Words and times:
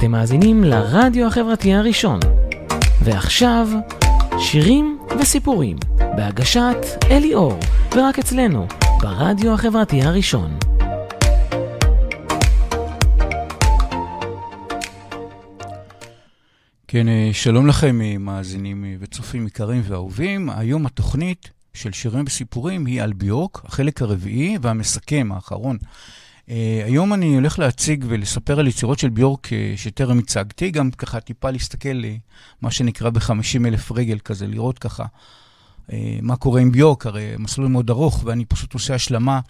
אתם 0.00 0.10
מאזינים 0.10 0.64
לרדיו 0.64 1.26
החברתי 1.26 1.74
הראשון. 1.74 2.20
ועכשיו, 3.04 3.68
שירים 4.38 4.98
וסיפורים, 5.20 5.76
בהגשת 5.96 6.76
אלי 7.10 7.34
אור, 7.34 7.58
ורק 7.96 8.18
אצלנו, 8.18 8.66
ברדיו 9.00 9.54
החברתי 9.54 10.02
הראשון. 10.02 10.58
כן, 16.88 17.08
אה, 17.08 17.30
שלום 17.32 17.66
לכם, 17.66 18.00
אה, 18.00 18.18
מאזינים 18.18 18.84
אה, 18.84 18.94
וצופים 19.00 19.46
יקרים 19.46 19.82
ואהובים. 19.84 20.50
היום 20.50 20.86
התוכנית 20.86 21.50
של 21.74 21.92
שירים 21.92 22.24
וסיפורים 22.26 22.86
היא 22.86 23.02
על 23.02 23.12
ביורק, 23.12 23.62
החלק 23.64 24.02
הרביעי 24.02 24.58
והמסכם, 24.62 25.28
האחרון. 25.34 25.78
Uh, 26.50 26.52
היום 26.84 27.12
אני 27.12 27.34
הולך 27.34 27.58
להציג 27.58 28.04
ולספר 28.08 28.60
על 28.60 28.66
יצירות 28.66 28.98
של 28.98 29.08
ביורק 29.08 29.46
uh, 29.46 29.50
שטרם 29.76 30.18
הצגתי, 30.18 30.70
גם 30.70 30.90
ככה 30.90 31.20
טיפה 31.20 31.50
להסתכל, 31.50 32.02
uh, 32.02 32.06
מה 32.62 32.70
שנקרא 32.70 33.10
ב-50 33.10 33.66
אלף 33.66 33.92
רגל 33.92 34.18
כזה, 34.18 34.46
לראות 34.46 34.78
ככה 34.78 35.04
uh, 35.04 35.92
מה 36.22 36.36
קורה 36.36 36.60
עם 36.60 36.72
ביורק, 36.72 37.06
הרי 37.06 37.34
מסלול 37.38 37.68
מאוד 37.68 37.90
ארוך, 37.90 38.22
ואני 38.24 38.44
פשוט 38.44 38.74
עושה 38.74 38.94
השלמה 38.94 39.40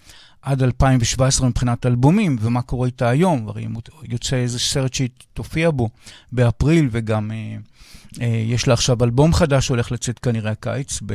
עד 0.43 0.63
2017 0.63 1.49
מבחינת 1.49 1.87
אלבומים, 1.87 2.37
ומה 2.41 2.63
קורה 2.63 2.87
איתה 2.87 3.09
היום, 3.09 3.49
הרי 3.49 3.67
יוצא 4.03 4.37
איזה 4.37 4.59
סרט 4.59 4.95
שהיא 4.95 5.09
תופיע 5.35 5.71
בו 5.71 5.89
באפריל, 6.33 6.89
וגם 6.93 7.31
uh, 7.31 8.15
uh, 8.15 8.23
יש 8.25 8.69
לה 8.69 8.75
עכשיו 8.75 9.05
אלבום 9.05 9.35
חדש 9.35 9.67
שהולך 9.67 9.93
לצאת 9.93 10.19
כנראה 10.19 10.51
הקיץ, 10.51 10.99
ב... 11.07 11.15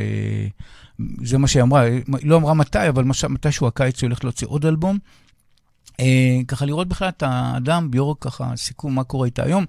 זה 1.23 1.37
מה 1.37 1.47
שהיא 1.47 1.63
אמרה, 1.63 1.81
היא 1.81 2.03
לא 2.23 2.37
אמרה 2.37 2.53
מתי, 2.53 2.89
אבל 2.89 3.03
מתישהו 3.29 3.67
הקיץ 3.67 4.01
היא 4.01 4.07
הולכת 4.07 4.23
להוציא 4.23 4.47
עוד 4.47 4.65
אלבום. 4.65 4.97
אה, 5.99 6.39
ככה 6.47 6.65
לראות 6.65 6.87
בכלל 6.87 7.09
את 7.09 7.23
האדם, 7.23 7.91
ביורק 7.91 8.17
ככה, 8.21 8.51
סיכום 8.55 8.95
מה 8.95 9.03
קורה 9.03 9.25
איתה 9.25 9.43
היום. 9.43 9.65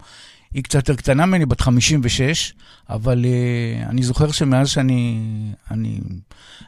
היא 0.56 0.64
קצת 0.64 0.78
יותר 0.78 0.94
קטנה 0.94 1.26
ממני, 1.26 1.46
בת 1.46 1.60
56, 1.60 2.52
אבל 2.90 3.24
uh, 3.24 3.28
אני 3.90 4.02
זוכר 4.02 4.32
שמאז 4.32 4.68
שאני, 4.68 5.20
אני 5.70 6.00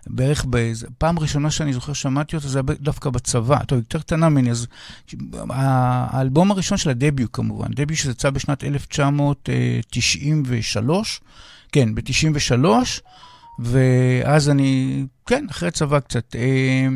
בערך, 0.06 0.44
באיזה, 0.44 0.86
פעם 0.98 1.18
ראשונה 1.18 1.50
שאני 1.50 1.72
זוכר 1.72 1.92
שמעתי 1.92 2.36
אותה, 2.36 2.48
זה 2.48 2.58
היה 2.58 2.64
דווקא 2.80 3.10
בצבא. 3.10 3.64
טוב, 3.64 3.78
היא 3.78 3.84
יותר 3.84 3.98
קטנה 3.98 4.28
ממני, 4.28 4.50
אז 4.50 4.66
האלבום 5.50 6.50
הראשון 6.50 6.78
של 6.78 6.90
הדביוט 6.90 7.30
כמובן, 7.32 7.68
דביוט 7.70 8.00
שיצא 8.00 8.30
בשנת 8.30 8.64
1993, 8.64 11.20
כן, 11.72 11.94
ב-93, 11.94 12.64
ואז 13.58 14.50
אני, 14.50 15.04
כן, 15.26 15.46
אחרי 15.50 15.70
צבא 15.70 16.00
קצת, 16.00 16.36
אה, 16.36 16.86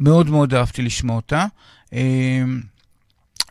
מאוד 0.00 0.30
מאוד 0.30 0.54
אהבתי 0.54 0.82
לשמוע 0.82 1.16
אותה. 1.16 1.46
אמ, 1.92 2.60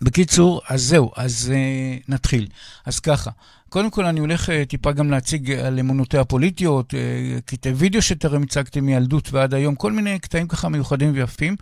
בקיצור, 0.02 0.62
אז 0.70 0.82
זהו, 0.82 1.12
אז 1.16 1.52
uh, 1.54 2.04
נתחיל. 2.08 2.48
אז 2.86 3.00
ככה, 3.00 3.32
קודם 3.70 3.90
כל 3.90 4.06
אני 4.06 4.20
הולך 4.20 4.50
uh, 4.50 4.52
טיפה 4.68 4.92
גם 4.92 5.12
להציג 5.12 5.52
על 5.52 5.80
אמונותיה 5.80 6.22
הפוליטיות, 6.22 6.94
uh, 6.94 6.98
קטעי 7.46 7.72
וידאו 7.72 8.02
שטרם 8.02 8.44
הצגתי 8.44 8.82
מילדות 8.82 9.34
ועד 9.34 9.54
היום, 9.54 9.76
כל 9.76 9.92
מיני 9.92 10.20
קטעים 10.20 10.48
ככה 10.48 10.70
מיוחדים 10.70 11.12
ויפים, 11.14 11.56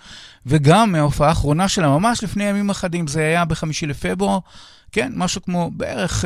וגם 0.45 0.91
מההופעה 0.91 1.30
האחרונה 1.30 1.67
שלה, 1.67 1.88
ממש 1.88 2.23
לפני 2.23 2.44
ימים 2.44 2.69
אחדים, 2.69 3.08
זה 3.08 3.19
היה 3.19 3.45
בחמישי 3.45 3.86
לפברואר, 3.86 4.39
כן, 4.91 5.11
משהו 5.16 5.41
כמו 5.41 5.71
בערך... 5.73 6.25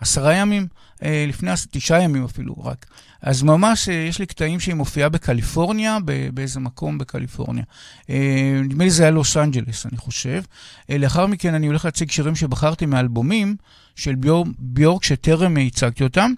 עשרה 0.00 0.34
ימים, 0.34 0.66
אה, 1.02 1.24
לפני 1.28 1.50
תשעה 1.70 2.02
ימים 2.02 2.24
אפילו 2.24 2.54
רק. 2.64 2.86
אז 3.22 3.42
ממש 3.42 3.88
אה, 3.88 3.94
יש 3.94 4.18
לי 4.18 4.26
קטעים 4.26 4.60
שהיא 4.60 4.74
מופיעה 4.74 5.08
בקליפורניה, 5.08 5.98
באיזה 6.34 6.60
מקום 6.60 6.98
בקליפורניה. 6.98 7.64
אה, 8.10 8.60
נדמה 8.64 8.84
לי 8.84 8.90
זה 8.90 9.02
היה 9.02 9.10
לוס 9.10 9.36
אנג'לס, 9.36 9.86
אני 9.86 9.96
חושב. 9.96 10.42
לאחר 10.88 11.26
מכן 11.26 11.54
אני 11.54 11.66
הולך 11.66 11.84
להציג 11.84 12.10
שירים 12.10 12.36
שבחרתי 12.36 12.86
מאלבומים 12.86 13.56
של 14.00 14.14
ביורק 14.58 15.04
שטרם 15.04 15.56
הצגתי 15.56 16.04
אותם. 16.04 16.32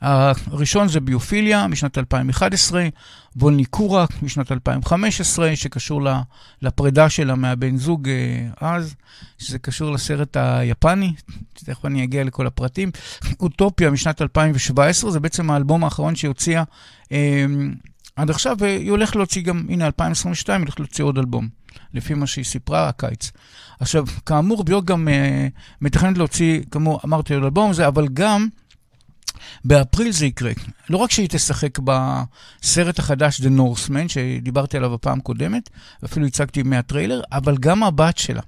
הראשון 0.00 0.88
זה 0.88 1.00
ביופיליה 1.00 1.66
משנת 1.66 1.98
2011, 1.98 2.88
וולניקורה 3.36 4.04
משנת 4.22 4.52
2015, 4.52 5.56
שקשור 5.56 6.00
לפרידה 6.62 7.10
שלה 7.10 7.34
מהבן 7.34 7.76
זוג 7.76 8.08
אה, 8.08 8.48
אז, 8.60 8.94
שזה 9.38 9.58
קשור 9.58 9.90
לסרט 9.90 10.36
היפני, 10.36 11.12
תכף 11.54 11.84
אני 11.84 12.04
אגיע 12.04 12.24
לכל 12.24 12.46
הפרטים. 12.46 12.90
אוטופיה 13.40 13.90
משנת 13.90 14.22
2017, 14.22 15.10
זה 15.10 15.20
בעצם 15.20 15.50
האלבום 15.50 15.84
האחרון 15.84 16.16
שהיא 16.16 16.28
הוציאה 16.28 16.62
אה, 17.12 17.46
עד 18.16 18.30
עכשיו, 18.30 18.56
והיא 18.60 18.90
הולכת 18.90 19.16
להוציא 19.16 19.42
גם, 19.42 19.66
הנה, 19.68 19.86
2022, 19.86 20.60
היא 20.60 20.64
הולכת 20.66 20.80
להוציא 20.80 21.04
עוד 21.04 21.18
אלבום, 21.18 21.48
לפי 21.94 22.14
מה 22.14 22.26
שהיא 22.26 22.44
סיפרה, 22.44 22.88
הקיץ. 22.88 23.32
עכשיו, 23.82 24.04
כאמור, 24.26 24.64
ביוק 24.64 24.84
גם 24.84 25.08
אה, 25.08 25.48
מתכננת 25.80 26.18
להוציא, 26.18 26.60
כמו 26.70 27.00
אמרתי, 27.04 27.34
אלבום 27.34 27.70
הזה, 27.70 27.88
אבל 27.88 28.08
גם... 28.08 28.48
באפריל 29.64 30.12
זה 30.12 30.26
יקרה. 30.26 30.52
לא 30.90 30.96
רק 30.96 31.10
שהיא 31.10 31.28
תשחק 31.30 31.78
בסרט 31.78 32.98
החדש 32.98 33.40
The 33.40 33.58
Northman, 33.58 34.08
שדיברתי 34.08 34.76
עליו 34.76 34.90
בפעם 34.90 35.18
הקודמת, 35.18 35.70
ואפילו 36.02 36.26
הצגתי 36.26 36.62
מהטריילר, 36.62 37.20
אבל 37.32 37.56
גם 37.56 37.82
הבת 37.82 38.18
שלה. 38.18 38.42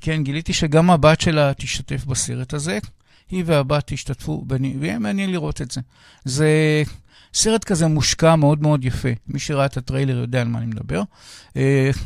כן, 0.00 0.22
גיליתי 0.22 0.52
שגם 0.52 0.90
הבת 0.90 1.20
שלה 1.20 1.52
תשתתף 1.54 2.04
בסרט 2.04 2.54
הזה. 2.54 2.78
היא 3.30 3.44
והבת 3.46 3.92
השתתפו, 3.92 4.44
ויהיה 4.80 4.98
מעניין 4.98 5.30
לראות 5.30 5.60
את 5.60 5.70
זה. 5.70 5.80
זה 6.24 6.82
סרט 7.34 7.64
כזה 7.64 7.86
מושקע 7.86 8.36
מאוד 8.36 8.62
מאוד 8.62 8.84
יפה. 8.84 9.08
מי 9.28 9.38
שראה 9.38 9.66
את 9.66 9.76
הטריילר 9.76 10.16
יודע 10.16 10.40
על 10.40 10.48
מה 10.48 10.58
אני 10.58 10.66
מדבר. 10.66 11.02
Uh, 11.48 11.52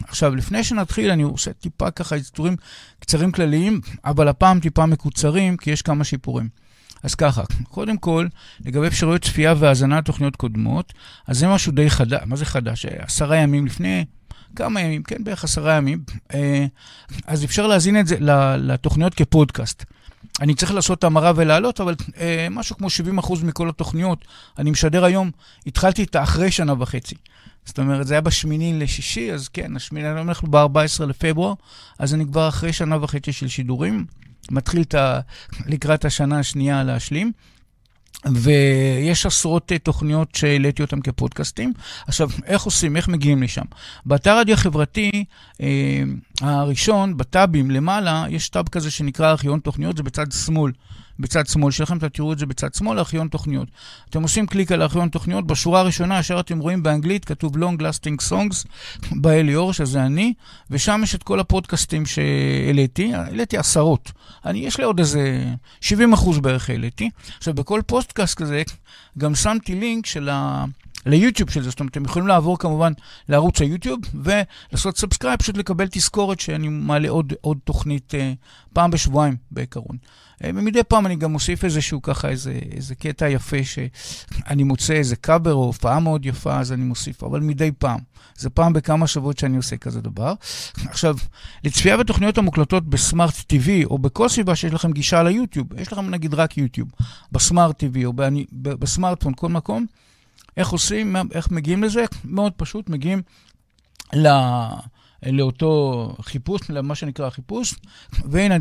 עכשיו, 0.09 0.35
לפני 0.35 0.65
שנתחיל, 0.65 1.11
אני 1.11 1.23
עושה 1.23 1.53
טיפה 1.53 1.91
ככה 1.91 2.15
איסטורים 2.15 2.57
קצרים 2.99 3.33
כלליים, 3.33 3.81
אבל 4.05 4.29
הפעם 4.29 4.61
טיפה 4.61 4.87
מקוצרים, 4.87 5.57
כי 5.57 5.71
יש 5.71 5.83
כמה 5.83 6.05
שיפורים. 6.05 6.49
אז 7.03 7.15
ככה, 7.15 7.43
קודם 7.69 7.97
כל, 7.97 8.27
לגבי 8.65 8.87
אפשרויות 8.87 9.23
צפייה 9.23 9.55
והאזנה 9.59 9.99
לתוכניות 9.99 10.37
קודמות, 10.37 10.93
אז 11.27 11.39
זה 11.39 11.49
משהו 11.49 11.73
די 11.73 11.91
חדש, 11.91 12.21
מה 12.27 12.37
זה 12.37 12.45
חדש? 12.45 12.87
עשרה 12.87 13.37
ימים 13.37 13.67
לפני, 13.67 14.05
כמה 14.57 14.81
ימים, 14.81 15.03
כן, 15.03 15.25
בערך 15.25 15.45
עשרה 15.45 15.77
ימים, 15.77 16.05
אה, 16.35 16.67
אז 17.27 17.45
אפשר 17.45 17.67
להזין 17.67 18.01
את 18.01 18.07
זה 18.07 18.17
לתוכניות 18.59 19.15
כפודקאסט. 19.15 19.85
אני 20.41 20.55
צריך 20.55 20.75
לעשות 20.75 21.05
המרה 21.05 21.33
ולעלות, 21.37 21.81
אבל 21.81 21.95
אה, 22.19 22.47
משהו 22.51 22.77
כמו 22.77 22.89
70% 23.21 23.45
מכל 23.45 23.69
התוכניות, 23.69 24.25
אני 24.59 24.71
משדר 24.71 25.05
היום, 25.05 25.31
התחלתי 25.67 26.03
איתה 26.03 26.23
אחרי 26.23 26.51
שנה 26.51 26.75
וחצי. 26.79 27.15
זאת 27.65 27.79
אומרת, 27.79 28.07
זה 28.07 28.15
היה 28.15 28.21
בשמיני 28.21 28.79
לשישי, 28.79 29.33
אז 29.33 29.49
כן, 29.49 29.77
השמיני, 29.77 30.11
אנחנו 30.11 30.51
ב-14 30.51 31.05
לפברואר, 31.05 31.55
אז 31.99 32.15
אני 32.15 32.27
כבר 32.27 32.49
אחרי 32.49 32.73
שנה 32.73 33.03
וחצי 33.03 33.33
של 33.33 33.49
שידורים. 33.49 34.07
מתחיל 34.51 34.85
ה... 34.99 35.21
לקראת 35.67 36.05
השנה 36.05 36.39
השנייה 36.39 36.83
להשלים. 36.83 37.33
ויש 38.33 39.27
עשרות 39.27 39.73
אה, 39.73 39.79
תוכניות 39.79 40.35
שהעליתי 40.35 40.83
אותן 40.83 41.01
כפודקאסטים. 41.01 41.73
עכשיו, 42.07 42.31
איך 42.47 42.63
עושים? 42.63 42.97
איך 42.97 43.09
מגיעים 43.09 43.43
לשם? 43.43 43.65
באתר 44.07 44.39
רדיו 44.39 44.55
החברתי 44.55 45.25
אה, 45.61 46.03
הראשון, 46.41 47.17
בטאבים 47.17 47.71
למעלה, 47.71 48.25
יש 48.31 48.49
טאב 48.49 48.69
כזה 48.69 48.91
שנקרא 48.91 49.31
ארכיון 49.31 49.61
תוכניות, 49.61 49.97
זה 49.97 50.03
בצד 50.03 50.33
שמאל. 50.33 50.73
בצד 51.19 51.47
שמאל 51.47 51.71
שלכם, 51.71 51.97
אתם 51.97 52.09
תראו 52.09 52.33
את 52.33 52.39
זה 52.39 52.47
בצד 52.47 52.75
שמאל, 52.75 52.99
ארכיון 52.99 53.29
תוכניות. 53.29 53.69
אתם 54.11 54.23
עושים 54.23 54.47
קליק 54.47 54.73
על 54.73 54.83
ארכיון 54.83 55.09
תוכניות, 55.09 55.47
בשורה 55.47 55.81
הראשונה, 55.81 56.21
אשר 56.21 56.41
אתם 56.41 56.59
רואים 56.59 56.83
באנגלית, 56.83 57.25
כתוב 57.25 57.57
Long 57.57 57.81
Lasting 57.81 58.31
Songs, 58.31 58.67
באליאור, 59.23 59.73
שזה 59.73 60.03
אני, 60.03 60.35
ושם 60.71 61.01
יש 61.05 61.15
את 61.15 61.23
כל 61.23 61.41
הפודקאסטים 61.41 62.07
שהעליתי, 62.07 63.15
העליתי 63.15 63.59
עשרות. 63.59 64.13
אני, 64.45 64.59
יש 64.59 64.79
לי 64.79 64.85
עוד 64.85 64.99
איזה 64.99 65.45
70 65.81 66.13
אחוז 66.13 66.39
בערך 66.39 66.71
העליתי. 66.71 67.11
עכשיו, 67.39 67.55
בכל 67.55 67.81
פודקאסט 67.87 68.35
כזה, 68.35 68.63
גם 69.19 69.35
שמתי 69.35 69.75
לינק 69.75 70.07
של 70.07 70.29
ה... 70.29 70.65
ליוטיוב 71.07 71.51
של 71.51 71.63
זה, 71.63 71.71
זאת 71.71 71.81
אומרת, 71.81 71.93
אתם 71.93 72.05
יכולים 72.05 72.29
לעבור 72.29 72.59
כמובן 72.59 72.93
לערוץ 73.29 73.61
היוטיוב 73.61 74.01
ולעשות 74.15 74.99
subscribe, 74.99 75.39
פשוט 75.39 75.57
לקבל 75.57 75.87
תזכורת 75.91 76.41
שאני 76.41 76.69
מעלה 76.69 77.09
עוד, 77.09 77.33
עוד 77.41 77.59
תוכנית 77.65 78.15
אה, 78.15 78.33
פעם 78.73 78.91
בשבועיים 78.91 79.37
בעיקרון. 79.51 79.97
אה, 80.45 80.51
ומדי 80.55 80.83
פעם 80.83 81.07
אני 81.07 81.17
גם 81.17 81.33
מוסיף 81.33 81.65
איזשהו 81.65 82.03
ככה, 82.03 82.29
איזה, 82.29 82.59
איזה 82.73 82.95
קטע 82.95 83.29
יפה 83.29 83.57
שאני 83.65 84.65
מוצא 84.65 84.93
איזה 84.93 85.17
קאבר 85.17 85.55
או 85.55 85.65
הופעה 85.65 86.01
מאוד 86.01 86.27
יפה, 86.27 86.59
אז 86.59 86.73
אני 86.73 86.85
מוסיף, 86.85 87.25
אבל 87.25 87.41
מדי 87.41 87.71
פעם. 87.79 88.01
זה 88.37 88.51
פעם 88.51 88.73
בכמה 88.73 89.07
שבועות 89.07 89.39
שאני 89.39 89.57
עושה 89.57 89.77
כזה 89.77 90.01
דבר. 90.01 90.35
עכשיו, 90.89 91.17
לצפייה 91.65 91.97
בתוכניות 91.97 92.39
המוקלטות 92.39 92.89
בסמארט 92.89 93.35
TV 93.35 93.69
או 93.85 93.99
בכל 93.99 94.29
סביבה 94.29 94.57
שיש 94.57 94.73
לכם 94.73 94.93
גישה 94.93 95.23
ליוטיוב, 95.23 95.67
יש 95.79 95.93
לכם 95.93 96.11
נגיד 96.11 96.35
רק 96.35 96.59
יוטיוב, 96.59 96.89
בסמארט 97.33 97.85
TV 97.85 98.05
או 98.05 98.13
בסמארטפון, 98.53 99.33
כל 99.37 99.49
מקום, 99.49 99.87
איך 100.57 100.69
עושים, 100.69 101.17
איך 101.33 101.51
מגיעים 101.51 101.83
לזה? 101.83 102.05
מאוד 102.25 102.53
פשוט, 102.57 102.89
מגיעים 102.89 103.23
לא, 104.13 104.31
לאותו 105.27 106.17
חיפוש, 106.21 106.61
למה 106.69 106.95
שנקרא 106.95 107.31
חיפוש, 107.31 107.75
והנה, 108.25 108.55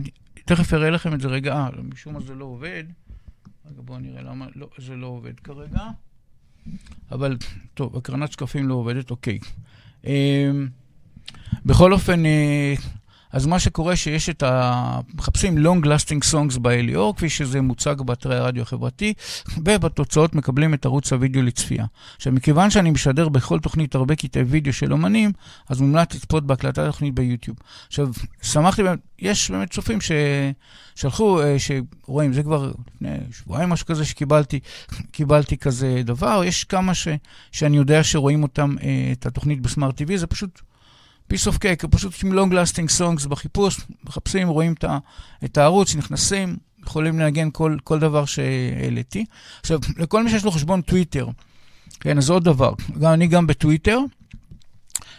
תכף 0.45 0.73
אראה 0.73 0.89
לכם 0.89 1.13
את 1.13 1.21
זה 1.21 1.27
רגע, 1.27 1.53
אה, 1.53 1.69
משום 1.93 2.13
מה 2.13 2.19
זה 2.19 2.35
לא 2.35 2.45
עובד. 2.45 2.83
רגע, 3.65 3.81
בואו 3.81 3.99
נראה 3.99 4.21
למה 4.21 4.47
לא, 4.55 4.69
זה 4.77 4.95
לא 4.95 5.07
עובד 5.07 5.39
כרגע. 5.39 5.81
אבל, 7.11 7.37
טוב, 7.73 7.97
הקרנת 7.97 8.31
שקפים 8.31 8.67
לא 8.67 8.73
עובדת, 8.73 9.11
אוקיי. 9.11 9.39
אה, 10.05 10.51
בכל 11.65 11.93
אופן, 11.93 12.25
אה, 12.25 12.73
אז 13.33 13.45
מה 13.45 13.59
שקורה 13.59 13.95
שיש 13.95 14.30
את 14.30 14.44
ה... 14.44 15.00
מחפשים 15.13 15.57
long 15.57 15.85
lasting 15.85 16.33
songs 16.33 16.59
ב-LEO, 16.62 17.13
כפי 17.15 17.30
שזה 17.30 17.62
מוצג 17.62 17.95
באתרי 18.06 18.38
הרדיו 18.38 18.63
החברתי, 18.63 19.13
ובתוצאות 19.57 20.35
מקבלים 20.35 20.74
את 20.74 20.85
ערוץ 20.85 21.13
הוידאו 21.13 21.41
לצפייה. 21.41 21.85
עכשיו, 22.15 22.33
מכיוון 22.33 22.69
שאני 22.69 22.91
משדר 22.91 23.30
בכל 23.30 23.59
תוכנית 23.59 23.95
הרבה 23.95 24.15
קטעי 24.15 24.44
וידאו 24.44 24.74
של 24.74 24.94
אומנים, 24.94 25.31
אז 25.69 25.81
מומלץ 25.81 26.15
לצפות 26.15 26.47
בהקלטת 26.47 26.77
התוכנית 26.77 27.13
ביוטיוב. 27.15 27.57
עכשיו, 27.88 28.07
שמחתי, 28.41 28.81
יש 29.19 29.51
באמת 29.51 29.71
צופים 29.71 30.00
ששלחו, 30.95 31.41
אה, 31.41 31.56
שרואים, 31.59 32.33
זה 32.33 32.44
כבר 32.44 32.71
לפני 32.95 33.18
שבועיים 33.31 33.69
משהו 33.69 33.86
כזה 33.86 34.06
שקיבלתי, 34.06 34.59
קיבלתי 35.12 35.57
כזה 35.57 36.01
דבר. 36.06 36.41
יש 36.45 36.63
כמה 36.63 36.94
ש, 36.94 37.07
שאני 37.51 37.77
יודע 37.77 38.03
שרואים 38.03 38.44
אותם, 38.44 38.75
אה, 38.83 39.09
את 39.12 39.25
התוכנית 39.25 39.62
בסמארט 39.62 40.01
TV, 40.01 40.18
זה 40.18 40.27
פשוט... 40.27 40.62
piece 41.31 41.47
of 41.47 41.55
cake, 41.55 41.87
פשוט 41.89 42.13
עם 42.23 42.31
long 42.31 42.51
lasting 42.51 42.99
songs 42.99 43.27
בחיפוש, 43.29 43.79
מחפשים, 44.03 44.47
רואים 44.47 44.73
את 45.45 45.57
הערוץ, 45.57 45.95
נכנסים, 45.95 46.57
יכולים 46.85 47.19
לנגן 47.19 47.49
כל, 47.51 47.77
כל 47.83 47.99
דבר 47.99 48.25
שהעליתי. 48.25 49.25
עכשיו, 49.59 49.79
לכל 49.97 50.23
מי 50.23 50.29
שיש 50.29 50.43
לו 50.43 50.51
חשבון 50.51 50.81
טוויטר, 50.81 51.27
כן, 51.99 52.17
אז 52.17 52.29
עוד 52.29 52.43
דבר, 52.43 52.73
גם 52.99 53.13
אני 53.13 53.27
גם 53.27 53.47
בטוויטר, 53.47 53.99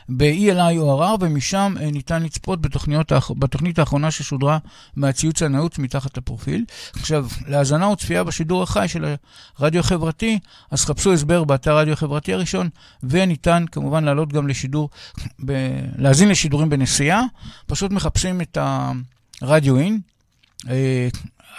ב-ELI 0.09 0.79
ORR, 0.79 1.17
ומשם 1.21 1.75
אה, 1.81 1.91
ניתן 1.91 2.23
לצפות 2.23 2.61
בתוכניות, 2.61 3.13
בתוכנית 3.39 3.79
האחרונה 3.79 4.11
ששודרה 4.11 4.59
מהציוץ 4.97 5.43
הנעוץ 5.43 5.79
מתחת 5.79 6.19
לפרופיל. 6.19 6.65
עכשיו, 6.93 7.27
להאזנה 7.47 7.89
וצפייה 7.89 8.25
בשידור 8.25 8.63
החי 8.63 8.89
של 8.89 9.15
הרדיו 9.59 9.81
החברתי, 9.81 10.39
אז 10.71 10.85
חפשו 10.85 11.13
הסבר 11.13 11.45
באתר 11.45 11.73
הרדיו 11.73 11.93
החברתי 11.93 12.33
הראשון, 12.33 12.69
וניתן 13.03 13.65
כמובן 13.73 14.05
לעלות 14.05 14.33
גם 14.33 14.49
לשידור, 14.49 14.91
ב- 15.45 15.81
להאזין 15.97 16.29
לשידורים 16.29 16.71
בנסיעה. 16.71 17.23
פשוט 17.67 17.91
מחפשים 17.91 18.41
את 18.41 18.59
הרדיו 19.43 19.79
אין. 19.79 20.01
אה, 20.69 21.09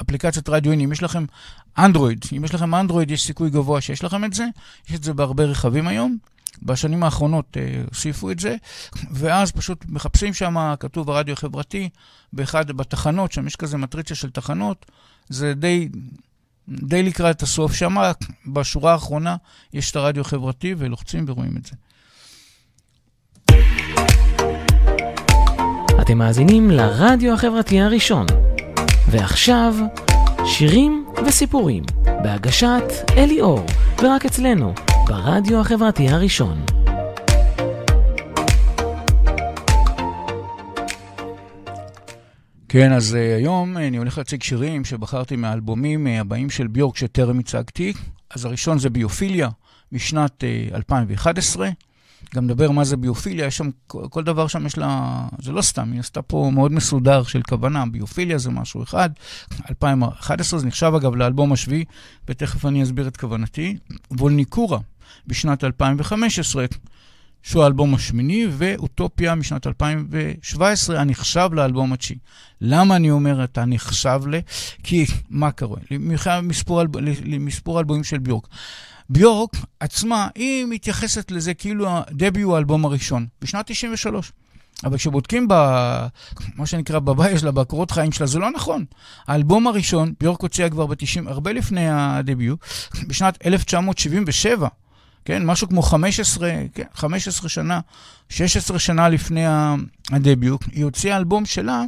אפליקציית 0.01 0.49
רדיו 0.49 0.71
אין, 0.71 0.81
אם 0.81 0.91
יש 0.91 1.03
לכם 1.03 1.25
אנדרואיד, 1.77 2.25
אם 2.37 2.45
יש 2.45 2.53
לכם 2.53 2.75
אנדרואיד, 2.75 3.11
יש 3.11 3.23
סיכוי 3.25 3.49
גבוה 3.49 3.81
שיש 3.81 4.03
לכם 4.03 4.25
את 4.25 4.33
זה. 4.33 4.45
יש 4.89 4.95
את 4.95 5.03
זה 5.03 5.13
בהרבה 5.13 5.43
רכבים 5.43 5.87
היום. 5.87 6.17
בשנים 6.63 7.03
האחרונות 7.03 7.57
אה, 7.57 7.81
הוסיפו 7.89 8.31
את 8.31 8.39
זה, 8.39 8.55
ואז 9.11 9.51
פשוט 9.51 9.85
מחפשים 9.89 10.33
שם, 10.33 10.73
כתוב 10.79 11.09
הרדיו 11.09 11.33
החברתי, 11.33 11.89
באחד, 12.33 12.71
בתחנות, 12.71 13.31
שם 13.31 13.47
יש 13.47 13.55
כזה 13.55 13.77
מטריציה 13.77 14.15
של 14.15 14.29
תחנות, 14.29 14.85
זה 15.29 15.53
די, 15.53 15.89
די 16.69 17.03
לקראת 17.03 17.41
הסוף 17.41 17.73
שם, 17.73 17.95
בשורה 18.47 18.91
האחרונה 18.91 19.35
יש 19.73 19.91
את 19.91 19.95
הרדיו 19.95 20.21
החברתי, 20.21 20.75
ולוחצים 20.77 21.25
ורואים 21.27 21.57
את 21.57 21.65
זה. 21.65 21.75
אתם 26.01 26.17
מאזינים 26.17 26.71
לרדיו 26.71 27.33
החברתי 27.33 27.81
הראשון. 27.81 28.25
ועכשיו, 29.11 29.75
שירים 30.45 31.05
וסיפורים, 31.25 31.83
בהגשת 32.23 32.83
אלי 33.17 33.41
אור, 33.41 33.65
ורק 34.03 34.25
אצלנו, 34.25 34.73
ברדיו 35.07 35.59
החברתי 35.59 36.09
הראשון. 36.09 36.65
כן, 42.69 42.91
אז 42.93 43.13
uh, 43.13 43.37
היום 43.37 43.77
uh, 43.77 43.79
אני 43.79 43.97
הולך 43.97 44.17
להציג 44.17 44.43
שירים 44.43 44.85
שבחרתי 44.85 45.35
מהאלבומים 45.35 46.07
uh, 46.07 46.09
הבאים 46.09 46.49
של 46.49 46.67
ביורק 46.67 46.97
שטרם 46.97 47.39
הצגתי. 47.39 47.93
אז 48.35 48.45
הראשון 48.45 48.79
זה 48.79 48.89
ביופיליה 48.89 49.49
משנת 49.91 50.43
uh, 50.71 50.75
2011. 50.75 51.69
גם 52.35 52.43
נדבר 52.43 52.71
מה 52.71 52.83
זה 52.83 52.97
ביופיליה, 52.97 53.45
יש 53.45 53.57
שם, 53.57 53.69
כל 53.87 54.23
דבר 54.23 54.47
שם 54.47 54.65
יש 54.65 54.77
לה, 54.77 55.21
זה 55.39 55.51
לא 55.51 55.61
סתם, 55.61 55.91
היא 55.91 55.99
עשתה 55.99 56.21
פה 56.21 56.51
מאוד 56.53 56.71
מסודר 56.71 57.23
של 57.23 57.41
כוונה, 57.41 57.85
ביופיליה 57.85 58.37
זה 58.37 58.51
משהו 58.51 58.83
אחד, 58.83 59.09
2011 59.69 60.59
זה 60.59 60.67
נחשב 60.67 60.91
אגב 60.95 61.15
לאלבום 61.15 61.53
השביעי, 61.53 61.85
ותכף 62.27 62.65
אני 62.65 62.83
אסביר 62.83 63.07
את 63.07 63.17
כוונתי, 63.17 63.77
וולניקורה 64.11 64.79
בשנת 65.27 65.63
2015, 65.63 66.65
שהוא 67.43 67.63
האלבום 67.63 67.95
השמיני, 67.95 68.47
ואוטופיה 68.51 69.35
משנת 69.35 69.67
2017, 69.67 71.01
הנחשב 71.01 71.49
לאלבום 71.53 71.93
התשיעי. 71.93 72.19
למה 72.61 72.95
אני 72.95 73.11
אומר 73.11 73.43
אתה 73.43 73.65
נחשב 73.65 74.21
ל... 74.27 74.39
כי, 74.83 75.05
מה 75.29 75.51
קורה? 75.51 75.79
למספור, 75.91 76.81
למספור 77.25 77.79
אלבומים 77.79 78.03
של 78.03 78.17
ביורק. 78.17 78.47
ביורק 79.09 79.55
עצמה, 79.79 80.27
היא 80.35 80.65
מתייחסת 80.65 81.31
לזה 81.31 81.53
כאילו 81.53 81.87
הדבי 81.89 82.41
הוא 82.41 82.55
האלבום 82.55 82.85
הראשון, 82.85 83.27
בשנת 83.41 83.65
93. 83.67 84.31
אבל 84.83 84.97
כשבודקים 84.97 85.47
ב... 85.47 85.53
מה 86.55 86.65
שנקרא 86.65 86.99
בבית 86.99 87.39
שלה, 87.39 87.51
בקורות 87.51 87.91
חיים 87.91 88.11
שלה, 88.11 88.27
זה 88.27 88.39
לא 88.39 88.51
נכון. 88.51 88.85
האלבום 89.27 89.67
הראשון, 89.67 90.13
ביורק 90.19 90.41
הוציאה 90.41 90.69
כבר 90.69 90.85
ב-90, 90.85 91.29
הרבה 91.29 91.51
לפני 91.51 91.89
הדביוט, 91.89 92.59
בשנת 93.07 93.45
1977. 93.45 94.67
כן, 95.25 95.45
משהו 95.45 95.69
כמו 95.69 95.81
15, 95.81 96.51
כן, 96.73 96.83
15 96.93 97.49
שנה, 97.49 97.79
16 98.29 98.79
שנה 98.79 99.09
לפני 99.09 99.43
הדביוט, 100.11 100.65
היא 100.71 100.83
הוציאה 100.83 101.17
אלבום 101.17 101.45
שלה 101.45 101.83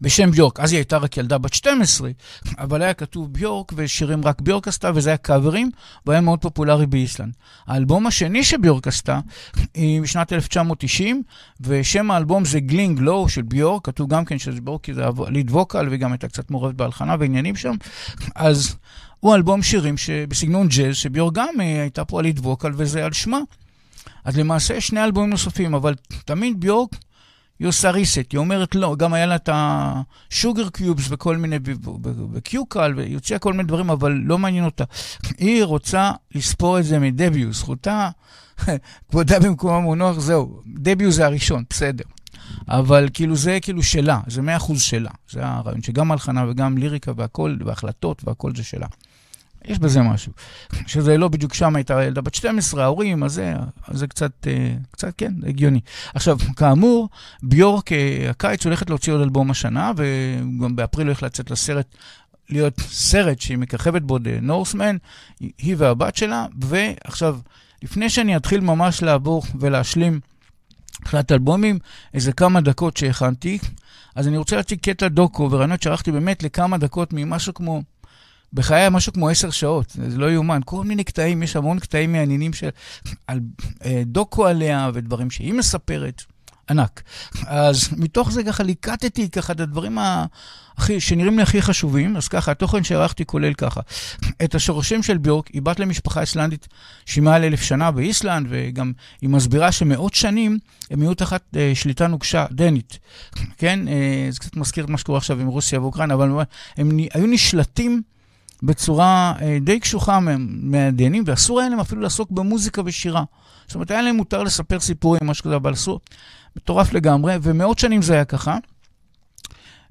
בשם 0.00 0.30
ביורק. 0.30 0.60
אז 0.60 0.72
היא 0.72 0.78
הייתה 0.78 0.96
רק 0.96 1.16
ילדה 1.16 1.38
בת 1.38 1.54
12, 1.54 2.10
אבל 2.58 2.82
היה 2.82 2.94
כתוב 2.94 3.32
ביורק 3.32 3.72
ושירים 3.76 4.24
רק 4.24 4.40
ביורק 4.40 4.68
עשתה, 4.68 4.90
וזה 4.94 5.10
היה 5.10 5.16
קאברים, 5.16 5.70
והוא 6.04 6.12
היה 6.12 6.20
מאוד 6.20 6.40
פופולרי 6.40 6.86
באיסלנד. 6.86 7.32
האלבום 7.66 8.06
השני 8.06 8.44
שביורק 8.44 8.88
עשתה 8.88 9.20
היא 9.74 10.00
משנת 10.00 10.32
1990, 10.32 11.22
ושם 11.60 12.10
האלבום 12.10 12.44
זה 12.44 12.60
Gling-Gló 12.60 13.28
של 13.28 13.42
ביורק, 13.42 13.86
כתוב 13.86 14.08
גם 14.08 14.24
כן 14.24 14.38
שזה 14.38 14.60
ביורק, 14.60 14.84
כי 14.84 14.94
זה 14.94 15.04
lead 15.28 15.50
vocal, 15.50 15.88
וגם 15.90 16.12
הייתה 16.12 16.28
קצת 16.28 16.50
מעורבת 16.50 16.74
בהלחנה 16.74 17.16
ועניינים 17.18 17.56
שם. 17.56 17.74
אז 18.34 18.76
הוא 19.20 19.34
אלבום 19.34 19.62
שירים 19.62 19.94
בסגנון 20.28 20.68
ג'אז, 20.68 20.96
שביורק 20.96 21.34
גם 21.34 21.60
אה, 21.60 21.80
הייתה 21.80 22.04
פה 22.04 22.18
על 22.18 22.24
lead 22.24 22.38
vocal, 22.38 22.72
וזה 22.76 23.04
על 23.04 23.12
שמה. 23.12 23.38
אז 24.24 24.36
למעשה 24.36 24.74
יש 24.74 24.86
שני 24.86 25.04
אלבומים 25.04 25.30
נוספים, 25.30 25.74
אבל 25.74 25.94
תמיד 26.24 26.60
ביורק 26.60 26.96
היא 27.58 27.68
עושה 27.68 27.90
reset, 27.90 28.26
היא 28.32 28.38
אומרת 28.38 28.74
לא, 28.74 28.96
גם 28.98 29.14
היה 29.14 29.26
לה 29.26 29.36
את 29.36 29.48
ה 29.52 30.68
Sugarcubes 30.68 31.06
וכל 31.10 31.36
מיני, 31.36 31.58
ו 32.32 32.42
Kukl, 32.42 32.92
והיא 32.96 33.14
הוציאה 33.14 33.38
כל 33.38 33.52
מיני 33.52 33.64
דברים, 33.64 33.90
אבל 33.90 34.12
לא 34.12 34.38
מעניין 34.38 34.64
אותה. 34.64 34.84
היא 35.38 35.64
רוצה 35.64 36.12
לספור 36.34 36.78
את 36.78 36.84
זה 36.84 36.98
מ 36.98 37.06
Debut, 37.06 37.54
זכותה, 37.54 38.10
כבודה 39.10 39.40
במקומה 39.40 39.80
מונוח, 39.80 40.18
זהו, 40.18 40.60
דביוט 40.66 41.12
זה 41.12 41.26
הראשון, 41.26 41.64
בסדר. 41.70 42.04
אבל 42.68 43.08
כאילו 43.12 43.36
זה 43.36 43.58
כאילו 43.62 43.82
שלה, 43.82 44.20
זה 44.26 44.42
מאה 44.42 44.56
אחוז 44.56 44.82
שלה. 44.82 45.10
זה 45.30 45.46
הרעיון 45.46 45.82
שגם 45.82 46.12
הלחנה 46.12 46.44
וגם 46.48 46.78
ליריקה 46.78 47.12
והכל, 47.16 47.56
והחלטות 47.64 48.22
והכל 48.24 48.52
זה 48.56 48.64
שלה. 48.64 48.86
יש 49.68 49.78
בזה 49.78 50.02
משהו. 50.02 50.32
שזה 50.86 51.18
לא 51.18 51.28
בדיוק 51.28 51.54
שם 51.54 51.76
הייתה 51.76 52.04
ילדה 52.04 52.20
בת 52.20 52.34
12, 52.34 52.84
ההורים, 52.84 53.24
אז 53.24 53.32
זה, 53.32 53.54
זה 53.90 54.06
קצת, 54.06 54.32
אה, 54.46 54.74
קצת, 54.90 55.12
כן, 55.18 55.32
הגיוני. 55.46 55.80
עכשיו, 56.14 56.38
כאמור, 56.56 57.08
ביורק 57.42 57.92
אה, 57.92 58.26
הקיץ 58.30 58.64
הולכת 58.64 58.90
להוציא 58.90 59.12
עוד 59.12 59.20
אלבום 59.20 59.50
השנה, 59.50 59.92
וגם 59.96 60.76
באפריל 60.76 61.06
הולך 61.06 61.22
לצאת 61.22 61.50
לסרט, 61.50 61.86
להיות 62.50 62.80
סרט 62.80 63.40
שהיא 63.40 63.58
מככבת 63.58 64.02
בו, 64.02 64.16
The 64.16 64.48
Northman, 64.48 64.98
היא 65.40 65.74
והבת 65.78 66.16
שלה, 66.16 66.46
ועכשיו, 66.60 67.38
לפני 67.82 68.10
שאני 68.10 68.36
אתחיל 68.36 68.60
ממש 68.60 69.02
לעבור 69.02 69.42
ולהשלים 69.60 70.20
תחילת 71.04 71.32
אלבומים, 71.32 71.78
איזה 72.14 72.32
כמה 72.32 72.60
דקות 72.60 72.96
שהכנתי, 72.96 73.58
אז 74.14 74.28
אני 74.28 74.36
רוצה 74.36 74.56
להציג 74.56 74.78
קטע 74.80 75.08
דוקו 75.08 75.48
ורעיונות 75.50 75.82
שערכתי 75.82 76.12
באמת 76.12 76.42
לכמה 76.42 76.78
דקות 76.78 77.12
ממשהו 77.12 77.54
כמו 77.54 77.82
בחיי 78.52 78.88
משהו 78.90 79.12
כמו 79.12 79.28
עשר 79.28 79.50
שעות, 79.50 79.96
זה 80.08 80.18
לא 80.18 80.30
יאומן. 80.30 80.60
כל 80.64 80.84
מיני 80.84 81.04
קטעים, 81.04 81.42
יש 81.42 81.56
המון 81.56 81.78
קטעים 81.78 82.12
מעניינים 82.12 82.52
של 82.52 82.68
על, 83.26 83.40
אה, 83.84 84.02
דוקו 84.06 84.46
עליה 84.46 84.90
ודברים 84.94 85.30
שהיא 85.30 85.54
מספרת. 85.54 86.22
ענק. 86.70 87.02
אז 87.46 87.88
מתוך 87.96 88.32
זה 88.32 88.44
ככה 88.44 88.62
ליקטתי 88.62 89.30
ככה 89.30 89.52
את 89.52 89.60
הדברים 89.60 89.98
הכי, 90.78 91.00
שנראים 91.00 91.36
לי 91.36 91.42
הכי 91.42 91.62
חשובים, 91.62 92.16
אז 92.16 92.28
ככה, 92.28 92.50
התוכן 92.50 92.84
שערכתי 92.84 93.24
כולל 93.26 93.54
ככה. 93.54 93.80
את 94.44 94.54
השורשים 94.54 95.02
של 95.02 95.18
ביורק, 95.18 95.48
היא 95.48 95.62
בת 95.62 95.80
למשפחה 95.80 96.20
איסלנדית 96.20 96.68
שהיא 97.06 97.22
מעל 97.22 97.44
אלף 97.44 97.62
שנה 97.62 97.90
באיסלנד, 97.90 98.46
וגם 98.50 98.92
היא 99.20 99.30
מסבירה 99.30 99.72
שמאות 99.72 100.14
שנים 100.14 100.58
הם 100.90 101.00
היו 101.00 101.14
תחת 101.14 101.42
אה, 101.56 101.72
שליטה 101.74 102.06
נוקשה 102.06 102.46
דנית. 102.50 102.98
כן, 103.58 103.88
אה, 103.88 104.26
זה 104.30 104.38
קצת 104.38 104.56
מזכיר 104.56 104.84
את 104.84 104.90
מה 104.90 104.98
שקורה 104.98 105.18
עכשיו 105.18 105.40
עם 105.40 105.46
רוסיה 105.46 105.80
ואוקראינה, 105.80 106.14
אבל 106.14 106.30
הם 106.76 106.98
היו 107.14 107.26
נשלטים 107.26 108.02
בצורה 108.62 109.34
אה, 109.40 109.58
די 109.60 109.80
קשוחה 109.80 110.18
מהדיינים, 110.46 111.22
ואסור 111.26 111.60
היה 111.60 111.68
להם 111.68 111.80
אפילו 111.80 112.00
לעסוק 112.00 112.30
במוזיקה 112.30 112.82
ושירה. 112.84 113.24
זאת 113.66 113.74
אומרת, 113.74 113.90
היה 113.90 114.02
להם 114.02 114.16
מותר 114.16 114.42
לספר 114.42 114.80
סיפורים, 114.80 115.20
משהו 115.24 115.44
כזה, 115.44 115.56
אבל 115.56 115.72
אסור, 115.72 116.00
מטורף 116.56 116.92
לגמרי, 116.92 117.34
ומאות 117.42 117.78
שנים 117.78 118.02
זה 118.02 118.14
היה 118.14 118.24
ככה. 118.24 118.58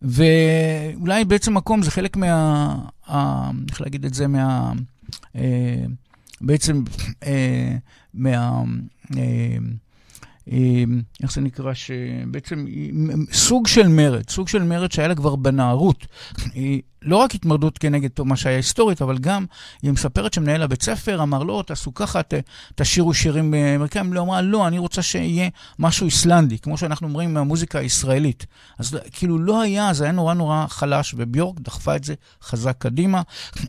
ואולי 0.01 1.25
בעצם 1.25 1.53
מקום 1.53 1.83
זה 1.83 1.91
חלק 1.91 2.17
מה... 2.17 2.75
ה, 3.07 3.50
איך 3.69 3.81
להגיד 3.81 4.05
את 4.05 4.13
זה? 4.13 4.27
מה... 4.27 4.74
אה, 5.36 5.86
בעצם 6.41 6.83
אה, 7.24 7.75
מה... 8.13 8.62
אה, 9.17 9.57
איך 11.24 11.32
זה 11.32 11.42
נקרא, 11.42 11.74
שבעצם 11.74 12.66
סוג 13.32 13.68
של 13.68 13.88
מרד, 13.88 14.30
סוג 14.30 14.48
של 14.48 14.63
מרד 14.63 14.92
שהיה 14.92 15.08
לה 15.08 15.16
כבר 15.16 15.36
בנערות. 15.36 16.08
לא 17.01 17.18
רק 17.18 17.36
התמרדות 17.36 17.77
כנגד 17.77 18.10
מה 18.20 18.36
שהיה 18.36 18.56
היסטורית, 18.56 19.01
אבל 19.01 19.18
גם 19.18 19.46
היא 19.82 19.92
מספרת 19.92 20.34
שמנהל 20.34 20.62
הבית 20.62 20.82
ספר 20.82 21.24
אמר, 21.24 21.44
לא, 21.44 21.63
תעשו 21.68 21.94
ככה, 21.94 22.24
ת, 22.24 22.34
תשאירו 22.75 23.13
שירים 23.13 23.54
אמריקאים. 23.54 24.13
היא 24.13 24.22
אמרה, 24.22 24.42
לא, 24.42 24.68
אני 24.68 24.77
רוצה 24.77 25.01
שיהיה 25.01 25.50
משהו 25.80 26.06
איסלנדי, 26.06 26.58
כמו 26.60 26.77
שאנחנו 26.77 27.08
אומרים 27.08 27.34
מהמוזיקה 27.34 27.80
הישראלית. 27.80 28.46
אז 28.77 28.98
כאילו 29.12 29.39
לא 29.39 29.62
היה, 29.62 29.94
זה 29.94 30.04
היה 30.04 30.13
נורא 30.13 30.34
נורא 30.34 30.66
חלש, 30.68 31.16
וביורק 31.18 31.60
דחפה 31.60 31.96
את 31.96 32.04
זה 32.04 32.13
חזק 32.44 32.75
קדימה. 32.80 33.22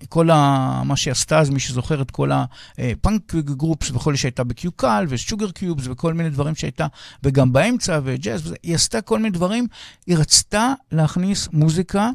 כל 0.08 0.30
ה, 0.30 0.82
מה 0.84 0.96
שהיא 0.96 1.12
עשתה, 1.12 1.38
אז 1.38 1.50
מי 1.50 1.60
שזוכר 1.60 2.02
את 2.02 2.10
כל 2.10 2.30
הפאנק 2.78 3.34
גרופס 3.34 3.90
וכל 3.90 4.16
שהייתה 4.16 4.44
בקיוקל, 4.44 5.06
ושוגר 5.08 5.50
קיובס 5.50 5.84
וכל 5.86 6.14
מיני 6.14 6.30
דברים 6.30 6.54
שהייתה, 6.68 6.86
וגם 7.22 7.52
באמצע, 7.52 8.00
וג'אז, 8.04 8.54
היא 8.62 8.74
עשתה 8.74 9.00
כל 9.00 9.18
מיני 9.18 9.30
דברים. 9.30 9.66
היא 10.06 10.16
רצתה 10.16 10.72
להכניס 10.92 11.48
מוזיקה. 11.52 12.10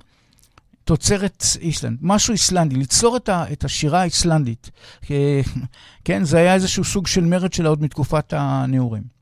תוצרת 0.84 1.44
איסלנד, 1.60 1.98
משהו 2.02 2.32
איסלנדי, 2.32 2.76
ליצור 2.76 3.18
את, 3.18 3.30
ה, 3.30 3.46
את 3.52 3.64
השירה 3.64 4.02
האיסלנדית. 4.02 4.70
כן, 6.06 6.24
זה 6.24 6.38
היה 6.38 6.54
איזשהו 6.54 6.84
סוג 6.84 7.08
של 7.08 7.24
מרד 7.24 7.54
שלה 7.54 7.70
עוד 7.70 7.82
מתקופת 7.82 8.34
הנעורים. 8.38 9.13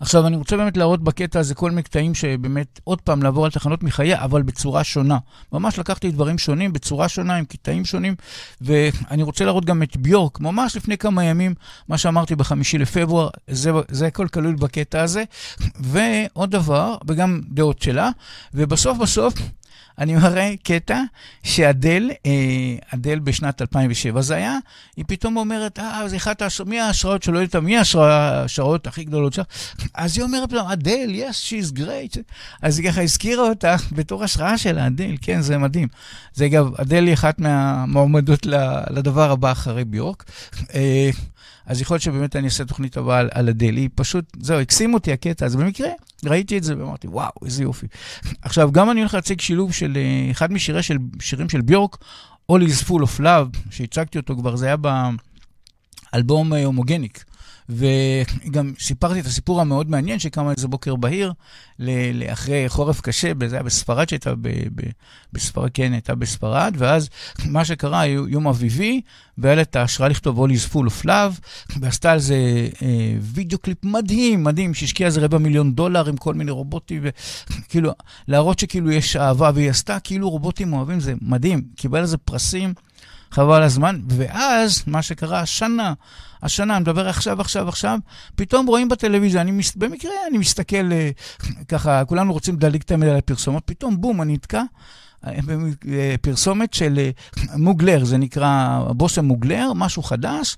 עכשיו, 0.00 0.26
אני 0.26 0.36
רוצה 0.36 0.56
באמת 0.56 0.76
להראות 0.76 1.04
בקטע 1.04 1.40
הזה 1.40 1.54
כל 1.54 1.70
מיני 1.70 1.82
קטעים 1.82 2.14
שבאמת, 2.14 2.80
עוד 2.84 3.00
פעם, 3.00 3.22
לעבור 3.22 3.44
על 3.44 3.50
תחנות 3.50 3.82
מחיי, 3.82 4.18
אבל 4.18 4.42
בצורה 4.42 4.84
שונה. 4.84 5.18
ממש 5.52 5.78
לקחתי 5.78 6.10
דברים 6.10 6.38
שונים, 6.38 6.72
בצורה 6.72 7.08
שונה, 7.08 7.36
עם 7.36 7.44
קטעים 7.44 7.84
שונים, 7.84 8.14
ואני 8.60 9.22
רוצה 9.22 9.44
להראות 9.44 9.64
גם 9.64 9.82
את 9.82 9.96
ביורק, 9.96 10.40
ממש 10.40 10.76
לפני 10.76 10.98
כמה 10.98 11.24
ימים, 11.24 11.54
מה 11.88 11.98
שאמרתי 11.98 12.36
בחמישי 12.36 12.78
לפברואר, 12.78 13.28
זה, 13.50 13.70
זה 13.88 14.06
הכל 14.06 14.28
כלול 14.28 14.54
בקטע 14.54 15.02
הזה. 15.02 15.24
ועוד 15.80 16.50
דבר, 16.50 16.96
וגם 17.08 17.40
דעות 17.48 17.82
שלה, 17.82 18.10
ובסוף 18.54 18.98
בסוף, 18.98 19.34
אני 19.98 20.14
מראה 20.14 20.54
קטע 20.62 21.02
שאדל, 21.42 22.10
אה, 22.26 22.32
אדל 22.94 23.18
בשנת 23.18 23.62
2007 23.62 24.20
זה 24.20 24.34
היה, 24.34 24.58
היא 24.96 25.04
פתאום 25.08 25.36
אומרת, 25.36 25.78
אה, 25.78 26.08
זה 26.08 26.16
אחת 26.16 26.42
ההשראות, 26.42 26.68
מי 26.68 26.80
ההשראות 26.80 27.22
שלא 27.22 27.38
יודעת, 27.38 27.56
מי 27.56 27.76
ההשראות 27.78 28.86
הכי 28.86 29.04
גדולות 29.04 29.32
שלך? 29.32 29.46
אז 29.94 30.16
היא 30.16 30.24
אומרת 30.24 30.48
פתאום, 30.50 30.70
אדל, 30.70 31.10
yes, 31.14 31.32
she's 31.32 31.78
great. 31.78 32.18
אז 32.62 32.78
היא 32.78 32.90
ככה 32.90 33.02
הזכירה 33.02 33.48
אותה 33.48 33.76
בתור 33.92 34.24
השראה 34.24 34.58
של 34.58 34.78
אדל, 34.78 35.16
כן, 35.22 35.40
זה 35.40 35.58
מדהים. 35.58 35.88
זה 36.34 36.46
אגב, 36.46 36.80
אדל 36.80 37.06
היא 37.06 37.14
אחת 37.14 37.38
מהמועמדות 37.38 38.46
לדבר 38.90 39.30
הבא 39.30 39.52
אחרי 39.52 39.84
ביורק. 39.84 40.24
אה, 41.66 41.72
אז 41.72 41.80
יכול 41.80 41.94
להיות 41.94 42.02
שבאמת 42.02 42.36
אני 42.36 42.44
אעשה 42.44 42.64
תוכנית 42.64 42.96
הבאה 42.96 43.18
על, 43.18 43.28
על 43.32 43.48
הדלי. 43.48 43.88
פשוט, 43.94 44.24
זהו, 44.40 44.60
הקסים 44.60 44.94
אותי 44.94 45.12
הקטע 45.12 45.46
הזה. 45.46 45.58
במקרה, 45.58 45.88
ראיתי 46.24 46.58
את 46.58 46.64
זה 46.64 46.78
ואמרתי, 46.78 47.08
וואו, 47.08 47.30
איזה 47.44 47.62
יופי. 47.62 47.86
עכשיו, 48.42 48.72
גם 48.72 48.90
אני 48.90 49.00
הולך 49.00 49.14
להציג 49.14 49.40
שילוב 49.40 49.72
של 49.72 49.96
uh, 49.96 50.30
אחד 50.30 50.52
משירים 50.52 50.82
של, 50.82 50.96
של 51.48 51.60
ביורק, 51.60 51.96
All 52.52 52.54
is 52.54 52.88
full 52.88 53.02
of 53.02 53.20
love, 53.20 53.58
שהצגתי 53.70 54.18
אותו 54.18 54.36
כבר, 54.36 54.56
זה 54.56 54.66
היה 54.66 54.76
באלבום 56.12 56.52
הומוגניק. 56.52 57.24
וגם 57.68 58.72
סיפרתי 58.78 59.20
את 59.20 59.26
הסיפור 59.26 59.60
המאוד 59.60 59.90
מעניין 59.90 60.18
שקמה 60.18 60.50
איזה 60.50 60.68
בוקר 60.68 60.96
בהיר, 60.96 61.32
אחרי 62.32 62.68
חורף 62.68 63.00
קשה, 63.00 63.32
זה 63.46 63.56
היה 63.56 63.62
בספרד 63.62 64.08
שהייתה 64.08 64.34
בספרד, 65.32 65.70
כן, 65.74 65.92
הייתה 65.92 66.14
בספרד, 66.14 66.74
ואז 66.78 67.08
מה 67.44 67.64
שקרה, 67.64 68.06
יום 68.06 68.48
אביבי, 68.48 69.00
והיה 69.38 69.54
לה 69.54 69.62
את 69.62 69.76
ההשראה 69.76 70.08
לכתוב 70.08 70.44
All 70.44 70.48
is 70.48 70.72
full 70.72 70.86
of 70.86 71.06
love, 71.06 71.40
ועשתה 71.80 72.12
על 72.12 72.18
זה 72.18 72.68
אה, 72.82 73.16
וידאו 73.20 73.58
קליפ 73.58 73.84
מדהים, 73.84 74.44
מדהים, 74.44 74.74
שהשקיע 74.74 75.06
איזה 75.06 75.20
רבע 75.20 75.38
מיליון 75.38 75.74
דולר 75.74 76.08
עם 76.08 76.16
כל 76.16 76.34
מיני 76.34 76.50
רובוטים, 76.50 77.02
וכאילו, 77.50 77.92
להראות 78.28 78.58
שכאילו 78.58 78.90
יש 78.90 79.16
אהבה, 79.16 79.50
והיא 79.54 79.70
עשתה 79.70 80.00
כאילו 80.00 80.30
רובוטים 80.30 80.72
אוהבים, 80.72 81.00
זה 81.00 81.14
מדהים, 81.22 81.62
קיבל 81.76 81.98
על 81.98 82.06
זה 82.06 82.18
פרסים. 82.18 82.74
חבל 83.36 83.62
הזמן, 83.62 84.00
ואז 84.08 84.82
מה 84.86 85.02
שקרה 85.02 85.40
השנה, 85.40 85.94
השנה, 86.42 86.76
אני 86.76 86.82
מדבר 86.82 87.08
עכשיו, 87.08 87.40
עכשיו, 87.40 87.68
עכשיו, 87.68 87.98
פתאום 88.34 88.66
רואים 88.66 88.88
בטלוויזיה, 88.88 89.40
אני 89.40 89.50
מס... 89.50 89.76
במקרה 89.76 90.12
אני 90.30 90.38
מסתכל 90.38 90.92
אה, 90.92 91.10
ככה, 91.68 92.04
כולנו 92.04 92.32
רוצים 92.32 92.54
לדליק 92.54 92.82
את 92.82 92.90
המילה 92.90 93.16
לפרסומות, 93.16 93.62
פתאום 93.66 94.00
בום, 94.00 94.22
אני 94.22 94.32
נתקע. 94.32 94.62
אה, 95.26 96.14
פרסומת 96.20 96.74
של 96.74 96.98
אה, 96.98 97.10
מוגלר, 97.56 98.04
זה 98.04 98.16
נקרא 98.16 98.80
בושם 98.90 99.24
מוגלר, 99.24 99.72
משהו 99.72 100.02
חדש. 100.02 100.56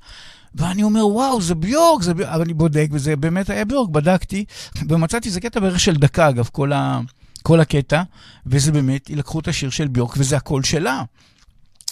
ואני 0.54 0.82
אומר, 0.82 1.06
וואו, 1.06 1.40
זה 1.40 1.54
ביורק, 1.54 2.02
זה 2.02 2.14
ביורק, 2.14 2.32
אבל 2.32 2.42
אני 2.42 2.54
בודק, 2.54 2.88
וזה 2.92 3.16
באמת 3.16 3.50
היה 3.50 3.64
ביורק, 3.64 3.90
בדקתי, 3.90 4.44
ומצאתי, 4.88 5.30
זה 5.30 5.40
קטע 5.40 5.60
בערך 5.60 5.80
של 5.80 5.96
דקה, 5.96 6.28
אגב, 6.28 6.48
כל, 6.52 6.72
ה, 6.72 7.00
כל 7.42 7.60
הקטע, 7.60 8.02
וזה 8.46 8.72
באמת, 8.72 9.10
לקחו 9.10 9.40
את 9.40 9.48
השיר 9.48 9.70
של 9.70 9.88
ביורק, 9.88 10.14
וזה 10.16 10.36
הקול 10.36 10.62
שלה. 10.62 11.02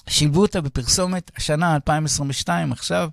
שילבו 0.09 0.43
אותה 0.43 0.61
בפרסומת 0.61 1.31
השנה 1.37 1.75
2022, 1.75 2.73
עכשיו 2.73 3.09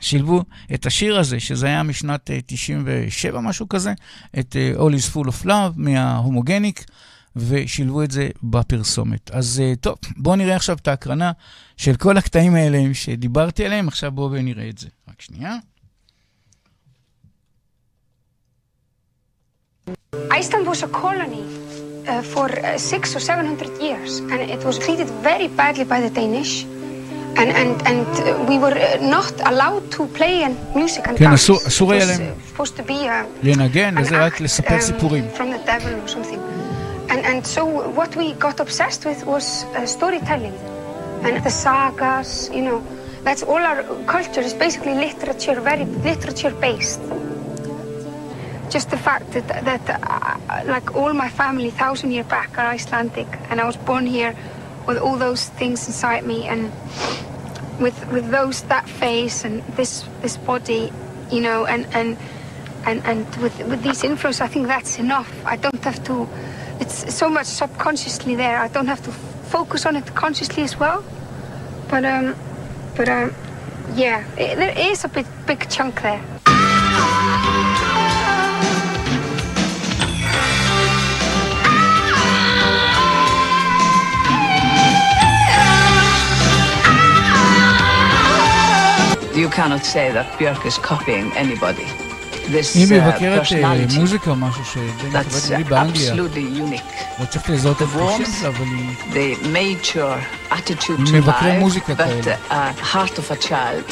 שילבו 0.00 0.44
את 0.74 0.86
השיר 0.86 1.18
הזה, 1.18 1.40
שזה 1.40 1.66
היה 1.66 1.82
משנת 1.82 2.30
97, 2.46 3.36
אה, 3.36 3.40
משהו 3.42 3.68
כזה, 3.68 3.92
את 4.38 4.56
uh, 4.76 4.78
All 4.78 4.82
is 4.82 5.14
full 5.14 5.28
of 5.28 5.46
love 5.46 5.72
מההומוגניק, 5.76 6.84
ושילבו 7.36 8.02
את 8.02 8.10
זה 8.10 8.28
בפרסומת. 8.42 9.30
אז 9.30 9.62
uh, 9.62 9.76
טוב, 9.80 9.96
בואו 10.16 10.36
נראה 10.36 10.56
עכשיו 10.56 10.76
את 10.76 10.88
ההקרנה 10.88 11.32
של 11.76 11.96
כל 11.96 12.16
הקטעים 12.16 12.54
האלה 12.54 12.94
שדיברתי 12.94 13.64
עליהם, 13.64 13.88
עכשיו 13.88 14.12
בואו 14.12 14.30
ונראה 14.30 14.68
את 14.68 14.78
זה. 14.78 14.88
רק 15.08 15.20
שנייה. 15.20 15.56
Was 20.74 20.82
a 20.82 20.88
colony. 20.88 21.83
uh, 22.07 22.21
for 22.21 22.47
uh, 22.51 22.77
six 22.77 23.15
or 23.15 23.19
seven 23.19 23.45
hundred 23.45 23.71
years, 23.81 24.19
and 24.31 24.39
it 24.55 24.63
was 24.63 24.79
treated 24.79 25.09
very 25.21 25.47
badly 25.47 25.85
by 25.85 25.99
the 26.01 26.09
Danish. 26.09 26.65
And, 27.37 27.51
and, 27.61 27.75
and 27.87 28.07
uh, 28.19 28.45
we 28.49 28.57
were 28.57 28.75
uh, 28.75 28.97
not 28.99 29.31
allowed 29.51 29.91
to 29.91 30.07
play 30.07 30.43
and 30.43 30.57
music 30.75 31.07
and 31.07 31.17
dance. 31.17 31.47
It 31.47 31.51
was 31.51 31.81
uh, 31.81 32.35
supposed 32.49 32.75
to 32.77 32.83
be 32.83 33.05
a, 33.05 33.25
לנגן, 33.43 33.95
וזה 33.97 34.25
רק 34.25 34.41
לספר 34.41 34.81
סיפורים. 34.81 35.23
From 35.37 35.51
the 35.51 35.61
devil 35.65 35.93
or 36.03 36.07
something. 36.07 36.39
And, 37.09 37.21
and 37.25 37.45
so 37.45 37.63
what 37.99 38.15
we 38.15 38.33
got 38.33 38.59
obsessed 38.59 39.05
with 39.05 39.25
was 39.25 39.63
uh, 39.63 39.85
storytelling. 39.85 40.57
And 41.23 41.43
the 41.43 41.49
sagas, 41.49 42.49
you 42.53 42.61
know, 42.61 42.81
that's 43.23 43.43
all 43.43 43.63
our 43.71 43.83
culture 44.05 44.41
is 44.41 44.53
basically 44.53 44.95
literature, 44.95 45.59
very 45.61 45.85
literature 46.09 46.51
based 46.51 47.01
just 48.70 48.90
the 48.90 48.96
fact 48.96 49.32
that, 49.32 49.46
that 49.64 49.82
uh, 49.88 50.64
like 50.66 50.94
all 50.94 51.12
my 51.12 51.28
family 51.28 51.70
thousand 51.70 52.10
year 52.10 52.24
back 52.24 52.58
are 52.58 52.66
Icelandic 52.66 53.26
and 53.50 53.60
I 53.60 53.64
was 53.64 53.76
born 53.76 54.06
here 54.06 54.34
with 54.86 54.98
all 54.98 55.16
those 55.16 55.48
things 55.50 55.86
inside 55.86 56.24
me 56.24 56.46
and 56.46 56.70
with 57.80 58.06
with 58.12 58.30
those 58.30 58.62
that 58.62 58.88
face 58.88 59.44
and 59.44 59.62
this 59.76 60.04
this 60.22 60.36
body 60.36 60.92
you 61.30 61.40
know 61.40 61.66
and 61.66 61.86
and 61.94 62.16
and, 62.86 63.04
and 63.04 63.26
with 63.36 63.56
with 63.66 63.82
these 63.82 64.04
influences 64.04 64.40
I 64.40 64.48
think 64.48 64.66
that's 64.66 64.98
enough. 64.98 65.30
I 65.44 65.56
don't 65.56 65.82
have 65.84 66.02
to 66.04 66.28
it's 66.80 67.14
so 67.14 67.28
much 67.28 67.46
subconsciously 67.46 68.34
there. 68.34 68.58
I 68.58 68.68
don't 68.68 68.88
have 68.88 69.02
to 69.04 69.12
focus 69.12 69.86
on 69.86 69.96
it 69.96 70.06
consciously 70.14 70.62
as 70.62 70.78
well. 70.78 71.04
But 71.88 72.04
um 72.04 72.34
but 72.96 73.08
um 73.08 73.34
yeah 73.94 74.24
it, 74.36 74.56
there 74.56 74.76
is 74.78 75.04
a 75.04 75.08
big 75.08 75.26
big 75.46 75.68
chunk 75.68 76.02
there 76.02 76.33
you 89.34 89.48
cannot 89.48 89.84
say 89.84 90.12
that 90.12 90.26
Björk 90.38 90.64
is 90.64 90.78
copying 90.78 91.32
anybody. 91.36 91.86
This 92.48 92.76
uh, 92.76 93.18
personality, 93.18 93.98
מוזיקה, 93.98 94.34
משהו 94.34 94.64
ש... 94.64 94.78
that's 95.12 95.50
uh, 95.50 95.72
absolutely 95.72 96.42
unique. 96.42 96.82
The 97.18 97.88
warmth, 97.96 98.42
the 99.14 99.28
mature 99.56 100.20
attitude 100.50 101.06
to 101.06 101.20
life, 101.22 101.96
but 101.96 102.22
the 102.22 102.36
uh, 102.50 102.72
heart 102.92 103.18
of 103.18 103.30
a 103.30 103.36
child. 103.36 103.88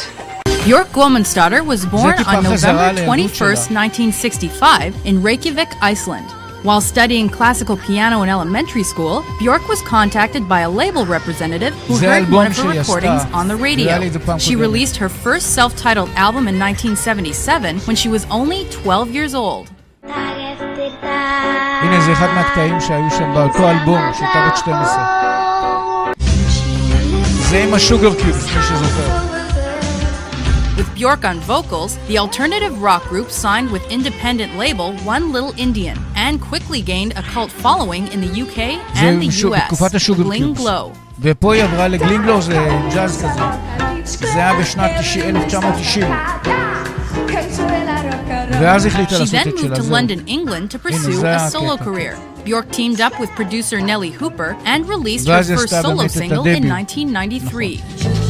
York 0.66 0.88
Glomanstadter 0.96 1.64
was 1.66 1.86
born 1.86 2.14
on 2.30 2.44
November 2.44 2.88
21, 3.04 3.04
1965 3.06 4.94
in 5.06 5.22
Reykjavik, 5.22 5.70
Iceland. 5.80 6.28
While 6.63 6.81
studying 6.81 7.29
classical 7.29 7.77
piano 7.77 8.23
in 8.23 8.29
elementary 8.29 8.83
school, 8.83 9.23
Bjork 9.39 9.67
was 9.69 9.81
contacted 9.83 10.49
by 10.49 10.61
a 10.61 10.69
label 10.69 11.05
representative 11.05 11.73
who 11.87 11.97
heard 11.97 12.29
one 12.31 12.47
of 12.47 12.57
her 12.57 12.69
recordings 12.69 13.23
on 13.31 13.47
the 13.47 13.55
radio. 13.55 14.37
She 14.37 14.55
released 14.55 14.97
her 14.97 15.07
first 15.07 15.53
self 15.53 15.75
titled 15.77 16.09
album 16.15 16.47
in 16.47 16.57
1977 16.59 17.79
when 17.81 17.95
she 17.95 18.09
was 18.09 18.25
only 18.31 18.65
12 18.71 19.11
years 19.11 19.33
old. 19.35 19.69
הנה 21.81 22.01
זה 22.01 22.11
אחד 22.13 22.27
מהקטעים 22.35 22.81
שהיו 22.81 23.11
שם 23.11 23.33
באותו 23.33 23.69
אלבום, 23.69 24.01
שהייתה 24.19 24.47
בת 24.47 24.57
12. 24.57 25.03
זה 27.49 27.63
עם 27.63 27.73
השוגר 27.73 28.13
קיובס, 28.15 28.45
מי 28.55 28.63
שזוכר. 28.63 29.30
With 30.77 30.89
Bjork 30.95 31.23
on 31.31 31.37
vocals, 31.53 31.91
the 32.09 32.17
alternative 32.23 32.73
rock 32.89 33.03
group 33.11 33.29
signed 33.45 33.69
with 33.75 33.83
independent 33.97 34.51
label 34.63 34.87
One 35.15 35.25
Little 35.35 35.53
Indian 35.65 35.97
and 36.25 36.33
quickly 36.49 36.81
gained 36.93 37.13
a 37.21 37.23
cult 37.33 37.51
following 37.65 38.03
in 38.13 38.19
the 38.25 38.31
UK 38.43 38.59
and 39.05 39.13
the 39.23 39.31
שו- 39.31 39.47
US. 39.53 39.61
בתקופת 39.63 39.95
השוגר 39.95 40.23
Bling 40.23 40.37
קיובס. 40.37 40.59
Glow. 40.61 40.85
ופה 41.21 41.53
היא 41.53 41.63
עברה 41.63 41.87
לגלינגלו, 41.87 42.41
זה 42.41 42.57
ג'אז 42.93 43.17
כזה. 43.23 43.41
זה 44.27 44.33
היה 44.35 44.53
בשנת 44.59 44.91
90, 44.99 45.35
1990. 45.37 46.07
ואז 48.61 48.85
החליטה 48.85 49.15
She 49.15 49.19
לעשות 49.19 49.35
then 49.35 49.47
את 49.47 49.53
moved 49.53 49.61
שלה. 49.61 49.75
to 49.75 49.81
זהו. 49.81 49.95
London, 49.95 50.27
England 50.29 50.71
to 50.73 50.87
pursue 50.89 51.11
זה 51.11 51.33
a 51.33 51.35
הקטע. 51.35 51.59
solo 51.59 51.77
career. 51.77 52.15
Bjork 52.45 52.71
teamed 52.71 52.99
up 53.01 53.19
with 53.19 53.29
producer 53.39 53.79
Nellie 53.81 54.13
Hooper 54.21 54.55
and 54.65 54.87
released 54.87 55.25
her 55.27 55.29
ואז 55.29 55.49
היא 55.49 55.57
first 55.57 55.63
עשתה 55.63 55.81
solo 55.81 55.97
באמת 55.97 56.11
את 56.17 56.21
single 56.21 56.45
in 56.45 56.49
הדביוט. 56.49 56.71
1993. 56.71 58.20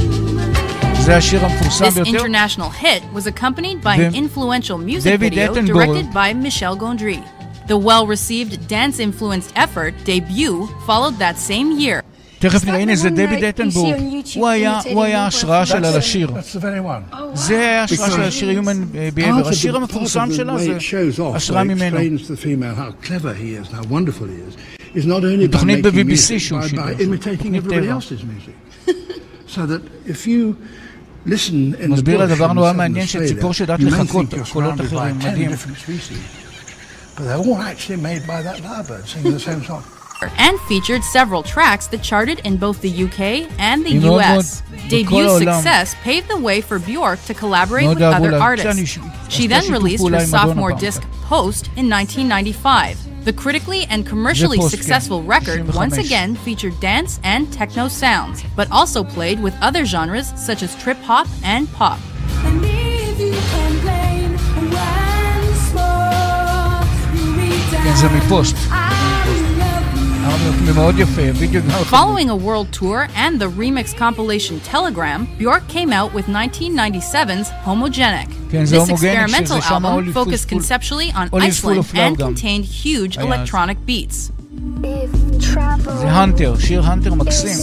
זה 1.05 1.17
השיר 1.17 1.45
המפורסם 1.45 1.85
This 1.85 1.95
ביותר. 2.05 2.19
international 2.25 2.71
hit 2.83 3.03
was 3.15 3.27
accompanied 3.27 3.83
by 3.83 3.97
an 3.97 4.13
ו- 4.13 4.17
influential 4.17 4.79
music 4.79 5.05
David 5.05 5.33
video 5.35 5.53
Attenborough. 5.55 5.67
directed 5.67 6.13
by 6.13 6.33
Michel 6.47 6.77
Gondry. 6.77 7.21
The 7.69 7.77
well-received 7.89 8.53
dance-influenced 8.69 9.51
effort 9.65 9.93
debut 10.05 10.57
followed 10.89 11.17
that 11.25 11.37
same 11.51 11.69
year. 11.85 12.01
תכף 12.39 12.65
נראה, 12.65 12.79
הנה 12.79 12.97
זה 12.97 13.11
דויד 13.11 13.45
אטנבורג. 13.45 13.95
You 13.95 13.99
see 13.99 14.01
on 14.01 14.27
YouTube 14.27 14.39
הוא 14.39 14.49
היה- 14.49 14.81
imitating 14.81 14.89
הוא 14.93 15.03
היה 15.03 15.17
people 15.19 15.21
ההשראה 15.25 15.63
from- 15.63 15.67
שלה 15.67 15.97
לשיר. 15.97 16.29
That's 16.29 16.57
the 16.57 16.61
very 16.61 16.83
one. 16.87 17.17
זה 17.35 17.81
ההשראה 17.81 18.11
של 18.11 18.23
השיר 18.23 18.61
Human 18.61 18.97
Behavior. 19.17 19.49
השיר 19.49 19.77
המפורסם 19.77 20.29
שלה 20.33 20.59
זה 20.59 20.77
השראה 21.35 21.65
ממנו. 21.65 21.97
explains 21.99 22.23
to 22.27 22.33
the 22.33 22.45
female 22.45 22.77
how 22.79 23.07
clever 23.07 23.35
he 23.35 23.65
is 23.65 23.69
and 23.69 23.77
how 23.77 23.89
wonderful 23.93 24.27
he 24.27 24.39
is, 24.51 24.57
is 24.99 25.05
not 25.07 25.23
only 25.23 25.49
by 25.49 25.53
תוכנית 25.53 25.79
making 25.79 25.91
ב-BBC 25.91 26.09
music, 26.11 26.39
שהוא 26.39 26.61
by, 26.61 26.67
שידר. 26.69 26.83
by 26.83 27.01
imitating 27.01 27.37
תוכנית 27.43 27.65
everybody 27.65 27.69
טבע. 27.87 27.93
else's 27.93 28.23
music. 28.25 28.95
so 29.55 29.61
that 29.67 29.83
if 30.07 30.27
you 30.27 30.41
listen 30.43 30.51
in 30.51 30.55
the 30.55 30.82
מסביר 31.27 32.19
לה 32.19 32.25
bush 32.25 32.37
דבר 32.37 32.51
in 32.51 32.53
נורא 32.53 32.71
southern 32.73 32.77
מעניין 32.77 33.07
Australia, 33.07 33.11
שציפור 33.27 33.55
שיודעת 33.55 33.81
you 33.81 33.83
may 33.83 33.87
לחכות, 33.87 34.35
think 34.35 34.47
you're 34.47 34.53
קולות 34.53 34.75
surrounded 34.75 34.93
by 34.93 34.97
אחרים, 34.97 35.19
10 35.21 35.29
מדהים. 35.31 35.51
different 35.51 35.79
species, 35.85 36.17
but 37.17 37.23
they're 37.23 37.47
all 37.47 37.61
actually 37.61 37.97
made 38.03 38.27
by 38.27 38.43
that 38.43 38.63
lyrebird 38.63 39.07
singing 39.09 39.35
the 39.35 39.41
same 39.41 39.67
song. 39.69 39.83
and 40.39 40.55
featured 40.71 41.03
several 41.19 41.43
tracks 41.55 41.87
that 41.93 42.01
charted 42.11 42.39
in 42.49 42.57
both 42.65 42.79
the 42.87 42.93
UK 43.07 43.21
and 43.59 43.79
the 43.85 43.89
היא 43.93 44.01
מאוד 44.01 44.21
מאוד 44.23 44.45
US. 44.45 44.63
בכל 44.73 44.89
Debut 44.89 45.29
העולם. 45.29 45.61
success 45.63 45.89
paved 46.05 46.29
the 46.35 46.41
way 46.47 46.61
for 46.69 46.79
Bjork 46.89 47.19
to 47.31 47.35
collaborate 47.43 47.85
מאוד 47.85 47.97
with 47.97 48.03
אהבו 48.03 48.25
other 48.27 48.31
לה. 48.31 48.39
artists. 48.57 48.67
אני 48.67 48.87
ש- 48.87 48.99
She 48.99 49.01
עשתה 49.29 49.59
then 49.59 49.63
שיתוף 49.63 49.77
released 49.83 49.97
פעולה 49.99 50.19
her 50.19 50.23
עם 50.23 50.29
מדונה 50.29 50.43
sophomore 50.43 50.71
פעם 50.81 50.89
disc 50.89 50.99
אחת. 50.99 51.33
Post 51.33 51.65
in 51.79 51.93
1995. 51.93 53.12
The 53.25 53.33
critically 53.33 53.85
and 53.85 54.05
commercially 54.05 54.61
successful 54.61 55.23
record 55.23 55.73
once 55.75 55.97
again 55.97 56.35
featured 56.35 56.79
dance 56.81 57.21
and 57.23 57.53
techno 57.53 57.87
sounds, 57.87 58.43
but 58.57 58.71
also 58.73 59.05
played 59.05 59.41
with 59.41 59.55
other 59.61 59.85
genres 59.85 60.33
such 60.37 60.63
as 60.63 60.75
trip 60.83 60.99
hop 60.99 61.29
and 61.45 61.71
pop. 61.73 62.01
Benjamin 67.85 68.21
Post. 68.29 68.57
Following 71.90 72.30
a 72.30 72.36
world 72.36 72.68
tour 72.74 73.08
and 73.16 73.40
the 73.40 73.50
remix 73.50 73.96
compilation 73.98 74.60
Telegram, 74.62 75.28
Bjork 75.38 75.68
came 75.68 75.92
out 75.94 76.14
with 76.14 76.26
1997's 76.26 77.50
Homogenic. 77.66 78.30
כן, 78.52 78.66
זה 78.66 78.76
This 78.78 78.80
הומוגניק, 78.80 79.12
experimental 79.20 79.46
שזה 79.46 79.62
שם 79.62 79.86
album 79.86 80.08
Olive 80.10 80.14
focused 80.14 80.50
Full- 80.50 80.60
conceptually 80.60 81.12
on 81.14 81.30
Olive 81.34 81.56
Full 81.56 81.72
Iceland 81.72 81.80
of 81.80 81.94
Love 81.94 81.98
and 81.98 82.18
גם. 82.18 82.34
contained 82.34 82.66
huge 82.84 83.18
היה 83.18 83.34
אז. 83.36 83.50
electronic 83.50 83.90
beats. 83.90 84.32
זה 86.00 86.12
הנטר, 86.12 86.56
שיר 86.60 86.84
הנטר 86.86 87.14
מקסים. 87.14 87.58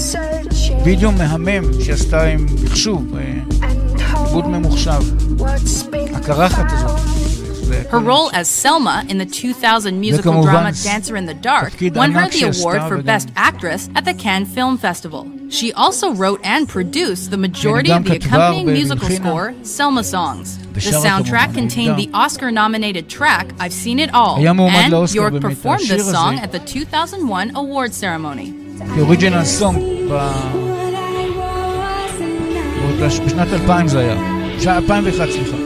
וידאו 0.84 1.12
מהמם 1.12 1.82
שעשתה 1.84 2.22
עם 2.24 2.46
מחשוב, 2.64 3.14
אה, 3.16 3.32
עיבוד 4.26 4.46
ממוחשב. 4.46 5.02
הקרחת 6.14 6.72
הזאת. 6.72 7.00
זה 7.68 7.82
Her 7.90 8.00
role 8.00 8.30
as 8.32 8.48
Selma 8.64 9.04
in 9.08 9.18
the 9.18 9.26
2000 9.26 10.00
musical 10.00 10.18
וכמובן, 10.30 10.52
drama 10.52 10.70
Dancer 10.72 11.16
in 11.16 11.26
the 11.26 11.46
Dark 11.46 11.70
תפקיד 11.70 11.96
won 11.98 12.00
her 12.00 12.18
ענק 12.18 12.32
the 12.32 12.36
שעשתה 12.38 12.62
award 12.70 12.80
for 12.88 12.98
וגם- 12.98 13.06
Best 13.06 13.28
Actress 13.36 13.88
at 13.98 14.04
the 14.04 14.14
Cannes 14.22 14.48
Film 14.56 14.76
Festival. 14.78 15.26
She 15.50 15.72
also 15.72 16.06
wrote 16.20 16.40
and 16.44 16.68
produced 16.68 17.30
the 17.30 17.36
majority 17.46 17.90
וגם 17.90 18.02
of 18.02 18.08
the 18.08 18.18
כתבה 18.18 18.50
accompanying 18.50 18.68
הרבה 18.68 18.72
musical 18.94 19.04
והלחינה. 19.04 19.30
score, 19.30 19.52
Selma 19.78 20.02
songs. 20.14 20.48
The 20.74 20.78
ושרה 20.78 21.02
soundtrack 21.02 21.50
כמובן, 21.54 21.68
contained 21.68 21.96
the 22.00 22.06
נהדר. 22.06 22.18
Oscar-nominated 22.24 23.08
track 23.18 23.46
"I've 23.60 23.76
Seen 23.84 23.98
It 24.08 24.14
All," 24.14 24.36
היה 24.38 24.52
מועמד 24.52 24.84
and 24.86 24.90
לאוסקר 24.92 25.20
Bjork 25.28 25.30
באמת, 25.32 25.44
performed 25.44 25.74
השיר 25.74 25.96
this 25.96 26.00
הזה. 26.00 26.16
song 26.16 26.38
at 26.44 26.50
the 26.56 26.60
2001 26.74 27.50
award 27.54 27.92
ceremony. 28.02 28.48
כאוריג'ינל 28.96 29.44
סונג 29.44 29.78
בשנת 33.26 33.48
2000 33.52 33.88
זה 33.88 33.98
היה. 33.98 34.16
שנת 34.60 34.76
2001, 34.76 35.28
סליחה. 35.30 35.56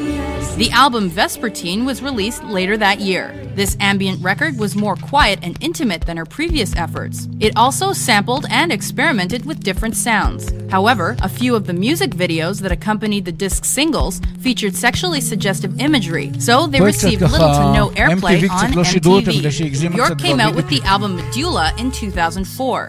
The 0.58 0.70
album 0.72 1.08
Vespertine 1.08 1.84
was 1.84 2.02
released 2.02 2.42
later 2.42 2.76
that 2.78 2.98
year. 2.98 3.32
This 3.54 3.76
ambient 3.78 4.20
record 4.20 4.58
was 4.58 4.74
more 4.74 4.96
quiet 4.96 5.38
and 5.40 5.56
intimate 5.60 6.02
than 6.02 6.16
her 6.16 6.24
previous 6.26 6.74
efforts. 6.74 7.28
It 7.38 7.52
also 7.56 7.92
sampled 7.92 8.44
and 8.50 8.72
experimented 8.72 9.46
with 9.46 9.62
different 9.62 9.96
sounds. 9.96 10.52
However, 10.68 11.16
a 11.22 11.28
few 11.28 11.54
of 11.54 11.66
the 11.68 11.72
music 11.72 12.10
videos 12.10 12.60
that 12.62 12.72
accompanied 12.72 13.24
the 13.24 13.30
disc 13.30 13.64
singles 13.64 14.20
featured 14.40 14.74
sexually 14.74 15.20
suggestive 15.20 15.78
imagery, 15.80 16.32
so 16.40 16.66
they 16.66 16.78
פה 16.78 16.90
קצת 16.92 17.06
received 17.06 17.22
little 17.22 17.54
to 17.54 17.72
no 17.78 17.90
ככה, 17.94 18.06
airplay 18.06 18.40
MTV 18.42 18.48
קצת 18.48 18.72
on 18.72 18.76
לא 18.76 18.84
שידרו 18.84 19.14
אותם 19.14 19.30
בגלל 19.30 19.50
MTV. 19.50 19.54
שהגזימה 19.54 19.96
Bjork 19.96 20.14
קצת 20.14 20.20
came 20.26 20.40
out 20.40 20.54
with 20.56 20.68
the 20.68 20.80
בווידאו. 20.80 20.88
album 20.88 21.34
Medulla 21.34 21.80
in 21.80 21.90
2004. 21.92 22.88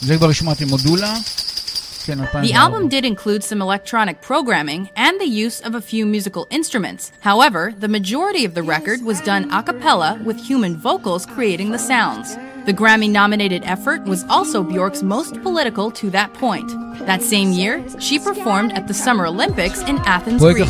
זה 0.00 0.16
כבר 0.16 0.28
השמעתי 0.30 0.64
מודולה. 0.64 1.14
The 2.05 2.53
album 2.53 2.87
did 2.89 3.05
include 3.05 3.43
some 3.43 3.61
electronic 3.61 4.21
programming 4.21 4.89
and 4.95 5.19
the 5.19 5.25
use 5.25 5.61
of 5.61 5.75
a 5.75 5.81
few 5.81 6.05
musical 6.05 6.47
instruments. 6.49 7.11
However, 7.21 7.73
the 7.77 7.87
majority 7.87 8.45
of 8.45 8.53
the 8.53 8.63
record 8.63 9.03
was 9.03 9.21
done 9.21 9.51
a 9.51 9.61
cappella 9.63 10.19
with 10.23 10.37
human 10.37 10.75
vocals 10.77 11.25
creating 11.25 11.71
the 11.71 11.79
sounds. 11.79 12.35
The 12.65 12.73
Grammy 12.73 13.09
nominated 13.09 13.63
effort 13.65 14.03
was 14.03 14.23
also 14.25 14.61
Bjork's 14.63 15.01
most 15.01 15.41
political 15.41 15.89
to 15.91 16.11
that 16.11 16.31
point. 16.35 16.69
That 17.07 17.23
same 17.23 17.51
year, 17.51 17.83
she 17.99 18.19
performed 18.19 18.73
at 18.73 18.87
the 18.87 18.93
Summer 18.93 19.25
Olympics 19.25 19.81
in 19.81 19.97
Athens, 19.99 20.41
Greece. 20.53 20.67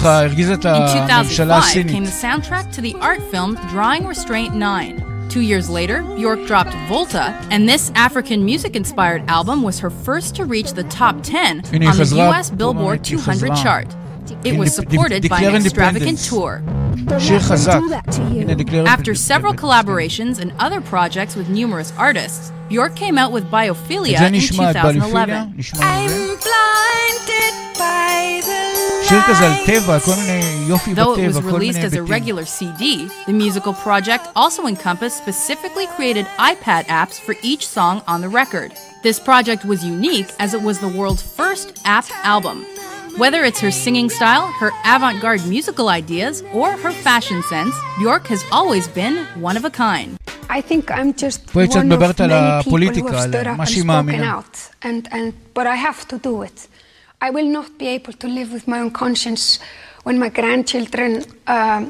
In 0.78 0.88
2005 1.08 1.74
came 1.92 2.06
the 2.06 2.12
soundtrack 2.12 2.72
to 2.74 2.82
the 2.82 2.96
art 3.02 3.22
film 3.24 3.56
Drawing 3.70 4.08
Restraint 4.08 4.56
9. 4.56 5.11
Two 5.32 5.40
years 5.40 5.70
later, 5.70 6.04
Bjork 6.18 6.46
dropped 6.46 6.74
Volta, 6.90 7.34
and 7.50 7.68
this 7.70 7.90
African 7.96 8.44
music 8.44 8.76
inspired 8.76 9.24
album 9.30 9.64
was 9.64 9.80
her 9.80 9.90
first 9.90 10.36
to 10.36 10.44
reach 10.44 10.74
the 10.74 10.84
top 10.84 11.24
10 11.24 11.60
on 11.60 11.72
the 11.72 12.18
US 12.20 12.50
Billboard 12.50 13.06
200 13.06 13.56
chart. 13.56 13.88
It 14.44 14.60
was 14.60 14.76
supported 14.76 15.30
by 15.30 15.40
an 15.44 15.56
extravagant 15.56 16.20
tour. 16.20 16.62
After 18.86 19.16
several 19.16 19.54
collaborations 19.54 20.40
and 20.40 20.52
other 20.60 20.82
projects 20.82 21.38
with 21.38 21.48
numerous 21.48 21.94
artists, 21.98 22.52
Bjork 22.68 22.98
came 22.98 23.18
out 23.18 23.32
with 23.32 23.46
Biophilia 23.46 24.20
in 24.28 24.34
2011. 24.42 25.56
נשמע 29.11 29.11
את 29.11 29.11
זה. 29.11 29.11
I'm 29.11 29.11
blinded 29.11 29.11
by 29.11 29.11
the 29.11 29.11
שיר 29.11 29.23
כזה 29.27 29.47
על 29.47 29.53
light. 29.53 29.67
טבע, 29.67 30.01
כל 30.01 30.11
מיני 30.17 30.41
יופי 30.69 30.93
Though 30.95 30.97
it 30.97 31.35
was 31.35 31.39
בטבע, 31.39 31.51
כל 31.51 31.59
released 31.59 31.61
מיני 31.77 31.87
as 31.87 31.93
a 31.93 31.97
היבטים. 31.97 32.07
regular 32.15 32.45
CD, 32.45 33.09
the 33.27 33.33
musical 33.33 33.73
project 33.85 34.25
also 34.37 34.67
encompassed 34.67 35.17
specifically 35.25 35.87
created 35.97 36.27
iPad 36.39 36.85
apps 36.89 37.19
for 37.27 37.35
each 37.43 37.67
song 37.67 38.01
on 38.09 38.21
the 38.21 38.29
record. 38.29 38.73
This 39.03 39.19
project 39.21 39.65
was 39.65 39.85
unique 39.85 40.31
as 40.45 40.51
it 40.55 40.63
was 40.69 40.77
the 40.79 40.93
world's 40.99 41.23
first 41.41 41.69
app 41.85 42.07
album. 42.35 42.59
Whether 43.23 43.41
it's 43.49 43.61
her 43.67 43.71
singing 43.85 44.09
style, 44.19 44.47
her 44.61 44.71
avant 44.95 45.17
garde 45.25 45.43
musical 45.57 45.87
ideas, 46.03 46.35
or 46.59 46.69
her 46.85 46.93
fashion 47.09 47.41
sense, 47.53 47.75
Bjork 47.99 48.25
has 48.35 48.43
always 48.59 48.85
been 49.01 49.15
one 49.49 49.57
of 49.61 49.65
a 49.65 49.71
kind. 49.87 50.11
I 50.57 50.61
think 50.61 50.83
I'm 50.99 51.11
just 51.25 51.39
פה 51.53 51.61
היא 51.61 51.69
קצת 51.69 51.77
one 51.77 51.83
of 51.83 51.85
מדברת 51.87 52.21
על 52.21 52.31
many 52.31 52.35
people 52.35 52.65
who 52.65 52.69
הפוליטיקה, 52.69 53.09
have 53.09 53.15
על 53.15 53.31
stood 53.33 53.47
up 53.47 53.57
מה 53.57 53.65
and 53.65 53.69
שהיא 53.69 53.83
spoken 53.83 53.87
מאמינה. 53.87 54.39
out. 54.39 54.57
And, 54.87 55.13
and, 55.13 55.33
but 55.55 55.67
I 55.67 55.77
have 55.87 56.09
to 56.09 56.17
do 56.19 56.43
it. 56.43 56.67
I 57.22 57.30
will 57.30 57.50
not 57.58 57.68
be 57.78 57.88
able 57.98 58.14
to 58.14 58.28
live 58.28 58.50
with 58.52 58.68
my 58.68 58.80
own 58.80 58.92
conscience 58.92 59.60
when 60.06 60.18
my 60.20 60.30
grandchildren 60.40 61.12
um, 61.48 61.82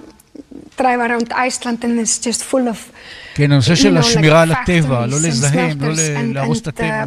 drive 0.77 0.99
around 1.07 1.27
Iceland 1.47 1.79
and 1.85 1.93
it's 1.99 2.19
just 2.19 2.43
full 2.43 2.67
of 2.67 2.91
כן, 3.35 3.51
הנושא 3.51 3.75
של 3.75 3.97
השמירה 3.97 4.41
על 4.41 4.51
הטבע, 4.51 5.05
לא 5.05 5.17
לזהם, 5.17 5.81
לא 5.81 5.93
להרוס 6.33 6.61
את 6.61 6.67
הטבע. 6.67 7.03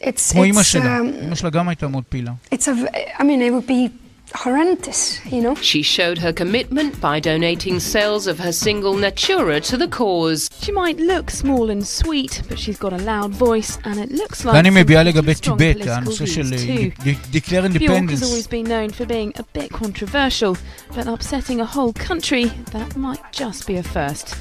uh, 0.00 0.06
כמו 0.32 0.44
אימא 0.44 0.62
שלה, 0.62 0.98
um, 0.98 1.22
אימא 1.22 1.34
שלה 1.34 1.50
גם 1.50 1.68
הייתה 1.68 1.88
מאוד 1.88 2.04
פעילה. 2.04 2.32
I 2.52 3.22
mean, 3.22 3.40
it 3.40 3.52
would 3.52 3.66
be 3.66 4.05
horrendous, 4.35 5.19
you 5.25 5.41
know. 5.41 5.55
She 5.55 5.81
showed 5.81 6.17
her 6.19 6.33
commitment 6.33 6.99
by 7.01 7.19
donating 7.19 7.79
sales 7.79 8.27
of 8.27 8.39
her 8.39 8.51
single 8.51 8.93
Natura 8.95 9.59
to 9.61 9.75
the 9.77 9.87
cause. 9.87 10.49
She 10.61 10.71
might 10.71 10.97
look 10.99 11.29
small 11.29 11.69
and 11.69 11.85
sweet, 11.85 12.41
but 12.49 12.57
she's 12.59 12.77
got 12.77 12.93
a 12.93 12.97
loud 12.97 13.31
voice, 13.31 13.77
and 13.83 13.99
it 13.99 14.11
looks 14.11 14.45
like 14.45 14.55
ואני 14.55 14.69
some 14.69 14.77
מביעה 14.77 15.03
pretty 15.03 15.13
לגבי 15.13 15.33
strong 15.35 15.57
טיבט, 15.57 15.77
political 15.77 15.89
הנושא 15.89 16.25
של 16.25 16.41
views 16.41 17.03
too. 17.03 17.15
Declare 17.31 17.61
Bjork 17.61 17.71
has 17.71 17.75
Independence. 17.75 18.23
always 18.23 18.47
been 18.47 18.67
known 18.73 18.89
for 18.91 19.05
being 19.05 19.31
a 19.35 19.43
bit 19.57 19.69
controversial, 19.71 20.55
but 20.95 21.07
upsetting 21.07 21.59
a 21.59 21.65
whole 21.65 21.93
country, 21.93 22.45
that 22.75 22.95
might 22.95 23.23
just 23.41 23.67
be 23.67 23.75
a 23.77 23.83
first. 23.83 24.35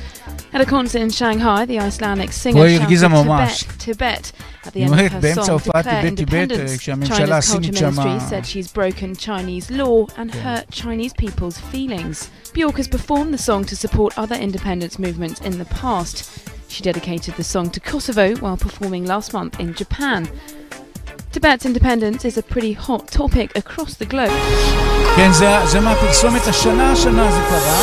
At 0.53 0.61
a 0.61 0.67
concert 0.67 1.01
in 1.07 1.11
Shanghai, 1.11 1.65
the 1.65 1.79
Icelandic 1.79 2.33
singer 2.33 2.55
פה 2.55 2.65
היא 2.65 2.79
shouted 2.79 2.83
הרגיזה 2.83 3.09
ממש. 3.09 3.65
Tibet, 3.79 3.85
Tibet 3.85 4.33
at 4.67 4.73
the 4.73 4.79
היא 4.79 4.87
end 4.87 4.91
אומרת, 4.91 5.11
of 5.11 5.15
her 5.15 5.21
באמצע 5.21 5.43
song, 5.43 5.51
הופעת 5.51 5.87
Declare 5.87 6.15
טיבט 6.17 6.17
טיבט, 6.17 6.51
אה, 6.51 6.67
Independence. 6.67 6.79
כשהממשלה 6.79 7.27
China's 7.27 7.33
הסינית 7.39 7.75
culture 7.75 7.79
שמה... 7.79 8.05
ministry 8.05 8.31
said 8.31 8.47
she's 8.47 8.73
broken 8.73 9.15
Chinese 9.27 9.71
law 9.71 9.84
and 9.85 10.31
hurt 10.35 10.71
Chinese 10.71 11.13
people's 11.13 11.59
feelings. 11.59 12.31
Bjork 12.55 12.77
has 12.79 12.89
performed 12.89 13.35
the 13.35 13.39
song 13.39 13.65
to 13.67 13.77
support 13.77 14.17
other 14.17 14.35
independence 14.37 14.99
movements 14.99 15.41
in 15.41 15.59
the 15.59 15.65
past. 15.67 16.25
She 16.69 16.83
dedicated 16.83 17.35
the 17.37 17.45
song 17.45 17.71
to 17.71 17.81
Kosovo 17.81 18.35
while 18.37 18.57
performing 18.57 19.05
last 19.05 19.33
month 19.35 19.61
in 19.61 19.75
Japan. 19.75 20.29
Tibet's 21.33 21.67
independence 21.67 22.25
is 22.25 22.39
a 22.39 22.43
pretty 22.43 22.73
hot 22.73 23.09
topic 23.09 23.57
across 23.57 23.95
the 23.95 24.07
globe. 24.07 24.33
כן, 25.17 25.33
זה, 25.33 25.59
זה 25.67 25.81
מהפרסומת 25.81 26.47
השנה, 26.47 26.93
השנה 26.93 27.33
זה 27.33 27.41
קרה. 27.49 27.81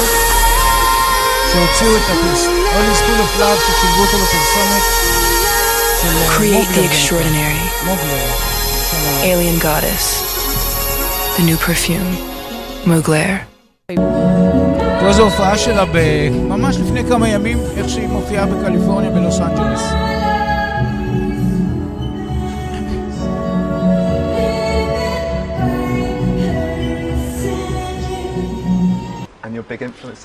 שהוציאו 1.54 1.96
את 1.98 2.02
הפרסומת, 2.02 2.58
All 2.74 2.92
is 2.94 3.00
full 3.02 3.22
of 3.22 3.42
love, 3.42 3.60
ששילבו 3.60 4.02
אותו 4.02 4.18
בפרסומת 4.18 4.82
של 6.02 6.08
אה, 6.08 6.38
Create 6.38 6.76
the 6.76 6.80
מוגלר. 6.80 6.92
extraordinary. 6.92 7.86
מוגלר. 7.86 8.28
של 8.92 8.98
ה- 8.98 9.24
Alien 9.24 9.64
Goddess. 9.64 10.31
The 11.37 11.43
new 11.43 11.57
perfume. 11.57 12.11
Mugler. 12.87 13.33
פה 15.01 15.13
זו 15.13 15.23
הופעה 15.23 15.59
שלה 15.59 15.85
ב... 15.85 15.97
ממש 16.49 16.77
לפני 16.77 17.05
כמה 17.09 17.29
ימים, 17.29 17.59
איך 17.77 17.89
שהיא 17.89 18.09
מופיעה 18.09 18.47
בקליפורניה 18.47 19.11
בלוס 19.11 19.41
אנג'לס. 19.41 19.83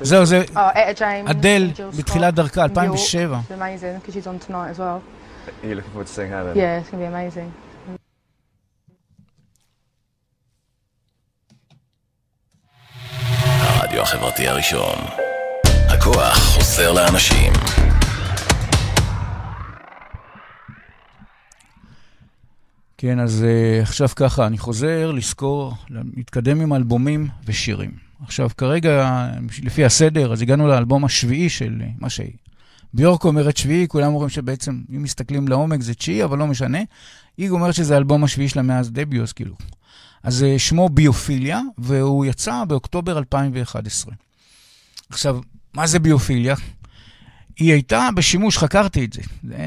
זהו, 0.01 0.25
זה 0.25 0.43
Oh, 0.55 0.57
Etta 0.57 0.99
James. 0.99 1.31
אדל 1.31 1.71
בתחילת 1.97 2.33
דרכה, 2.33 2.65
New 2.65 2.69
York. 2.69 2.71
2007. 2.71 3.39
She's 3.47 3.51
amazing 3.51 3.99
because 3.99 4.13
she's 4.13 4.27
on 4.27 4.39
tonight 4.47 4.69
as 4.71 4.79
well. 4.79 5.01
Are 5.63 5.67
you 5.67 5.75
looking 5.75 5.91
forward 5.91 6.07
to 6.07 6.13
seeing 6.13 6.29
her 6.31 6.43
then? 6.43 6.55
Yeah, 6.57 6.79
it's 6.79 6.89
going 6.89 7.03
to 7.03 7.09
be 7.09 7.15
amazing. 7.15 7.66
הרדיו 13.97 14.03
החברתי 14.03 14.47
הראשון. 14.47 14.95
הכוח 15.63 16.37
חוזר 16.37 16.93
לאנשים. 16.93 17.53
כן, 22.97 23.19
אז 23.19 23.45
uh, 23.45 23.83
עכשיו 23.83 24.07
ככה, 24.15 24.47
אני 24.47 24.57
חוזר 24.57 25.11
לזכור, 25.11 25.73
להתקדם 25.89 26.61
עם 26.61 26.73
אלבומים 26.73 27.27
ושירים. 27.45 27.91
עכשיו, 28.23 28.49
כרגע, 28.57 29.25
לפי 29.63 29.85
הסדר, 29.85 30.33
אז 30.33 30.41
הגענו 30.41 30.67
לאלבום 30.67 31.05
השביעי 31.05 31.49
של 31.49 31.81
אה, 31.81 31.87
מה 31.99 32.09
שהיא. 32.09 32.33
ביורק 32.93 33.23
אומרת 33.23 33.57
שביעי, 33.57 33.87
כולם 33.87 34.13
אומרים 34.13 34.29
שבעצם, 34.29 34.81
אם 34.95 35.03
מסתכלים 35.03 35.47
לעומק 35.47 35.81
זה 35.81 35.93
תשיעי, 35.93 36.23
אבל 36.23 36.37
לא 36.37 36.47
משנה. 36.47 36.79
היא 37.37 37.49
אומרת 37.49 37.73
שזה 37.73 37.93
האלבום 37.93 38.23
השביעי 38.23 38.49
שלה 38.49 38.61
מאז 38.61 38.91
דביו, 38.91 39.23
אז 39.23 39.33
כאילו. 39.33 39.55
אז 40.27 40.43
uh, 40.43 40.59
שמו 40.59 40.89
ביופיליה, 40.89 41.61
והוא 41.77 42.25
יצא 42.25 42.63
באוקטובר 42.67 43.17
2011. 43.17 44.13
עכשיו, 45.09 45.39
מה 45.73 45.87
זה 45.87 45.99
ביופיליה? 45.99 46.55
היא 47.59 47.71
הייתה 47.73 48.09
בשימוש, 48.15 48.57
חקרתי 48.57 49.05
את 49.05 49.13
זה. 49.13 49.21
זה 49.43 49.57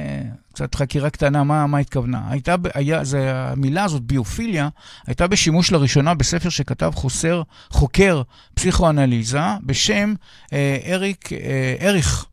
קצת 0.53 0.75
חקירה 0.75 1.11
קטנה, 1.11 1.45
מה, 1.45 1.67
מה 1.67 1.79
התכוונה. 1.79 2.23
הייתה, 2.31 2.55
היה, 2.75 3.05
זה, 3.05 3.33
המילה 3.35 3.85
הזאת, 3.85 4.03
ביופיליה, 4.03 4.69
הייתה 5.07 5.27
בשימוש 5.27 5.73
לראשונה 5.73 6.15
בספר 6.15 6.49
שכתב 6.49 6.93
חוסר, 6.95 7.43
חוקר 7.71 8.23
פסיכואנליזה 8.55 9.41
בשם 9.63 10.15
אה, 10.53 10.79
אריק, 10.87 11.33
אה, 11.33 11.77
אריך 11.81 12.27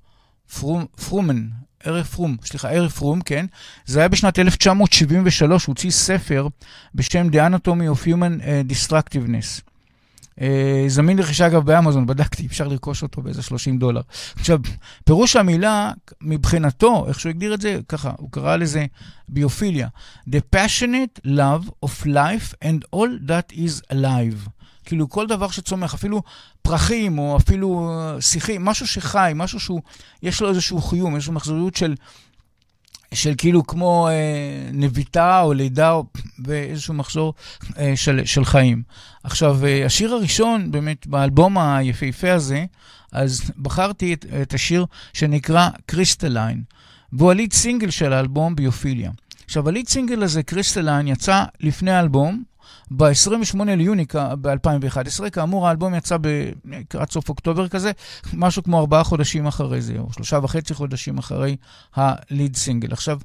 פרומן, 1.06 1.48
אריך 1.88 2.08
פרום, 2.08 2.38
סליחה, 2.46 2.70
אריך 2.70 2.94
פרום, 2.94 3.22
כן. 3.22 3.46
זה 3.86 4.00
היה 4.00 4.08
בשנת 4.08 4.40
1973, 4.40 5.66
הוא 5.66 5.74
הוציא 5.74 5.92
ספר 5.92 6.48
בשם 6.96 7.28
The 7.32 7.36
Anatomy 7.36 7.98
of 7.98 8.08
Human 8.08 8.44
אה, 8.44 8.62
Destructiveness. 8.70 9.62
אה, 10.42 10.86
זמין 10.88 11.18
לרכישה 11.18 11.48
אגב 11.48 11.66
באמזון, 11.66 12.06
בדקתי, 12.06 12.46
אפשר 12.46 12.68
לרכוש 12.68 13.04
אותו 13.04 13.22
באיזה 13.22 13.42
30 13.42 13.78
דולר. 13.78 14.02
עכשיו, 14.36 14.60
פירוש 15.06 15.36
המילה, 15.36 15.92
מבחינתו, 16.22 17.06
איך 17.08 17.20
שהוא 17.20 17.30
הגדיר 17.30 17.54
את 17.54 17.62
זה, 17.62 17.80
ככה, 17.90 18.12
הוא 18.18 18.32
קרא 18.32 18.56
לזה 18.56 18.86
ביופיליה. 19.30 19.88
The 20.30 20.56
passionate 20.56 21.28
love 21.28 21.70
of 21.86 22.06
life 22.06 22.54
and 22.64 22.96
all 22.96 23.30
that 23.30 23.54
is 23.54 23.94
alive. 23.94 24.50
כאילו, 24.86 25.10
כל 25.10 25.28
דבר 25.28 25.50
שצומח, 25.50 25.94
אפילו 25.94 26.22
פרחים, 26.68 27.20
או 27.20 27.38
אפילו 27.38 27.90
אה, 27.90 28.22
שיחים, 28.22 28.66
משהו 28.66 28.88
שחי, 28.88 29.32
משהו 29.36 29.60
שהוא, 29.60 29.82
יש 30.24 30.42
לו 30.42 30.50
איזשהו 30.50 30.82
חיום, 30.82 31.16
איזושהי 31.16 31.34
מחזוריות 31.34 31.76
של... 31.76 31.96
של 33.14 33.34
כאילו 33.38 33.68
כמו 33.68 34.08
אה, 34.08 34.70
נביטה 34.74 35.42
או 35.42 35.54
לידה 35.54 35.92
או, 35.92 36.06
ואיזשהו 36.46 36.94
מחזור 36.94 37.34
אה, 37.78 37.94
של, 37.96 38.22
של 38.26 38.46
חיים. 38.46 38.84
עכשיו, 39.24 39.66
אה, 39.66 39.86
השיר 39.86 40.14
הראשון 40.14 40.72
באמת 40.72 41.08
באלבום 41.08 41.58
היפהפה 41.58 42.34
הזה, 42.34 42.66
אז 43.12 43.52
בחרתי 43.58 44.14
את, 44.14 44.26
את 44.42 44.54
השיר 44.54 44.86
שנקרא 45.14 45.70
Crystalline, 45.86 46.64
והוא 47.14 47.32
ה 47.32 47.36
lead 47.36 47.54
single 47.54 47.90
של 47.90 48.14
האלבום 48.14 48.56
Biophilia. 48.56 49.12
עכשיו, 49.46 49.70
ה 49.70 49.74
lead 49.74 49.88
single 49.88 50.24
הזה, 50.24 50.44
Crystalline, 50.44 51.08
יצא 51.08 51.44
לפני 51.60 51.92
האלבום, 51.92 52.44
ב-28 52.92 53.64
ליוני 53.64 54.06
ב-2011, 54.42 55.30
כאמור 55.30 55.68
האלבום 55.68 55.96
יצא 55.96 56.18
לקראת 56.66 57.12
סוף 57.12 57.30
אוקטובר 57.30 57.68
כזה, 57.68 57.92
משהו 58.34 58.64
כמו 58.64 58.80
ארבעה 58.80 59.04
חודשים 59.04 59.48
אחרי 59.48 59.82
זה, 59.82 59.96
או 60.00 60.14
שלושה 60.14 60.40
וחצי 60.44 60.74
חודשים 60.74 61.18
אחרי 61.18 61.56
ה 61.96 62.08
lead 62.08 62.56
single. 62.56 62.94
עכשיו, 62.94 63.20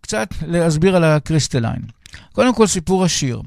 קצת 0.00 0.28
להסביר 0.46 0.96
על 0.96 1.04
ה 1.04 1.10
Crystalline. 1.10 1.82
קודם 2.32 2.54
כל, 2.54 2.66
סיפור 2.66 3.04
השיר. 3.04 3.42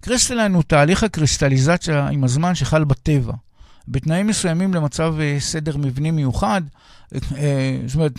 Crystalline 0.00 0.54
הוא 0.54 0.62
תהליך 0.62 1.02
הקריסטליזציה 1.02 2.08
עם 2.08 2.24
הזמן 2.24 2.54
שחל 2.54 2.84
בטבע. 2.84 3.32
בתנאים 3.88 4.26
מסוימים 4.26 4.74
למצב 4.74 5.14
אה, 5.20 5.36
סדר 5.40 5.76
מבני 5.76 6.10
מיוחד, 6.10 6.62
אה, 7.14 7.78
זאת 7.86 7.94
אומרת, 7.94 8.12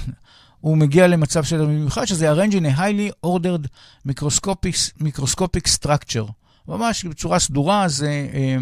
הוא 0.62 0.78
מגיע 0.78 1.08
למצב 1.08 1.46
סדר 1.46 1.64
מבני 1.64 1.78
מיוחד, 1.78 2.06
שזה 2.06 2.34
arrange 2.34 2.52
in 2.52 2.76
a 2.76 2.78
highly 2.78 3.26
ordered 3.26 3.68
microscopic, 4.08 5.04
microscopic 5.04 5.68
structure. 5.80 6.32
ממש 6.68 7.06
בצורה 7.06 7.40
סדורה, 7.40 7.88
זה... 7.88 8.28
אה, 8.34 8.58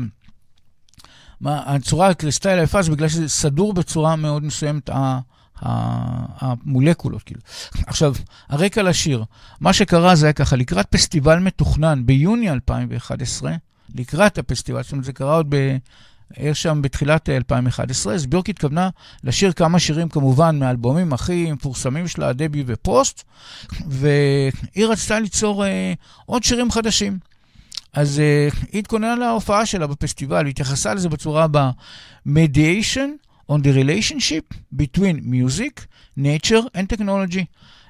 הצורה 1.45 2.09
הקריסטל 2.09 2.59
היפה 2.59 2.81
זה 2.81 2.91
בגלל 2.91 3.07
שזה 3.07 3.29
סדור 3.29 3.73
בצורה 3.73 4.15
מאוד 4.15 4.43
מסוימת, 4.43 4.89
המולקולות, 6.39 7.23
כאילו. 7.23 7.41
עכשיו, 7.87 8.13
הרקע 8.49 8.83
לשיר, 8.83 9.23
מה 9.59 9.73
שקרה 9.73 10.15
זה 10.15 10.25
היה 10.25 10.33
ככה, 10.33 10.55
לקראת 10.55 10.85
פסטיבל 10.85 11.39
מתוכנן 11.39 12.05
ביוני 12.05 12.49
2011, 12.49 13.55
לקראת 13.95 14.37
הפסטיבל, 14.37 14.83
זאת 14.83 14.91
אומרת, 14.91 15.05
זה 15.05 15.13
קרה 15.13 15.35
עוד 15.35 15.45
ב... 15.49 15.77
היה 16.37 16.55
שם 16.55 16.81
בתחילת 16.81 17.29
2011, 17.29 18.13
אז 18.13 18.25
ביורק 18.25 18.49
התכוונה 18.49 18.89
לשיר 19.23 19.51
כמה 19.51 19.79
שירים 19.79 20.09
כמובן 20.09 20.59
מהאלבומים 20.59 21.13
הכי 21.13 21.51
מפורסמים 21.51 22.07
שלה, 22.07 22.33
דבי 22.33 22.63
ופוסט, 22.67 23.23
והיא 23.87 24.85
רצתה 24.87 25.19
ליצור 25.19 25.65
אה, 25.65 25.93
עוד 26.25 26.43
שירים 26.43 26.71
חדשים. 26.71 27.19
אז 27.93 28.21
uh, 28.21 28.55
היא 28.71 28.79
התכוננה 28.79 29.15
להופעה 29.15 29.65
שלה 29.65 29.87
בפסטיבל, 29.87 30.45
והתייחסה 30.45 30.93
לזה 30.93 31.09
בצורה 31.09 31.43
הבאה: 31.43 31.71
Mediation 32.27 33.09
on 33.51 33.55
the 33.55 33.73
relationship 33.83 34.77
between 34.77 35.15
music, 35.33 35.81
nature 36.19 36.63
and 36.77 36.97
technology. 36.97 37.45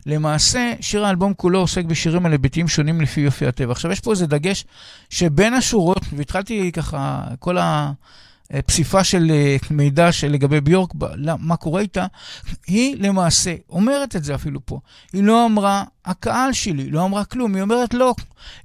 למעשה, 0.05 0.73
שיר 0.81 1.05
האלבום 1.05 1.33
כולו 1.33 1.59
עוסק 1.59 1.85
בשירים 1.85 2.25
על 2.25 2.31
היבטים 2.31 2.67
שונים 2.67 3.01
לפי 3.01 3.21
יופי 3.21 3.47
הטבע. 3.47 3.71
עכשיו, 3.71 3.91
יש 3.91 3.99
פה 3.99 4.11
איזה 4.11 4.27
דגש 4.27 4.65
שבין 5.09 5.53
השורות, 5.53 6.01
והתחלתי 6.13 6.71
ככה, 6.71 7.23
כל 7.39 7.57
הפסיפה 8.53 9.03
של 9.03 9.31
אה, 9.31 9.57
מידע 9.71 10.09
לגבי 10.29 10.61
ביורק, 10.61 10.93
מה 11.39 11.55
קורה 11.55 11.81
איתה, 11.81 12.05
היא 12.67 12.95
למעשה 12.99 13.55
אומרת 13.69 14.15
את 14.15 14.23
זה 14.23 14.35
אפילו 14.35 14.65
פה. 14.65 14.79
היא 15.13 15.23
לא 15.23 15.45
אמרה, 15.45 15.83
הקהל 16.05 16.53
שלי, 16.53 16.89
לא 16.89 17.05
אמרה 17.05 17.25
כלום, 17.25 17.55
היא 17.55 17.61
אומרת 17.61 17.93
לא. 17.93 18.15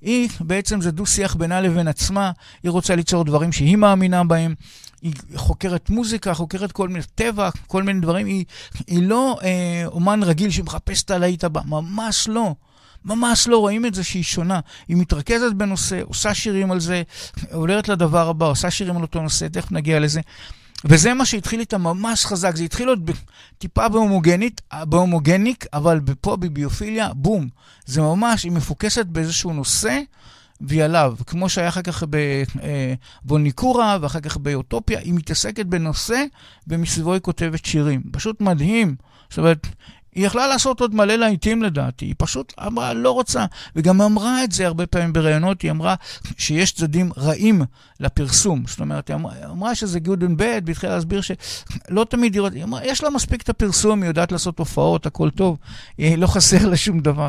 היא, 0.03 0.29
בעצם 0.41 0.81
זה 0.81 0.91
דו-שיח 0.91 1.35
בינה 1.35 1.61
לבין 1.61 1.89
עצמה, 1.89 2.31
היא 2.63 2.71
רוצה 2.71 2.97
ליצור 2.97 3.25
דברים 3.25 3.53
שהיא 3.53 3.77
מאמינה 3.77 4.25
בהם. 4.25 4.55
היא 5.03 5.13
חוקרת 5.35 5.91
מוזיקה, 5.91 6.35
חוקרת 6.35 6.73
כל 6.73 6.89
מיני 6.89 7.05
טבע, 7.15 7.51
כל 7.67 7.83
מיני 7.83 8.01
דברים. 8.01 8.27
היא, 8.27 8.45
היא 8.87 9.03
לא 9.03 9.39
אה, 9.43 9.83
אומן 9.87 10.23
רגיל 10.23 10.51
שמחפש 10.51 11.03
את 11.03 11.11
הלהיט 11.11 11.45
הבא, 11.45 11.61
ממש 11.67 12.29
לא. 12.29 12.55
ממש 13.05 13.49
לא 13.49 13.59
רואים 13.59 13.87
את 13.87 13.95
זה 13.95 14.05
שהיא 14.05 14.23
שונה. 14.23 14.61
היא 14.89 14.97
מתרכזת 14.97 15.53
בנושא, 15.57 16.01
עושה 16.05 16.35
שירים 16.35 16.73
על 16.73 16.81
זה, 16.81 17.03
עולרת 17.53 17.89
לדבר 17.89 18.29
הבא, 18.29 18.47
עושה 18.47 18.71
שירים 18.71 18.97
על 18.97 19.03
אותו 19.03 19.23
נושא, 19.23 19.49
תכף 19.49 19.73
נגיע 19.73 20.01
לזה. 20.01 20.21
וזה 20.85 21.15
מה 21.15 21.27
שהתחיל 21.27 21.61
איתה 21.61 21.79
ממש 21.79 22.27
חזק, 22.27 22.57
זה 22.57 22.65
התחיל 22.65 22.89
עוד 22.89 23.11
טיפה 23.59 23.89
בהומוגנית, 23.89 24.61
בהומוגניק, 24.83 25.65
אבל 25.73 26.01
פה 26.21 26.37
בביופיליה, 26.37 27.13
בום. 27.15 27.49
זה 27.87 28.01
ממש, 28.01 28.45
היא 28.45 28.53
מפוקסת 28.53 29.07
באיזשהו 29.07 29.53
נושא, 29.53 30.01
והיא 30.61 30.85
עליו. 30.85 31.15
כמו 31.27 31.49
שהיה 31.49 31.69
אחר 31.69 31.83
כך 31.83 32.05
בבוניקורה, 33.25 33.99
ואחר 34.01 34.21
כך 34.21 34.37
באוטופיה, 34.37 34.99
היא 34.99 35.15
מתעסקת 35.15 35.67
בנושא, 35.67 36.25
ומסביבו 36.69 37.13
היא 37.13 37.21
כותבת 37.21 37.65
שירים. 37.65 38.03
פשוט 38.13 38.41
מדהים 38.41 38.97
זאת 39.31 39.39
אומרת, 39.39 39.67
היא 40.19 40.27
יכלה 40.27 40.47
לעשות 40.47 40.81
עוד 40.81 40.95
מלא 40.95 41.15
להיטים 41.15 41.63
לדעתי, 41.63 42.05
היא 42.05 42.15
פשוט 42.19 42.53
אמרה, 42.67 42.95
לא 42.95 43.11
רוצה, 43.11 43.45
וגם 43.77 44.03
אמרה 44.03 44.45
את 44.45 44.53
זה 44.53 44.67
הרבה 44.67 44.87
פעמים 44.87 45.13
בראיונות, 45.13 45.63
היא 45.63 45.71
אמרה 45.71 45.95
שיש 46.39 46.73
צדדים 46.73 47.11
רעים 47.17 47.63
לפרסום. 48.01 48.63
זאת 48.67 48.81
אומרת, 48.81 49.09
היא 49.09 49.15
אמרה, 49.15 49.33
אמרה 49.51 49.75
שזה 49.75 49.99
good 50.05 50.21
and 50.21 50.41
bad, 50.41 50.63
והתחילה 50.67 50.95
להסביר 50.95 51.21
שלא 51.21 52.07
תמיד 52.09 52.35
היא, 52.35 52.43
היא 52.55 52.65
אמרה, 52.65 52.85
יש 52.85 53.03
לה 53.03 53.11
מספיק 53.11 53.43
את 53.43 53.49
הפרסום, 53.49 54.03
היא 54.03 54.09
יודעת 54.09 54.33
לעשות 54.33 54.59
הופעות, 54.59 55.07
הכל 55.07 55.31
טוב, 55.31 55.57
היא 55.99 56.19
לא 56.19 56.27
חסר 56.27 56.69
לה 56.69 56.77
שום 56.77 57.01
דבר. 57.01 57.29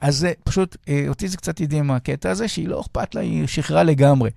אז 0.00 0.16
זה 0.16 0.32
פשוט, 0.44 0.76
אה, 0.88 1.04
אותי 1.08 1.28
זה 1.28 1.36
קצת 1.36 1.60
הדהים 1.60 1.86
מהקטע 1.86 2.30
הזה, 2.30 2.48
שהיא 2.48 2.68
לא 2.68 2.80
אכפת 2.80 3.14
לה, 3.14 3.20
היא 3.20 3.46
שחררה 3.46 3.82
לגמרי. 3.82 4.30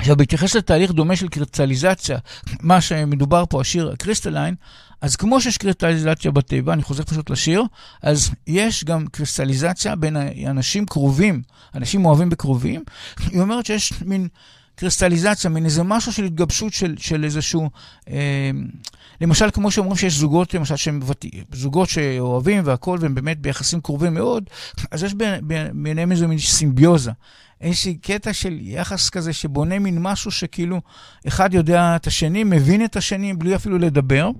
עכשיו, 0.00 0.16
בהתייחס 0.16 0.56
לתהליך 0.56 0.92
דומה 0.92 1.16
של 1.16 1.28
קריסטליזציה, 1.28 2.18
מה 2.60 2.80
שמדובר 2.80 3.44
פה, 3.48 3.60
השיר 3.60 3.94
Crystalline, 3.98 4.54
אז 5.00 5.16
כמו 5.16 5.40
שיש 5.40 5.58
קריסטליזציה 5.58 6.30
בטבע, 6.30 6.72
אני 6.72 6.82
חוזר 6.82 7.04
פשוט 7.04 7.30
לשיר, 7.30 7.62
אז 8.02 8.30
יש 8.46 8.84
גם 8.84 9.06
קריסטליזציה 9.06 9.96
בין 9.96 10.16
אנשים 10.46 10.86
קרובים, 10.86 11.42
אנשים 11.74 12.04
אוהבים 12.04 12.30
בקרובים. 12.30 12.84
היא 13.30 13.40
אומרת 13.40 13.66
שיש 13.66 13.92
מין 14.02 14.28
קריסטליזציה, 14.74 15.50
מין 15.50 15.64
איזה 15.64 15.82
משהו 15.82 16.12
של 16.12 16.24
התגבשות 16.24 16.72
של, 16.72 16.94
של 16.98 17.24
איזשהו... 17.24 17.70
אה, 18.10 18.50
למשל, 19.20 19.50
כמו 19.50 19.70
שאומרים 19.70 19.96
שיש 19.96 20.14
זוגות, 20.14 20.54
למשל, 20.54 20.76
שהם 20.76 21.00
זוגות 21.52 21.88
שאוהבים 21.88 22.62
והכול, 22.64 22.98
והם 23.02 23.14
באמת 23.14 23.38
ביחסים 23.40 23.80
קרובים 23.80 24.14
מאוד, 24.14 24.44
אז 24.90 25.02
יש 25.02 25.14
ביניהם 25.72 26.12
איזו 26.12 26.28
מין 26.28 26.38
סימביוזה. 26.38 27.10
איזשהי 27.60 27.94
קטע 27.94 28.32
של 28.32 28.58
יחס 28.60 29.10
כזה 29.10 29.32
שבונה 29.32 29.78
מין 29.78 29.98
משהו 30.00 30.30
שכאילו 30.30 30.80
אחד 31.28 31.54
יודע 31.54 31.96
את 31.96 32.06
השני, 32.06 32.44
מבין 32.44 32.84
את 32.84 32.96
השני 32.96 33.34
בלי 33.34 33.56
אפילו 33.56 33.78
לדבר. 33.78 34.30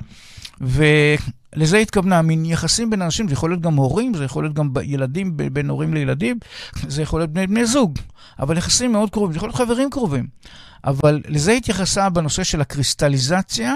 ולזה 0.61 1.79
התכוונה, 1.79 2.23
מין 2.23 2.45
יחסים 2.45 2.91
בין 2.91 3.03
אנשים, 3.03 3.29
זה 3.29 3.33
יכול 3.33 3.51
להיות 3.51 3.61
גם 3.61 3.75
הורים, 3.75 4.15
זה 4.15 4.25
יכול 4.25 4.45
להיות 4.45 4.55
גם 4.55 4.71
ילדים 4.83 5.37
בין 5.37 5.71
הורים 5.71 5.95
לילדים, 5.95 6.39
זה 6.89 7.03
יכול 7.03 7.21
להיות 7.21 7.31
בני, 7.31 7.47
בני 7.47 7.67
זוג, 7.67 7.99
אבל 8.39 8.57
יחסים 8.59 8.93
מאוד 8.93 9.11
קרובים, 9.11 9.33
זה 9.33 9.37
יכול 9.37 9.49
להיות 9.49 9.57
חברים 9.57 9.91
קרובים. 9.91 10.27
אבל 10.85 11.21
לזה 11.29 11.53
התייחסה 11.53 12.09
בנושא 12.09 12.45
של 12.45 12.61
הקריסטליזציה 12.61 13.75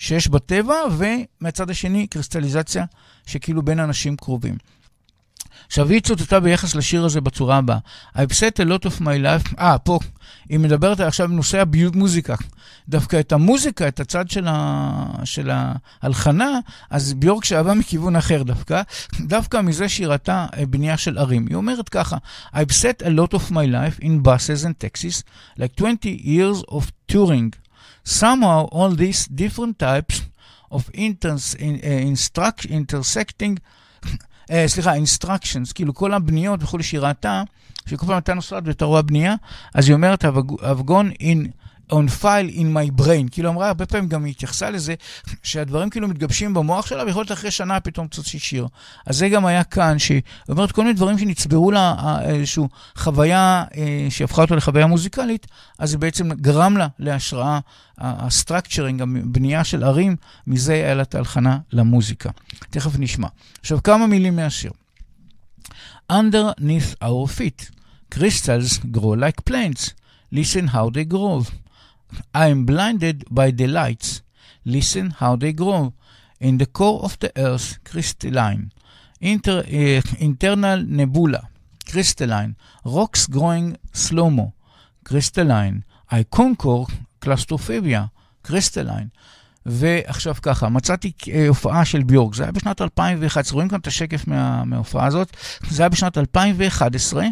שיש 0.00 0.28
בטבע, 0.28 0.74
ומהצד 0.98 1.70
השני 1.70 2.06
קריסטליזציה 2.06 2.84
שכאילו 3.26 3.62
בין 3.62 3.80
אנשים 3.80 4.16
קרובים. 4.16 4.56
עכשיו, 5.66 5.88
היא 5.88 6.00
צוטטה 6.00 6.40
ביחס 6.40 6.74
לשיר 6.74 7.04
הזה 7.04 7.20
בצורה 7.20 7.56
הבאה. 7.56 7.78
I've 8.16 8.32
set 8.32 8.60
a 8.60 8.64
lot 8.64 8.86
of 8.86 9.00
my 9.00 9.04
life, 9.24 9.54
אה, 9.58 9.78
פה, 9.78 9.98
היא 10.48 10.58
מדברת 10.58 11.00
עכשיו 11.00 11.28
בנושא 11.28 11.62
המוזיקה. 11.94 12.34
דווקא 12.88 13.20
את 13.20 13.32
המוזיקה, 13.32 13.88
את 13.88 14.00
הצד 14.00 14.30
של, 14.30 14.44
ה... 14.48 15.24
של 15.24 15.50
ההלחנה, 16.02 16.58
אז 16.90 17.14
ביורק 17.14 17.44
שאהבה 17.44 17.74
מכיוון 17.74 18.16
אחר 18.16 18.42
דווקא, 18.42 18.82
דווקא 19.20 19.60
מזה 19.60 19.88
שהיא 19.88 20.06
ראתה 20.06 20.46
בנייה 20.70 20.96
של 20.96 21.18
ערים. 21.18 21.46
היא 21.46 21.56
אומרת 21.56 21.88
ככה, 21.88 22.16
I've 22.54 22.72
set 22.82 23.02
a 23.02 23.08
lot 23.08 23.34
of 23.34 23.50
my 23.50 23.66
life 23.66 24.04
in 24.04 24.22
buses 24.22 24.64
and 24.64 24.84
taxis, 24.84 25.22
like 25.58 25.76
20 25.76 26.20
years 26.24 26.64
of 26.70 27.12
touring. 27.12 27.69
Somehow 28.18 28.66
all 28.72 28.90
these 28.90 29.28
different 29.28 29.78
types 29.78 30.22
of 30.72 30.90
inters, 30.92 31.54
in, 31.54 31.80
uh, 31.82 32.10
instruct, 32.12 32.66
intersecting 32.66 33.58
uh, 34.04 34.52
סליחה, 34.66 34.94
instructions, 34.94 35.72
כאילו 35.74 35.94
כל 35.94 36.14
הבניות 36.14 36.62
וכולי 36.62 36.82
שהיא 36.82 37.00
ראתה, 37.00 37.42
שכל 37.86 38.06
פעם 38.06 38.14
הייתה 38.14 38.34
נוסעת 38.34 38.62
ואתה 38.66 38.84
רואה 38.84 39.02
בנייה, 39.02 39.34
אז 39.74 39.88
היא 39.88 39.94
אומרת, 39.94 40.24
I've 40.24 40.84
gone 40.86 41.22
in, 41.22 41.48
on 41.90 42.22
file 42.22 42.50
in 42.54 42.74
my 42.74 43.00
brain. 43.00 43.28
כאילו 43.30 43.50
אמרה, 43.50 43.68
הרבה 43.68 43.86
פעמים 43.86 44.08
גם 44.08 44.24
היא 44.24 44.30
התייחסה 44.30 44.70
לזה, 44.70 44.94
שהדברים 45.42 45.90
כאילו 45.90 46.08
מתגבשים 46.08 46.54
במוח 46.54 46.86
שלה, 46.86 47.04
ויכול 47.04 47.20
להיות 47.20 47.32
אחרי 47.32 47.50
שנה 47.50 47.80
פתאום 47.80 48.06
תוציא 48.06 48.38
שיר. 48.38 48.66
אז 49.06 49.16
זה 49.16 49.28
גם 49.28 49.46
היה 49.46 49.64
כאן, 49.64 49.98
שהיא 49.98 50.22
אומרת 50.48 50.72
כל 50.72 50.82
מיני 50.82 50.94
דברים 50.94 51.18
שנצברו 51.18 51.70
לה 51.70 51.94
אה, 51.98 52.22
איזושהי 52.22 52.64
חוויה 52.96 53.64
אה, 53.76 54.06
שהפכה 54.10 54.42
אותה 54.42 54.56
לחוויה 54.56 54.86
מוזיקלית, 54.86 55.46
אז 55.78 55.90
זה 55.90 55.98
בעצם 55.98 56.32
גרם 56.32 56.76
לה 56.76 56.86
להשראה, 56.98 57.58
הסטרקצ'רינג, 57.98 59.02
הבנייה 59.02 59.64
של 59.64 59.84
ערים, 59.84 60.16
מזה 60.46 60.72
היה 60.72 60.94
לה 60.94 61.02
את 61.02 61.14
ההלחנה 61.14 61.58
למוזיקה. 61.72 62.30
תכף 62.70 62.98
נשמע. 62.98 63.28
עכשיו, 63.60 63.82
כמה 63.82 64.06
מילים 64.06 64.36
מהשיר. 64.36 64.70
Underneath 66.12 66.96
our 67.02 67.28
feet, 67.38 67.70
crystals 68.14 68.78
grow 68.90 69.14
like 69.14 69.44
plants. 69.44 69.94
Listen 70.32 70.68
how 70.68 70.90
they 70.90 71.04
grow. 71.04 71.44
I 72.34 72.48
am 72.48 72.64
blinded 72.64 73.24
by 73.30 73.50
the 73.50 73.66
lights. 73.66 74.22
Listen 74.64 75.10
how 75.10 75.36
they 75.36 75.52
grow. 75.52 75.94
In 76.40 76.58
the 76.58 76.66
core 76.66 77.00
of 77.02 77.18
the 77.18 77.32
earth, 77.36 77.78
crystalline. 77.84 78.72
Inter, 79.20 79.58
uh, 79.66 80.00
internal 80.18 80.82
nebula, 80.86 81.48
crystalline. 81.90 82.56
Rocks 82.84 83.26
growing 83.26 83.76
slow-mo, 83.92 84.54
crystalline. 85.04 85.84
I 86.10 86.24
conquer 86.24 86.84
claustrophobia, 87.20 88.10
crystalline. 88.42 89.10
ועכשיו 89.66 90.34
ככה, 90.42 90.68
מצאתי 90.68 91.12
הופעה 91.48 91.84
של 91.84 92.02
ביורק, 92.02 92.34
זה 92.34 92.42
היה 92.42 92.52
בשנת 92.52 92.82
2011, 92.82 93.54
רואים 93.54 93.68
כאן 93.68 93.78
את 93.78 93.86
השקף 93.86 94.26
מה, 94.26 94.64
מההופעה 94.64 95.06
הזאת, 95.06 95.36
זה 95.68 95.82
היה 95.82 95.88
בשנת 95.88 96.18
2011, 96.18 97.26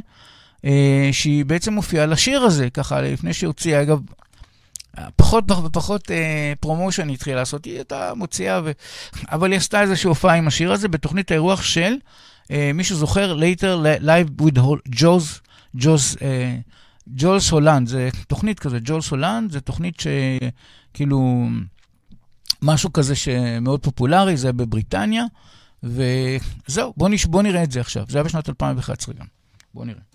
שהיא 1.13 1.45
בעצם 1.45 1.73
מופיעה 1.73 2.07
לשיר 2.07 2.43
הזה, 2.43 2.71
ככה 2.71 3.01
לפני 3.01 3.33
שהיא 3.33 3.47
הוציאה, 3.47 3.83
אגב, 3.83 4.01
פחות 5.17 5.51
ופחות 5.51 6.11
אה, 6.11 6.53
פרומושן 6.61 7.11
התחילה 7.11 7.37
לעשות, 7.37 7.65
היא 7.65 7.75
הייתה 7.75 8.13
מוציאה, 8.17 8.61
ו... 8.65 8.71
אבל 9.31 9.51
היא 9.51 9.59
עשתה 9.59 9.83
איזושהי 9.83 10.09
הופעה 10.09 10.35
עם 10.35 10.49
השיר 10.49 10.73
הזה 10.73 10.89
בתוכנית 10.89 11.31
האירוח 11.31 11.63
של, 11.63 11.95
אה, 12.51 12.71
מישהו 12.75 12.97
זוכר, 12.97 13.37
later 13.39 13.85
live 14.01 14.43
with 14.43 14.61
ג'וז, 14.89 15.41
ג'וז, 15.77 16.17
אה, 16.23 16.57
הולנד, 17.51 17.89
זה 17.89 18.09
תוכנית 18.29 18.61
כזה, 18.61 18.79
ג'ולס 18.85 19.11
הולנד, 19.11 19.51
זה 19.53 19.61
תוכנית 19.61 19.95
שכאילו, 20.01 21.49
משהו 22.63 22.93
כזה 22.93 23.15
שמאוד 23.15 23.83
פופולרי, 23.83 24.37
זה 24.37 24.53
בבריטניה, 24.53 25.25
וזהו, 25.83 26.93
בוא, 26.97 27.09
נש... 27.09 27.27
בוא 27.27 27.43
נראה 27.43 27.63
את 27.63 27.73
זה 27.73 27.81
עכשיו, 27.81 28.05
זה 28.09 28.19
היה 28.19 28.25
בשנת 28.25 28.49
2011 28.49 29.15
גם, 29.15 29.27
בוא 29.75 29.85
נראה. 29.85 30.08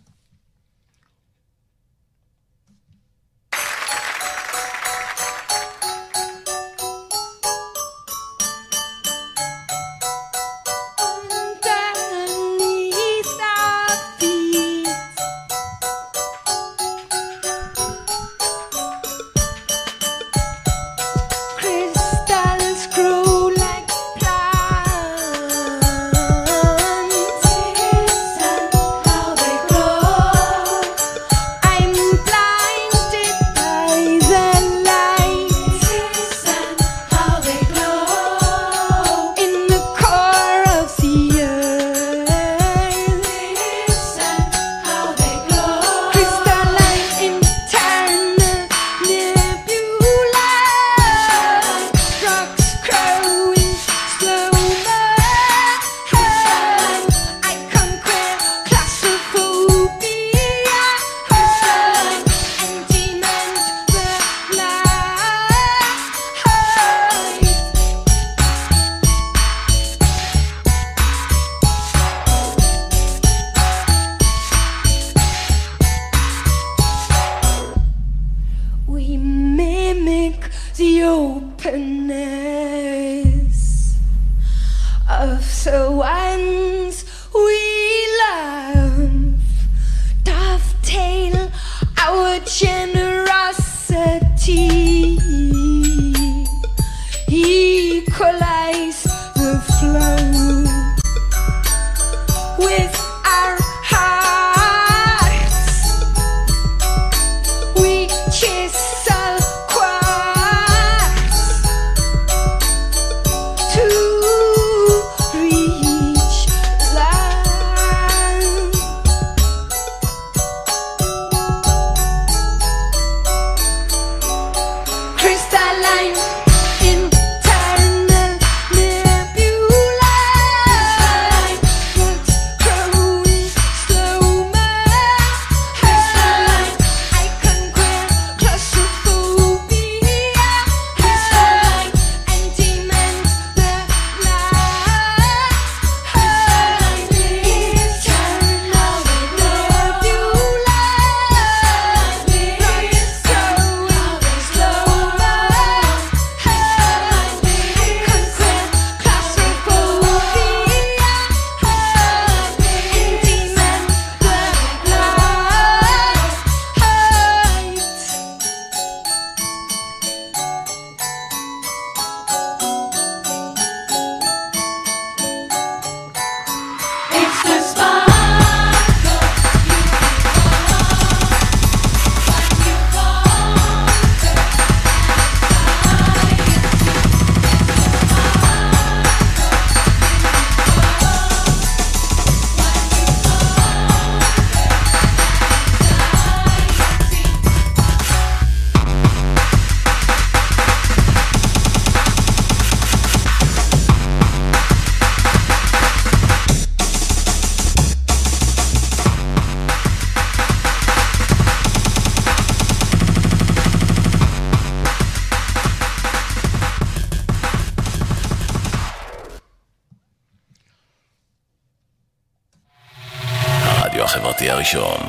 הראשון. 224.75 225.07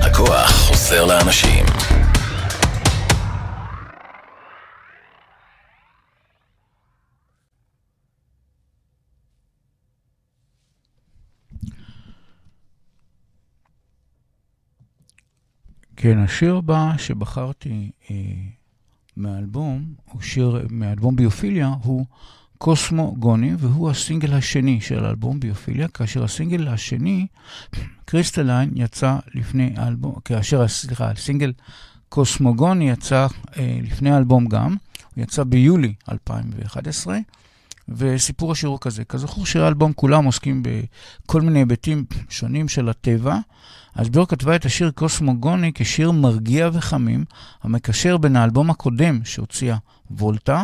הכוח 0.00 0.50
חוזר 0.50 1.06
לאנשים. 1.06 1.64
כן, 15.96 16.18
השיר 16.18 16.56
הבא 16.56 16.92
שבחרתי 16.98 17.90
אה, 18.10 18.16
מהאלבום, 19.16 19.94
הוא 20.04 20.22
שיר 20.22 20.66
מהאלבום 20.70 21.16
ביופיליה, 21.16 21.74
הוא 21.82 22.06
קוסמו 22.64 23.14
גוני, 23.18 23.52
והוא 23.58 23.90
הסינגל 23.90 24.34
השני 24.34 24.80
של 24.80 25.04
האלבום 25.04 25.40
ביופיליה, 25.40 25.88
כאשר 25.88 26.24
הסינגל 26.24 26.68
השני, 26.68 27.26
Crystalline, 28.04 28.70
יצא 28.74 29.16
לפני 29.34 29.74
האלבום, 29.76 30.14
כאשר, 30.24 30.68
סליחה, 30.68 31.10
הסינגל 31.10 31.52
Cosmogony 32.08 32.90
יצא 32.90 33.26
אה, 33.56 33.78
לפני 33.82 34.10
האלבום 34.10 34.46
גם, 34.46 34.76
הוא 35.14 35.22
יצא 35.22 35.44
ביולי 35.44 35.94
2011. 36.12 37.18
וסיפור 37.88 38.52
השיר 38.52 38.68
הוא 38.68 38.78
כזה. 38.80 39.04
כזכור 39.04 39.46
שירי 39.46 39.64
האלבום 39.64 39.92
כולם 39.92 40.24
עוסקים 40.24 40.62
בכל 40.62 41.40
מיני 41.40 41.58
היבטים 41.58 42.04
שונים 42.28 42.68
של 42.68 42.88
הטבע. 42.88 43.38
אז 43.94 44.08
ביורק 44.08 44.26
כתבה 44.26 44.56
את 44.56 44.64
השיר 44.64 44.90
Cosmogony 44.90 45.72
כשיר 45.74 46.10
מרגיע 46.10 46.70
וחמים, 46.72 47.24
המקשר 47.62 48.16
בין 48.16 48.36
האלבום 48.36 48.70
הקודם 48.70 49.24
שהוציאה 49.24 49.76
Volta, 50.10 50.62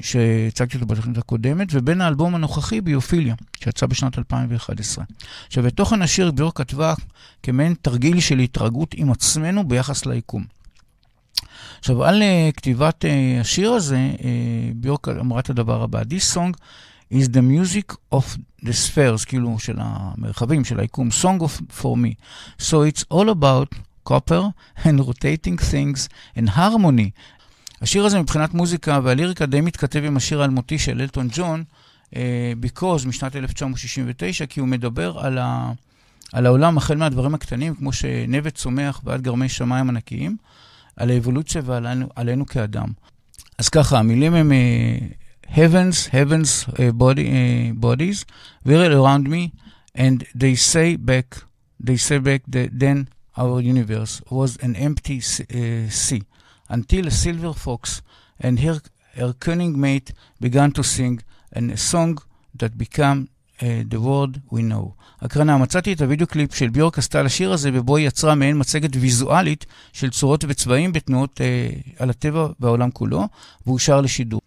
שהצגתי 0.00 0.76
אותו 0.76 0.86
בתוכנית 0.86 1.18
הקודמת, 1.18 1.68
ובין 1.72 2.00
האלבום 2.00 2.34
הנוכחי 2.34 2.80
Biophilia, 2.80 3.34
שיצא 3.56 3.86
בשנת 3.86 4.18
2011. 4.18 5.04
עכשיו, 5.46 5.66
את 5.66 5.72
תוכן 5.72 6.02
השיר 6.02 6.30
ביור 6.30 6.54
כתבה 6.54 6.94
כמעין 7.42 7.74
תרגיל 7.82 8.20
של 8.20 8.38
התרגות 8.38 8.94
עם 8.94 9.10
עצמנו 9.10 9.68
ביחס 9.68 10.06
ליקום. 10.06 10.44
עכשיו, 11.78 12.04
על 12.04 12.22
uh, 12.22 12.52
כתיבת 12.56 13.04
uh, 13.04 13.08
השיר 13.40 13.72
הזה, 13.72 14.10
uh, 14.18 14.22
ביורק 14.74 15.08
אמרה 15.08 15.40
את 15.40 15.50
הדבר 15.50 15.82
הבא: 15.82 16.02
This 16.02 16.36
song 16.36 16.56
is 17.12 17.26
the 17.26 17.42
music 17.42 17.96
of 18.14 18.38
the 18.64 18.72
spheres, 18.72 19.24
כאילו 19.26 19.58
של 19.58 19.76
המרחבים, 19.78 20.64
של 20.64 20.80
היקום, 20.80 21.08
song 21.22 21.42
of, 21.42 21.62
for 21.82 21.96
me. 21.96 22.14
So 22.58 22.74
it's 22.90 23.04
all 23.14 23.28
about 23.28 23.78
copper 24.04 24.52
and 24.84 25.00
rotating 25.00 25.56
things 25.56 26.08
and 26.36 26.48
harmony. 26.48 27.10
השיר 27.82 28.04
הזה 28.04 28.20
מבחינת 28.20 28.54
מוזיקה 28.54 29.00
והליריקה 29.02 29.46
די 29.46 29.60
מתכתב 29.60 30.04
עם 30.04 30.16
השיר 30.16 30.40
האלמותי 30.40 30.78
של 30.78 31.00
אלטון 31.00 31.28
ג'ון, 31.32 31.64
uh, 32.10 32.16
Because 32.62 33.08
משנת 33.08 33.36
1969, 33.36 34.46
כי 34.46 34.60
הוא 34.60 34.68
מדבר 34.68 35.18
על, 35.18 35.38
ה, 35.38 35.72
על 36.32 36.46
העולם 36.46 36.78
החל 36.78 36.96
מהדברים 36.96 37.34
הקטנים, 37.34 37.74
כמו 37.74 37.92
שנבט 37.92 38.54
צומח 38.54 39.00
ועד 39.04 39.22
גרמי 39.22 39.48
שמיים 39.48 39.88
ענקיים. 39.88 40.36
על 40.96 41.10
האבולוציה 41.10 41.62
ועלינו 41.64 42.46
כאדם. 42.46 42.88
אז 43.58 43.68
ככה, 43.68 43.98
המילים 43.98 44.34
הם 44.34 44.52
uh, 44.52 45.48
heavens, 45.48 46.08
heavens 46.10 46.68
uh, 46.68 46.76
body, 46.98 47.26
uh, 47.26 47.80
bodies, 47.80 48.24
very 48.66 48.88
around 48.94 49.28
me, 49.28 49.52
and 49.96 50.24
they 50.34 50.54
say 50.54 50.96
back, 50.96 51.42
they 51.80 51.96
say 51.96 52.18
back 52.18 52.42
that 52.48 52.70
then 52.80 53.08
our 53.36 53.60
universe 53.60 54.22
was 54.30 54.56
an 54.66 54.74
empty 54.76 55.18
uh, 55.18 55.90
sea, 55.90 56.22
until 56.68 57.06
a 57.06 57.10
silver 57.10 57.52
fox 57.52 58.02
and 58.40 58.58
her, 58.60 58.80
her 59.16 59.32
cunning 59.32 59.78
mate 59.80 60.12
began 60.40 60.72
to 60.72 60.82
sing, 60.82 61.22
and 61.52 61.70
a 61.70 61.76
song 61.76 62.18
that 62.60 62.76
became 62.76 63.28
uh, 63.62 63.82
the 63.88 64.00
word 64.00 64.42
we 64.50 64.62
know. 64.62 64.94
הקרנה, 65.20 65.58
מצאתי 65.58 65.92
את 65.92 66.00
הוידאו 66.00 66.26
קליפ 66.26 66.54
של 66.54 66.68
ביורק 66.68 66.98
עשתה 66.98 67.22
לשיר 67.22 67.52
הזה, 67.52 67.70
ובו 67.74 67.96
היא 67.96 68.06
יצרה 68.06 68.34
מעין 68.34 68.58
מצגת 68.58 68.90
ויזואלית 69.00 69.66
של 69.92 70.10
צורות 70.10 70.44
וצבעים 70.48 70.92
בתנועות 70.92 71.40
uh, 71.40 71.90
על 71.98 72.10
הטבע 72.10 72.48
והעולם 72.60 72.90
כולו, 72.90 73.28
והוא 73.66 73.78
שר 73.78 74.00
לשידור. 74.00 74.40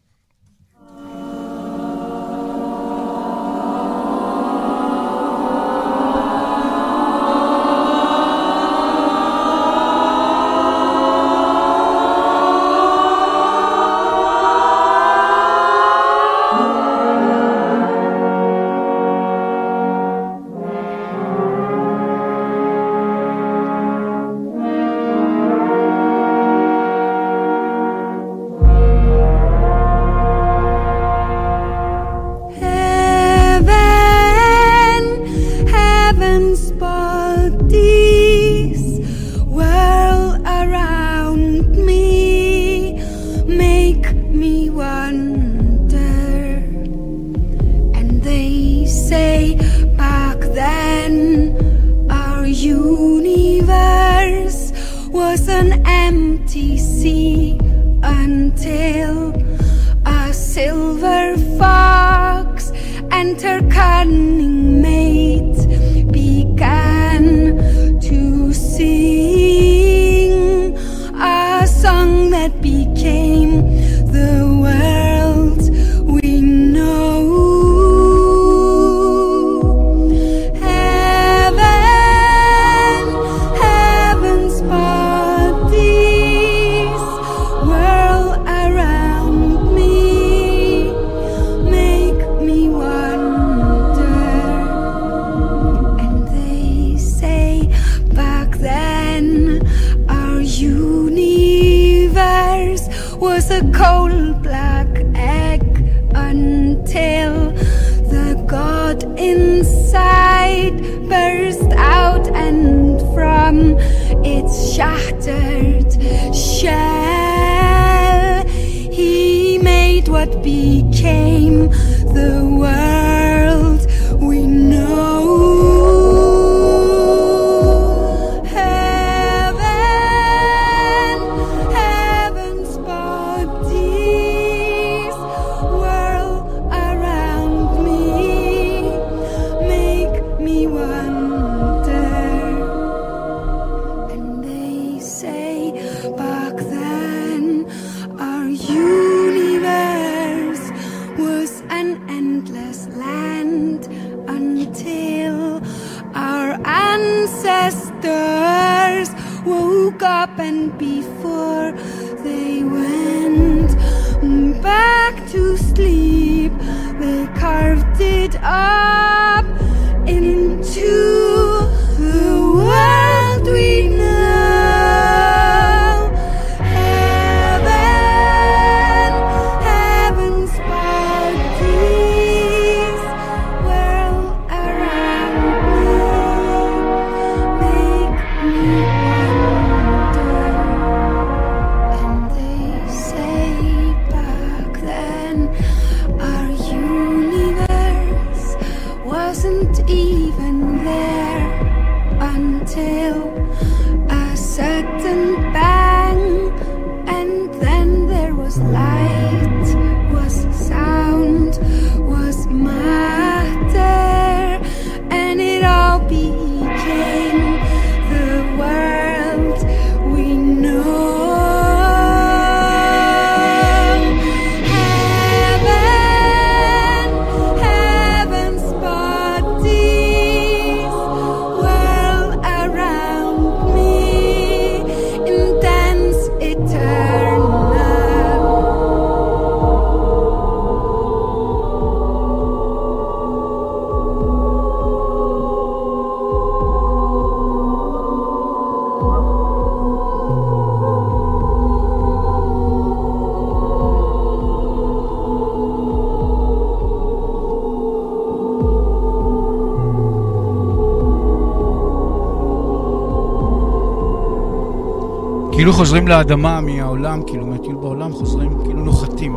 חוזרים 265.77 266.07
לאדמה 266.07 266.61
מהעולם, 266.61 267.23
כאילו 267.27 267.45
מהטיול 267.45 267.75
בעולם, 267.75 268.13
חוזרים, 268.13 268.63
כאילו 268.63 268.79
נוחתים. 268.83 269.35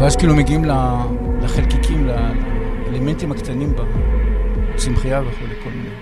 ואז 0.00 0.16
כאילו 0.16 0.36
מגיעים 0.36 0.64
לחלקיקים, 1.42 2.06
לאלמנטים 2.06 3.32
הקטנים 3.32 3.72
בצמחייה 4.74 5.20
וכולי, 5.22 5.54
כל 5.64 5.70
מיני. 5.70 5.94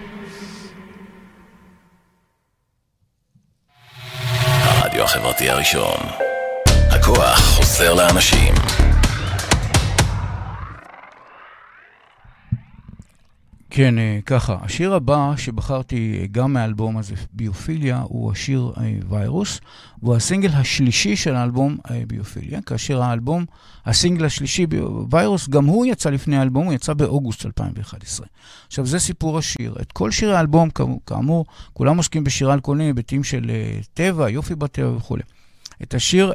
הרדיו 4.81 5.05
החברתי 5.05 5.51
הראשון. 5.51 6.30
חוזר 7.81 7.95
לאנשים. 7.95 8.55
כן, 13.71 13.99
אה, 13.99 14.19
ככה. 14.27 14.57
השיר 14.63 14.95
הבא 14.95 15.33
שבחרתי 15.37 16.19
אה, 16.21 16.27
גם 16.33 16.53
מהאלבום 16.53 16.97
הזה, 16.97 17.15
ביופיליה, 17.33 18.03
הוא 18.05 18.33
השיר 18.33 18.73
אה, 18.77 18.93
ויירוס, 19.09 19.61
והוא 20.03 20.17
הסינגל 20.17 20.51
השלישי 20.53 21.17
של 21.17 21.35
האלבום 21.35 21.77
ביופיליה, 22.07 22.63
כאשר 22.63 23.03
האלבום, 23.03 23.45
הסינגל 23.87 24.25
השלישי, 24.25 24.67
ויירוס, 25.11 25.49
גם 25.49 25.65
הוא 25.65 25.87
יצא 25.87 26.11
לפני 26.11 26.37
האלבום, 26.37 26.67
הוא 26.67 26.75
יצא 26.75 26.95
באוגוסט 26.95 27.47
2011. 27.47 28.27
עכשיו, 28.67 28.87
זה 28.87 28.99
סיפור 28.99 29.39
השיר. 29.39 29.75
את 29.81 29.93
כל 29.93 30.11
שירי 30.11 30.37
האלבום, 30.37 30.69
כאמור, 31.07 31.47
כולם 31.73 31.97
עוסקים 31.97 32.25
בשירה 32.25 32.53
על 32.53 32.61
כל 32.61 32.77
מיני 32.77 32.89
היבטים 32.89 33.25
של 33.25 33.51
טבע, 33.95 34.31
יופי 34.31 34.55
בטבע 34.55 34.97
וכולי. 34.97 35.23
את 35.83 35.95
השיר... 35.95 36.33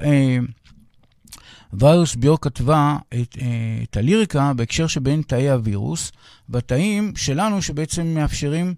ויירוס 1.73 2.15
ביור 2.15 2.37
כתבה 2.41 2.97
את, 3.21 3.37
אה, 3.41 3.83
את 3.83 3.97
הליריקה 3.97 4.53
בהקשר 4.53 4.87
שבין 4.87 5.21
תאי 5.21 5.49
הווירוס 5.49 6.11
והתאים 6.49 7.13
שלנו 7.15 7.61
שבעצם 7.61 8.07
מאפשרים, 8.07 8.73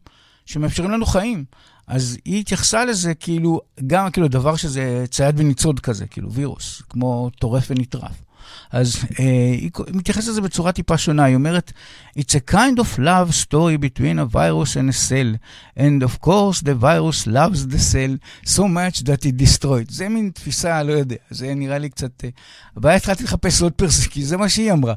שמאפשרים 0.46 0.92
לנו 0.92 1.06
חיים. 1.06 1.46
אז 1.88 2.18
היא 2.26 2.40
התייחסה 2.40 2.86
לזה 2.86 3.14
כאילו, 3.14 3.62
גם 3.88 4.12
כאילו 4.12 4.28
דבר 4.28 4.56
שזה 4.56 5.06
צייד 5.10 5.40
וניצוד 5.40 5.80
כזה, 5.80 6.08
כאילו 6.08 6.32
וירוס, 6.32 6.82
כמו 6.90 7.30
טורף 7.40 7.68
ונטרף. 7.70 8.27
אז 8.72 8.96
אה, 9.20 9.26
היא 9.52 9.72
מתייחסת 9.90 10.28
לזה 10.28 10.42
בצורה 10.42 10.72
טיפה 10.72 10.98
שונה, 10.98 11.24
היא 11.24 11.36
אומרת, 11.36 11.72
It's 12.18 12.36
a 12.36 12.52
kind 12.52 12.80
of 12.80 13.00
love 13.00 13.32
story 13.46 13.78
between 13.78 14.18
a 14.20 14.26
virus 14.26 14.76
and 14.76 14.90
a 14.90 15.10
cell, 15.10 15.36
and 15.78 16.04
of 16.04 16.22
course 16.22 16.62
the 16.62 16.74
virus 16.74 17.28
loves 17.28 17.68
the 17.68 17.80
cell 17.94 18.18
so 18.46 18.64
much 18.64 19.04
that 19.04 19.26
it 19.26 19.38
destroyed. 19.38 19.90
זה 19.90 20.10
מין 20.10 20.32
תפיסה, 20.34 20.84
לא 20.84 20.92
יודע, 20.92 21.16
זה 21.30 21.54
נראה 21.56 21.78
לי 21.78 21.90
קצת... 21.90 22.24
אה, 22.24 22.30
הבעיה 22.78 22.96
התחלתי 22.96 23.24
לחפש 23.24 23.62
עוד 23.62 23.74
פרס, 23.74 24.08
כי 24.08 24.26
זה 24.26 24.38
מה 24.38 24.50
שהיא 24.50 24.72
אמרה. 24.72 24.94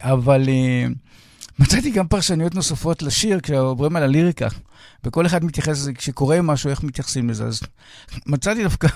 אבל 0.00 0.48
אה, 0.48 0.86
מצאתי 1.58 1.90
גם 1.90 2.08
פרשנויות 2.08 2.54
נוספות 2.54 3.02
לשיר, 3.02 3.40
כשעוברים 3.40 3.96
על 3.96 4.02
הליריקה. 4.02 4.48
וכל 5.04 5.26
אחד 5.26 5.44
מתייחס 5.44 5.88
כשקורה 5.94 6.42
משהו, 6.42 6.70
איך 6.70 6.82
מתייחסים 6.82 7.30
לזה. 7.30 7.44
אז 7.44 7.60
מצאתי 8.26 8.62
דווקא 8.62 8.88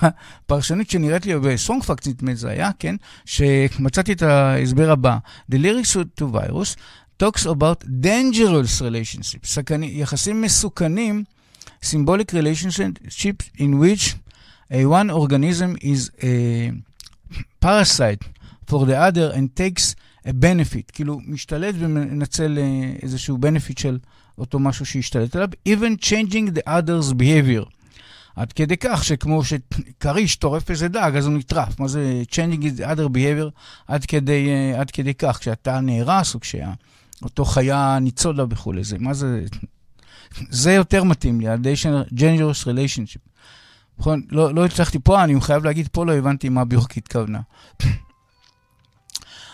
פרשנית 0.47 0.89
שנראית 0.89 1.25
לי 1.25 1.39
בסונג 1.39 1.83
פאקט, 1.83 2.07
נדמה 2.07 2.35
זה 2.35 2.49
היה, 2.49 2.71
כן? 2.79 2.95
שמצאתי 3.25 4.11
את 4.11 4.21
ההסבר 4.21 4.91
הבא. 4.91 5.17
The 5.51 5.55
lyrics 5.55 6.21
to 6.21 6.23
virus 6.23 6.75
talks 7.23 7.45
about 7.45 7.85
dangerous 8.03 8.81
relationships, 8.81 9.45
סכני, 9.45 9.91
יחסים 10.01 10.41
מסוכנים, 10.41 11.23
symbolic 11.85 12.33
relationships 12.33 13.43
in 13.57 13.79
which 13.81 14.15
a 14.71 14.85
one 14.85 15.09
organism 15.09 15.75
is 15.81 16.09
a 16.19 16.71
parasite 17.65 18.23
for 18.69 18.85
the 18.85 18.97
other 19.07 19.31
and 19.33 19.55
takes 19.55 19.95
benefit, 20.27 20.91
כאילו 20.93 21.19
משתלט 21.25 21.75
ומנצל 21.77 22.57
אה, 22.61 22.91
איזשהו 23.01 23.37
benefit 23.37 23.81
של 23.81 23.97
אותו 24.37 24.59
משהו 24.59 24.85
שהשתלט 24.85 25.35
עליו, 25.35 25.49
even 25.69 26.05
changing 26.05 26.57
the 26.57 26.69
other's 26.69 27.13
behavior. 27.13 27.69
עד 28.35 28.53
כדי 28.53 28.77
כך 28.77 29.03
שכמו 29.03 29.41
שכריש 29.43 30.35
טורף 30.35 30.69
איזה 30.69 30.87
דג, 30.87 31.11
אז 31.17 31.25
הוא 31.25 31.33
נטרף. 31.33 31.79
מה 31.79 31.87
זה 31.87 32.23
changing 32.31 32.63
the 32.63 32.81
other 32.81 33.09
behavior? 33.13 33.49
עד 33.87 34.05
כדי, 34.05 34.49
אה, 34.49 34.79
עד 34.79 34.91
כדי 34.91 35.13
כך, 35.13 35.37
כשאתה 35.39 35.79
נהרס 35.79 36.35
או 36.35 36.39
כשאותו 36.39 37.45
חיה 37.45 37.97
ניצודה 38.01 38.45
וכולי. 38.49 38.83
זה, 38.83 38.97
מה 38.99 39.13
זה... 39.13 39.45
זה 40.49 40.71
יותר 40.71 41.03
מתאים 41.03 41.41
לי, 41.41 41.47
ה-dangerous 41.47 42.63
relationship. 42.65 43.29
נכון? 43.99 44.21
לא, 44.31 44.53
לא 44.53 44.65
הצלחתי 44.65 44.99
פה, 45.03 45.23
אני 45.23 45.41
חייב 45.41 45.65
להגיד, 45.65 45.87
פה 45.91 46.05
לא 46.05 46.11
הבנתי 46.11 46.49
מה 46.49 46.65
ביורק 46.65 46.97
התכוונה. 46.97 47.39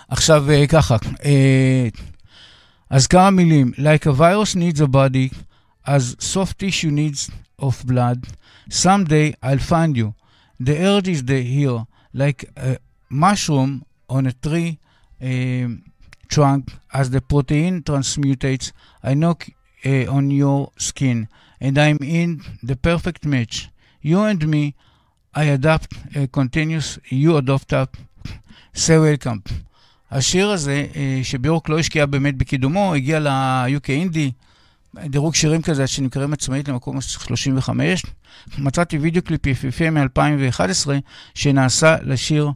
עכשיו 0.09 0.51
אה, 0.51 0.67
ככה, 0.67 0.97
אה, 1.25 1.89
אז 2.91 3.07
כמה 3.07 3.31
מילים. 3.31 3.73
Like 3.77 4.07
a 4.07 4.13
virus 4.13 4.55
needs 4.57 4.81
a 4.81 4.87
body, 4.87 5.31
as 5.87 6.17
soft 6.19 6.59
tissue 6.59 6.91
needs 6.91 7.31
of 7.59 7.87
blood, 7.87 8.27
someday 8.69 9.35
I'll 9.43 9.59
find 9.59 9.97
you. 9.97 10.15
The 10.61 10.77
earth 10.79 11.09
is 11.09 11.23
the 11.25 11.41
here, 11.43 11.87
like 12.13 12.45
a 12.57 12.79
mushroom 13.09 13.85
on 14.09 14.27
a 14.27 14.33
tree 14.33 14.79
uh, 15.23 15.69
trunk, 16.29 16.73
as 16.93 17.11
the 17.11 17.21
protein 17.21 17.83
transmutates, 17.83 18.73
I 19.03 19.15
knock 19.15 19.49
uh, 19.85 20.07
on 20.07 20.31
your 20.31 20.73
skin, 20.77 21.29
and 21.61 21.79
I'm 21.79 21.99
in 22.03 22.43
the 22.63 22.77
perfect 22.77 23.25
match. 23.25 23.71
You 24.01 24.21
and 24.23 24.47
me, 24.49 24.75
I 25.35 25.45
adapt, 25.45 25.95
uh, 26.17 26.27
continuous, 26.33 26.99
you 27.09 27.37
adopt 27.37 27.73
up, 27.73 27.97
say 28.73 28.99
welcome. 28.99 29.43
השיר 30.12 30.50
הזה, 30.50 30.86
אה, 30.96 31.20
שביורק 31.24 31.70
לא 31.70 31.80
השקיע 31.80 32.06
באמת 32.06 32.38
בקידומו, 32.38 32.94
הגיע 32.94 33.20
ל-UK 33.20 33.90
אינדי, 33.90 34.32
דירוג 35.06 35.36
שירים 35.36 35.62
כזה 35.62 35.88
שנקראים 35.88 36.34
עצמאית 36.34 36.68
למקום 36.68 37.02
35. 37.02 38.06
מצאתי 38.58 38.98
וידאו 38.98 39.22
קליפ 39.22 39.48
יפיפה 39.48 39.90
מ-2011 39.90 40.90
שנעשה 41.36 41.96
לשיר 42.02 42.52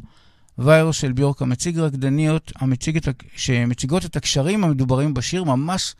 ויירוס 0.58 0.98
של 0.98 1.12
ביורק, 1.12 1.42
המציג 1.42 1.80
רקדניות 1.80 2.52
המציג 2.56 2.98
את, 2.98 3.08
שמציגות 3.36 4.06
את 4.06 4.16
הקשרים 4.16 4.64
המדוברים 4.64 5.14
בשיר, 5.14 5.44
ממש 5.44 5.96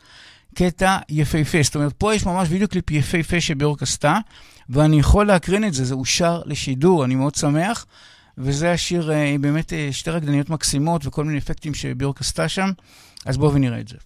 קטע 0.54 0.98
יפהפה. 1.08 1.58
זאת 1.62 1.74
אומרת, 1.74 1.92
פה 1.92 2.14
יש 2.14 2.26
ממש 2.26 2.48
וידאו 2.50 2.68
קליפ 2.68 2.90
יפהפה 2.90 3.40
שביורק 3.40 3.82
עשתה, 3.82 4.18
ואני 4.68 4.98
יכול 4.98 5.26
להקרין 5.26 5.64
את 5.64 5.74
זה, 5.74 5.84
זה 5.84 5.94
אושר 5.94 6.42
לשידור, 6.46 7.04
אני 7.04 7.14
מאוד 7.14 7.34
שמח. 7.34 7.86
וזה 8.42 8.72
השיר, 8.72 9.12
אה, 9.12 9.36
באמת 9.40 9.72
אה, 9.72 9.88
שתי 9.92 10.10
רקדניות 10.10 10.50
מקסימות 10.50 11.06
וכל 11.06 11.24
מיני 11.24 11.38
אפקטים 11.38 11.74
שביורק 11.74 12.20
עשתה 12.20 12.48
שם, 12.48 12.70
אז 13.26 13.36
בואו 13.36 13.54
ונראה 13.54 13.80
את 13.80 13.88
זה. 13.88 13.96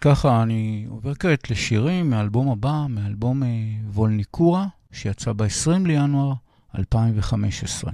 ככה, 0.00 0.42
אני 0.42 0.86
עובר 0.88 1.14
כעת 1.14 1.50
לשירים 1.50 2.10
מהאלבום 2.10 2.50
הבא, 2.50 2.86
מאלבום 2.88 3.42
אה, 3.42 3.48
וולניקורה, 3.92 4.66
שיצא 4.92 5.32
ב-20 5.32 5.86
לינואר 5.86 6.32
2015. 6.78 7.92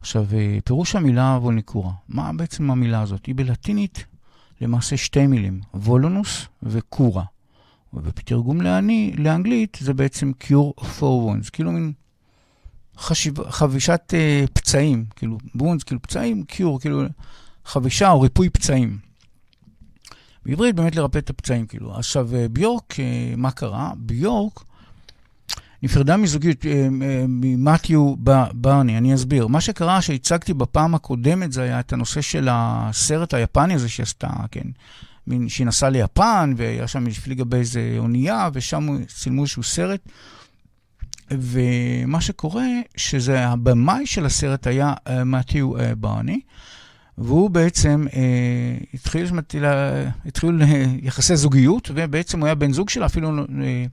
עכשיו, 0.00 0.26
אה, 0.32 0.58
פירוש 0.64 0.96
המילה 0.96 1.38
וולניקורה, 1.42 1.92
מה 2.08 2.32
בעצם 2.32 2.70
המילה 2.70 3.00
הזאת? 3.00 3.26
היא 3.26 3.34
בלטינית 3.34 4.04
למעשה 4.60 4.96
שתי 4.96 5.26
מילים, 5.26 5.60
וולונוס 5.74 6.46
וקורה. 6.62 7.24
ובתרגום 7.94 8.60
לעני, 8.60 9.12
לאנגלית 9.18 9.78
זה 9.80 9.94
בעצם 9.94 10.32
cure 10.42 10.80
for 10.80 11.00
wounds, 11.00 11.50
כאילו 11.52 11.72
מין 11.72 11.92
חשיב, 12.98 13.50
חבישת 13.50 14.12
uh, 14.12 14.50
פצעים, 14.52 15.04
כאילו 15.16 15.38
wounds, 15.58 15.84
כאילו 15.86 16.02
פצעים, 16.02 16.44
cure, 16.52 16.80
כאילו 16.80 17.02
חבישה 17.64 18.10
או 18.10 18.20
ריפוי 18.20 18.50
פצעים. 18.50 18.98
בעברית 20.46 20.74
באמת 20.74 20.96
לרפא 20.96 21.18
את 21.18 21.30
הפצעים, 21.30 21.66
כאילו. 21.66 21.96
עכשיו, 21.96 22.28
אה, 22.34 22.48
ביורק, 22.48 23.00
אה, 23.00 23.34
מה 23.36 23.50
קרה? 23.50 23.90
ביורק 23.96 24.60
נפרדה 25.82 26.16
מזוגיות, 26.16 26.66
אה, 26.66 26.88
ממתיו 27.28 28.14
ברני, 28.52 28.98
אני 28.98 29.14
אסביר. 29.14 29.46
מה 29.46 29.60
שקרה, 29.60 30.02
שהצגתי 30.02 30.54
בפעם 30.54 30.94
הקודמת, 30.94 31.52
זה 31.52 31.62
היה 31.62 31.80
את 31.80 31.92
הנושא 31.92 32.20
של 32.20 32.48
הסרט 32.50 33.34
היפני 33.34 33.74
הזה 33.74 33.88
שעשתה, 33.88 34.30
כן. 34.50 34.66
מין, 35.26 35.48
שהיא 35.48 35.66
נסעה 35.66 35.90
ליפן, 35.90 36.54
והיה 36.56 36.88
שם 36.88 37.06
הפליגה 37.06 37.44
באיזה 37.44 37.94
אונייה, 37.98 38.48
ושם 38.52 39.04
צילמו 39.06 39.42
איזשהו 39.42 39.62
סרט. 39.62 40.00
ומה 41.30 42.20
שקורה, 42.20 42.66
שזה 42.96 43.46
הבמאי 43.46 44.06
של 44.06 44.26
הסרט 44.26 44.66
היה 44.66 44.94
מתיו 45.24 45.72
ברני. 45.98 46.40
והוא 47.18 47.50
בעצם 47.50 48.06
אה, 48.14 48.76
התחיל, 48.94 49.26
התחיל 50.26 50.62
יחסי 51.02 51.36
זוגיות, 51.36 51.90
ובעצם 51.94 52.38
הוא 52.40 52.46
היה 52.46 52.54
בן 52.54 52.72
זוג 52.72 52.90
שלה, 52.90 53.06
אפילו 53.06 53.38
אה, 53.38 53.84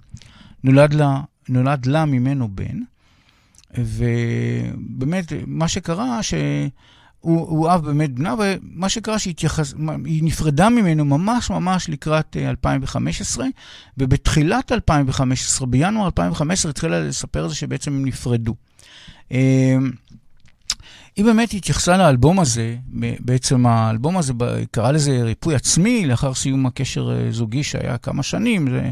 נולד 0.64 0.94
לה, 0.94 1.22
נולד 1.50 1.86
לה 1.86 2.06
ממנו 2.06 2.48
בן. 2.48 2.80
ובאמת, 3.78 5.34
מה 5.48 5.68
שקרה, 5.68 6.24
שהוא 6.24 6.70
הוא 7.20 7.70
אהב 7.70 7.86
באמת 7.86 8.12
בנה, 8.12 8.36
ומה 8.40 8.90
שקרה 8.90 9.20
שהיא 9.20 9.36
נפרדה 10.24 10.70
ממנו 10.70 11.06
ממש 11.06 11.50
ממש 11.50 11.90
לקראת 11.90 12.38
2015, 12.38 13.46
אה, 13.46 13.50
ובתחילת 13.98 14.72
2015, 14.72 15.68
בינואר 15.68 16.06
2015, 16.06 16.70
התחילה 16.70 17.00
לספר 17.00 17.44
על 17.44 17.50
זה 17.50 17.56
שבעצם 17.56 17.94
הם 17.94 18.06
נפרדו. 18.06 18.56
היא 21.16 21.26
באמת 21.26 21.54
התייחסה 21.54 21.98
לאלבום 21.98 22.40
הזה, 22.40 22.76
בעצם 23.20 23.66
האלבום 23.66 24.18
הזה 24.18 24.34
קרא 24.72 24.92
לזה 24.92 25.24
ריפוי 25.24 25.56
עצמי, 25.56 26.06
לאחר 26.06 26.34
סיום 26.34 26.66
הקשר 26.66 27.12
אה, 27.12 27.32
זוגי 27.32 27.64
שהיה 27.64 27.98
כמה 27.98 28.24
שנים, 28.24 28.70
זה, 28.70 28.90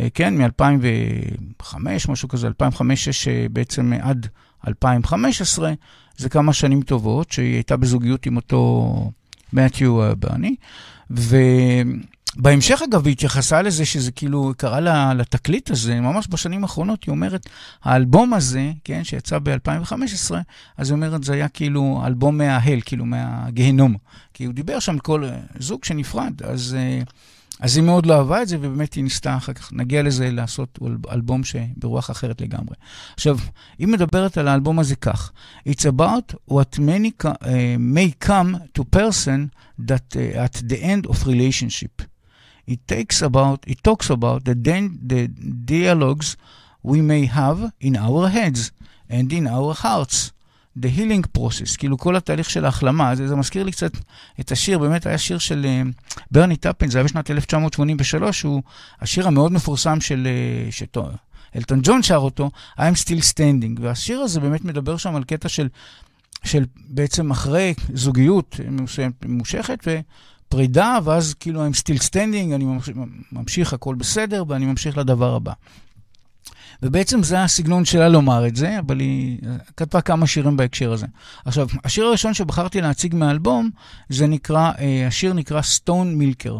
אה, 0.00 0.08
כן, 0.14 0.42
מ-2005, 0.42 1.76
משהו 2.08 2.28
כזה, 2.28 2.48
2005-2006 2.48 2.52
אה, 3.28 3.46
בעצם 3.50 3.92
עד 4.00 4.26
2015, 4.68 5.72
זה 6.16 6.28
כמה 6.28 6.52
שנים 6.52 6.82
טובות, 6.82 7.32
שהיא 7.32 7.54
הייתה 7.54 7.76
בזוגיות 7.76 8.26
עם 8.26 8.36
אותו 8.36 9.10
מתיו 9.52 10.16
ברני, 10.18 10.54
ו... 11.10 11.36
בהמשך, 12.36 12.82
אגב, 12.82 13.06
היא 13.06 13.12
התייחסה 13.12 13.62
לזה 13.62 13.84
שזה 13.86 14.12
כאילו 14.12 14.52
קרה 14.56 14.80
לה, 14.80 15.14
לתקליט 15.14 15.70
הזה, 15.70 16.00
ממש 16.00 16.26
בשנים 16.30 16.62
האחרונות, 16.62 17.04
היא 17.04 17.12
אומרת, 17.12 17.48
האלבום 17.82 18.34
הזה, 18.34 18.72
כן, 18.84 19.04
שיצא 19.04 19.38
ב-2015, 19.38 20.34
אז 20.76 20.90
היא 20.90 20.94
אומרת, 20.94 21.24
זה 21.24 21.32
היה 21.32 21.48
כאילו 21.48 22.02
אלבום 22.06 22.38
מההל, 22.38 22.80
כאילו 22.84 23.04
מהגיהנום. 23.04 23.96
כי 24.34 24.44
הוא 24.44 24.54
דיבר 24.54 24.78
שם 24.78 24.98
כל 24.98 25.28
זוג 25.58 25.84
שנפרד, 25.84 26.42
אז, 26.44 26.76
אה, 26.78 27.02
אז 27.60 27.76
היא 27.76 27.84
מאוד 27.84 28.06
לא 28.06 28.18
אהבה 28.18 28.42
את 28.42 28.48
זה, 28.48 28.56
ובאמת 28.60 28.94
היא 28.94 29.04
ניסתה 29.04 29.36
אחר 29.36 29.52
כך, 29.52 29.72
נגיע 29.72 30.02
לזה, 30.02 30.30
לעשות 30.30 30.78
אלבום 31.12 31.44
שברוח 31.44 32.10
אחרת 32.10 32.40
לגמרי. 32.40 32.76
עכשיו, 33.14 33.38
היא 33.78 33.88
מדברת 33.88 34.38
על 34.38 34.48
האלבום 34.48 34.78
הזה 34.78 34.96
כך, 34.96 35.32
It's 35.68 35.82
about 35.82 36.34
what 36.50 36.78
many 36.78 37.26
uh, 37.26 37.28
may 37.78 38.26
come 38.28 38.56
to 38.78 38.84
person 38.96 39.50
that 39.88 40.16
uh, 40.16 40.44
at 40.44 40.62
the 40.68 40.82
end 40.82 41.06
of 41.06 41.26
relationship. 41.26 42.11
It 42.66 42.86
takes 42.86 43.22
about 43.22 43.64
it 43.66 43.82
talks 43.82 44.10
about 44.10 44.44
the, 44.44 44.54
the 45.12 45.28
dialogues 45.64 46.36
we 46.82 47.00
may 47.00 47.26
have 47.26 47.72
in 47.80 47.96
our 47.96 48.28
heads 48.28 48.72
and 49.08 49.32
in 49.32 49.46
our 49.46 49.74
hearts. 49.74 50.32
The 50.74 50.88
healing 50.88 51.22
process, 51.38 51.76
כאילו 51.78 51.98
כל 51.98 52.16
התהליך 52.16 52.50
של 52.50 52.64
ההחלמה, 52.64 53.14
זה, 53.14 53.28
זה 53.28 53.36
מזכיר 53.36 53.64
לי 53.64 53.72
קצת 53.72 53.92
את 54.40 54.52
השיר, 54.52 54.78
באמת 54.78 55.06
היה 55.06 55.18
שיר 55.18 55.38
של 55.38 55.66
uh, 55.66 56.04
ברני 56.30 56.56
טאפן, 56.56 56.90
זה 56.90 56.98
היה 56.98 57.04
בשנת 57.04 57.30
1983, 57.30 58.42
הוא 58.42 58.62
השיר 59.00 59.26
המאוד 59.26 59.52
מפורסם 59.52 60.00
של, 60.00 60.28
uh, 60.68 60.72
שטו, 60.72 61.08
אלטון 61.56 61.80
ג'ון 61.82 62.02
שר 62.02 62.16
אותו, 62.16 62.50
I'm 62.78 63.04
Still 63.04 63.34
Standing, 63.34 63.80
והשיר 63.80 64.20
הזה 64.20 64.40
באמת 64.40 64.64
מדבר 64.64 64.96
שם 64.96 65.16
על 65.16 65.24
קטע 65.24 65.48
של, 65.48 65.68
של 66.44 66.64
בעצם 66.88 67.30
אחרי 67.30 67.74
זוגיות 67.94 68.60
ממושכת, 69.24 69.78
ו... 69.86 70.00
פרידה, 70.52 70.98
ואז 71.04 71.34
כאילו 71.34 71.66
I'm 71.66 71.72
still 71.72 72.02
standing, 72.08 72.54
אני 72.54 72.66
ממשיך, 73.32 73.72
הכל 73.72 73.94
בסדר, 73.94 74.44
ואני 74.48 74.66
ממשיך 74.66 74.98
לדבר 74.98 75.34
הבא. 75.34 75.52
ובעצם 76.82 77.22
זה 77.22 77.42
הסגנון 77.42 77.84
שלה 77.84 78.08
לומר 78.08 78.46
את 78.46 78.56
זה, 78.56 78.78
אבל 78.78 79.00
היא 79.00 79.38
כתבה 79.76 80.00
כמה 80.00 80.26
שירים 80.26 80.56
בהקשר 80.56 80.92
הזה. 80.92 81.06
עכשיו, 81.44 81.66
השיר 81.84 82.04
הראשון 82.04 82.34
שבחרתי 82.34 82.80
להציג 82.80 83.14
מהאלבום, 83.14 83.70
זה 84.08 84.26
נקרא, 84.26 84.72
אה, 84.78 85.06
השיר 85.06 85.32
נקרא 85.32 85.60
Stone 85.60 86.20
Milker. 86.20 86.54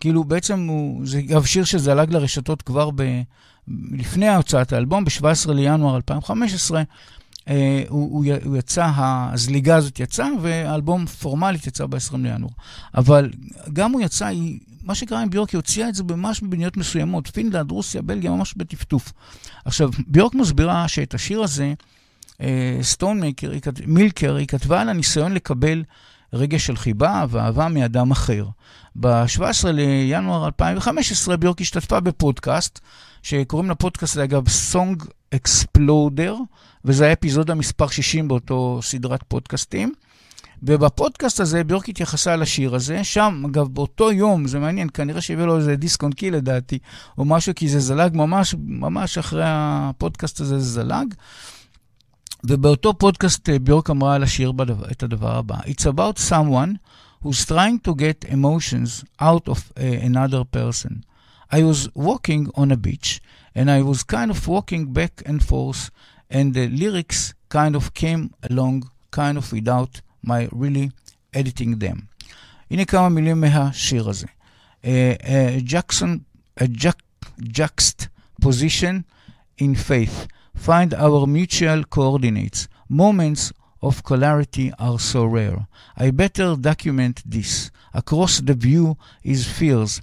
כאילו 0.00 0.24
בעצם 0.24 0.66
הוא, 0.66 1.06
זה 1.06 1.18
אגב 1.18 1.44
שיר 1.44 1.64
שזלג 1.64 2.12
לרשתות 2.12 2.62
כבר 2.62 2.90
ב, 2.94 3.02
לפני 3.92 4.28
הוצאת 4.34 4.72
האלבום, 4.72 5.04
ב-17 5.04 5.52
לינואר 5.52 5.96
2015, 5.96 6.78
אה, 6.78 6.84
הוא, 7.46 7.56
הוא, 7.88 8.24
הוא 8.44 8.56
יצא, 8.56 8.90
הזליגה 8.96 9.76
הזאת 9.76 10.00
יצאה, 10.00 10.28
והאלבום 10.42 11.06
פורמלית 11.06 11.66
יצא 11.66 11.86
ב-20 11.86 12.16
לינואר. 12.16 12.50
אבל 12.94 13.30
גם 13.72 13.92
הוא 13.92 14.00
יצא, 14.00 14.26
היא, 14.26 14.58
מה 14.82 14.94
שקרה 14.94 15.22
עם 15.22 15.30
ביורק, 15.30 15.50
היא 15.50 15.58
הוציאה 15.58 15.88
את 15.88 15.94
זה 15.94 16.02
ממש 16.04 16.40
במדינות 16.40 16.76
מסוימות, 16.76 17.26
פינלנד, 17.26 17.70
רוסיה, 17.70 18.02
בלגיה, 18.02 18.30
ממש 18.30 18.54
בטפטוף. 18.56 19.12
עכשיו, 19.64 19.90
ביורק 20.06 20.34
מסבירה 20.34 20.88
שאת 20.88 21.14
השיר 21.14 21.42
הזה, 21.42 21.74
סטון 22.82 23.24
אה, 23.24 23.28
מילקר, 23.86 24.34
היא 24.34 24.46
כתבה 24.46 24.80
על 24.80 24.88
הניסיון 24.88 25.32
לקבל 25.32 25.82
רגש 26.32 26.66
של 26.66 26.76
חיבה 26.76 27.24
ואהבה 27.28 27.68
מאדם 27.68 28.10
אחר. 28.10 28.46
ב-17 29.00 29.68
לינואר 29.72 30.46
2015 30.46 31.36
ביורק 31.36 31.60
השתתפה 31.60 32.00
בפודקאסט, 32.00 32.80
שקוראים 33.22 33.70
לפודקאסט, 33.70 34.18
אגב, 34.18 34.44
Song 34.72 35.04
Exploder, 35.34 36.32
וזה 36.86 37.04
היה 37.04 37.12
אפיזודה 37.12 37.54
מספר 37.54 37.88
60 37.88 38.28
באותו 38.28 38.78
סדרת 38.82 39.20
פודקאסטים. 39.28 39.92
ובפודקאסט 40.62 41.40
הזה 41.40 41.64
ביורק 41.64 41.88
התייחסה 41.88 42.36
לשיר 42.36 42.74
הזה, 42.74 43.04
שם, 43.04 43.42
אגב, 43.50 43.68
באותו 43.68 44.12
יום, 44.12 44.46
זה 44.46 44.58
מעניין, 44.58 44.88
כנראה 44.88 45.20
שהביא 45.20 45.44
לו 45.44 45.56
איזה 45.56 45.76
דיסק 45.76 46.02
און 46.02 46.12
קי 46.12 46.30
לדעתי, 46.30 46.78
או 47.18 47.24
משהו, 47.24 47.52
כי 47.56 47.68
זה 47.68 47.80
זלג 47.80 48.16
ממש, 48.16 48.54
ממש 48.58 49.18
אחרי 49.18 49.42
הפודקאסט 49.46 50.40
הזה 50.40 50.58
זה 50.58 50.82
זלג. 50.82 51.14
ובאותו 52.44 52.94
פודקאסט 52.94 53.48
אה, 53.48 53.58
ביורק 53.58 53.90
אמרה 53.90 54.14
על 54.14 54.22
השיר 54.22 54.52
בדבר, 54.52 54.90
את 54.90 55.02
הדבר 55.02 55.36
הבא: 55.36 55.56
It's 55.56 55.86
about 55.86 56.18
someone 56.30 56.76
who's 57.24 57.44
trying 57.46 57.88
to 57.88 57.94
get 57.94 58.30
emotions 58.30 59.04
out 59.22 59.48
of 59.48 59.58
uh, 59.58 59.80
another 60.06 60.44
person. 60.56 60.92
I 61.52 61.62
was 61.62 61.88
walking 61.94 62.50
on 62.56 62.70
a 62.70 62.76
beach, 62.76 63.20
and 63.56 63.70
I 63.70 63.80
was 63.82 64.02
kind 64.02 64.30
of 64.30 64.48
walking 64.48 64.92
back 64.92 65.22
and 65.28 65.42
forth 65.42 65.90
and 66.29 66.53
the 66.53 66.67
lyrics 66.67 67.33
kind 67.49 67.75
of 67.75 67.93
came 67.93 68.31
along 68.49 68.83
kind 69.11 69.37
of 69.37 69.51
without 69.51 70.01
my 70.23 70.47
really 70.51 70.91
editing 71.33 71.79
them. 71.79 72.07
הנה 72.71 72.85
כמה 72.85 73.09
מילים 73.09 73.41
מהשיר 73.41 74.09
הזה. 74.09 74.27
ג'קסון, 75.57 76.19
juxt 77.39 78.07
position 78.41 79.03
in 79.57 79.75
faith. 79.75 80.27
Find 80.55 80.93
our 80.93 81.25
mutual 81.27 81.83
coordinates. 81.83 82.67
Moments 82.89 83.51
of 83.81 84.03
clarity 84.03 84.71
are 84.77 84.99
so 84.99 85.25
rare. 85.25 85.67
I 85.97 86.11
better 86.11 86.55
document 86.55 87.23
this. 87.25 87.71
Across 87.93 88.41
the 88.41 88.53
view 88.53 88.97
is 89.23 89.47
fears. 89.47 90.01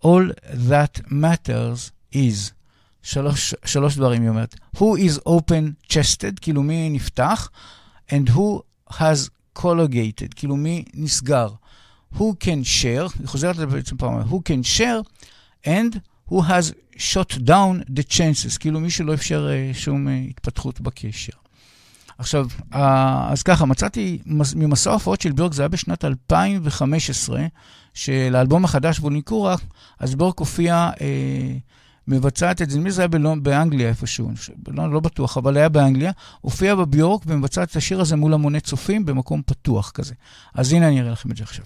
All 0.00 0.24
that 0.72 0.94
matters 1.10 1.92
is 2.12 2.52
שלוש, 3.09 3.55
שלוש 3.65 3.95
דברים 3.95 4.21
היא 4.21 4.29
אומרת. 4.29 4.55
Who 4.75 4.79
is 4.79 5.27
open 5.27 5.91
chested, 5.93 6.39
כאילו 6.41 6.63
מי 6.63 6.89
נפתח, 6.89 7.49
and 8.09 8.29
who 8.29 8.59
has 8.91 9.29
collogated, 9.59 10.33
כאילו 10.35 10.55
מי 10.55 10.85
נסגר. 10.93 11.49
Who 12.15 12.19
can 12.19 12.63
share, 12.81 13.19
היא 13.19 13.27
חוזרת 13.27 13.55
בעצם 13.57 13.97
פעם, 13.97 14.21
who 14.21 14.35
can 14.35 14.77
share, 14.77 15.27
and 15.65 15.95
who 16.31 16.35
has 16.35 16.73
shot 16.97 17.33
down 17.33 17.91
the 17.95 18.03
chances, 18.09 18.57
כאילו 18.59 18.79
מי 18.79 18.89
שלא 18.89 19.13
אפשר 19.13 19.47
uh, 19.47 19.77
שום 19.77 20.07
uh, 20.07 20.11
התפתחות 20.29 20.81
בקשר. 20.81 21.33
עכשיו, 22.17 22.47
uh, 22.73 22.77
אז 23.29 23.43
ככה, 23.43 23.65
מצאתי 23.65 24.19
ממסע 24.55 24.89
ההופעות 24.89 25.21
של 25.21 25.31
ביורק, 25.31 25.53
זה 25.53 25.61
היה 25.61 25.69
בשנת 25.69 26.05
2015, 26.05 27.45
של 27.93 28.35
האלבום 28.35 28.65
החדש 28.65 28.99
וולניקורה, 28.99 29.55
אז 29.99 30.15
ביורק 30.15 30.39
הופיע... 30.39 30.89
Uh, 30.95 31.01
מבצעת 32.09 32.61
את 32.61 32.69
זה, 32.69 32.79
מי 32.79 32.91
זה 32.91 33.01
היה 33.01 33.07
בלונ... 33.07 33.43
באנגליה 33.43 33.89
איפשהו, 33.89 34.31
בלונ... 34.57 34.91
לא 34.91 34.99
בטוח, 34.99 35.37
אבל 35.37 35.57
היה 35.57 35.69
באנגליה, 35.69 36.11
הופיעה 36.41 36.75
בביורק 36.75 37.23
ומבצעת 37.27 37.71
את 37.71 37.75
השיר 37.75 38.01
הזה 38.01 38.15
מול 38.15 38.33
המוני 38.33 38.59
צופים 38.59 39.05
במקום 39.05 39.41
פתוח 39.45 39.91
כזה. 39.91 40.13
אז 40.53 40.73
הנה 40.73 40.87
אני 40.87 41.01
אראה 41.01 41.11
לכם 41.11 41.31
את 41.31 41.37
זה 41.37 41.43
עכשיו. 41.43 41.65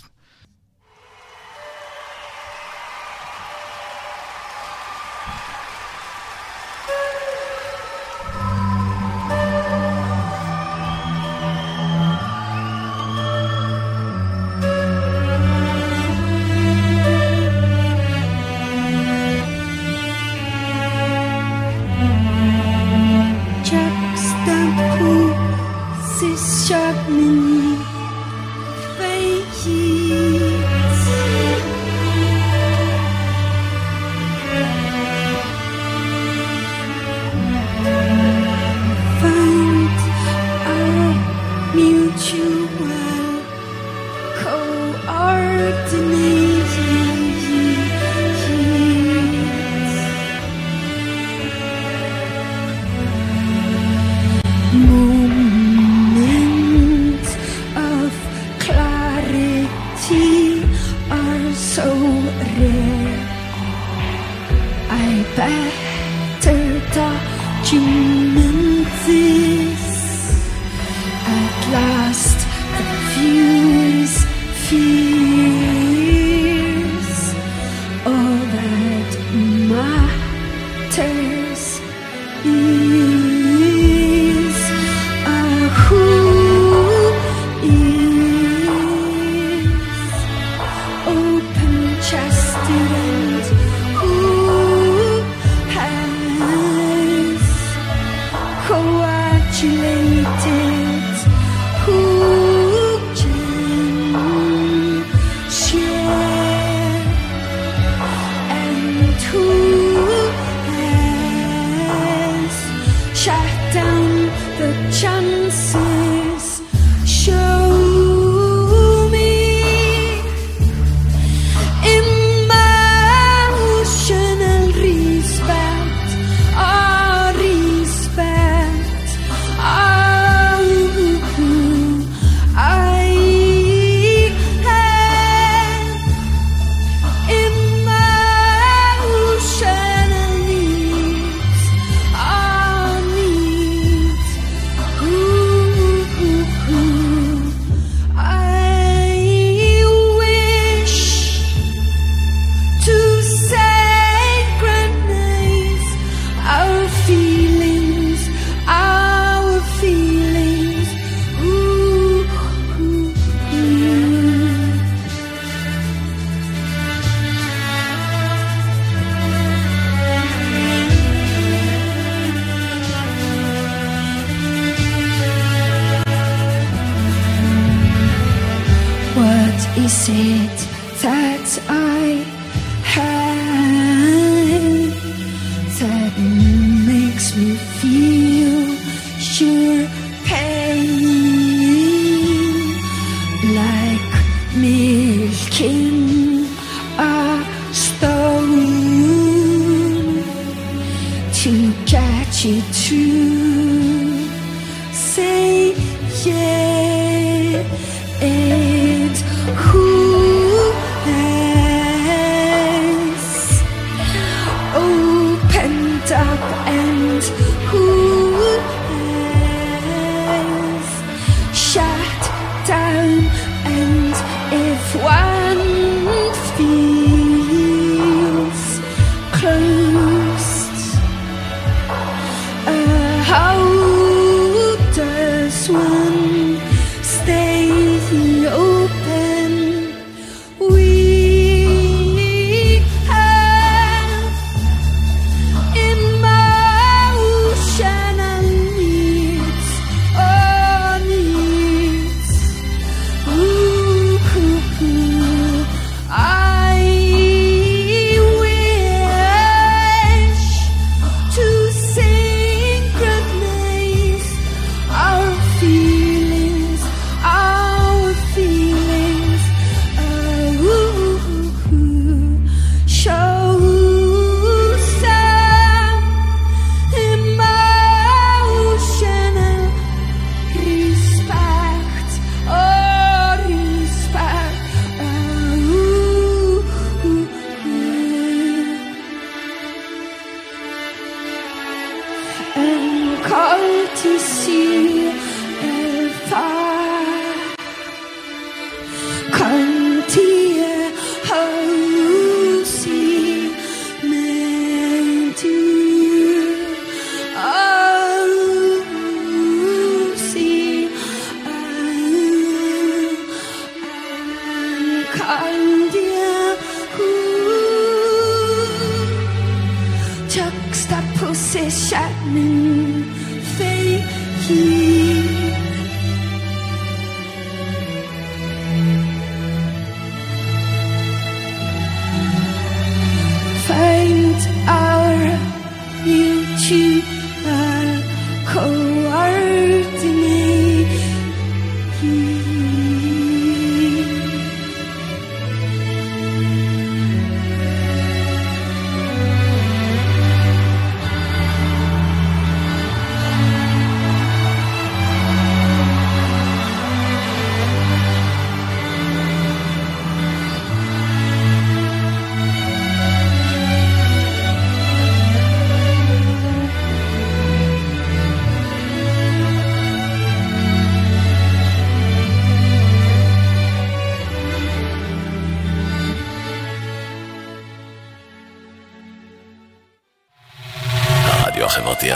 que 320.70 320.76
está 320.76 320.99
a 320.99 321.20
processar-me. 321.20 322.74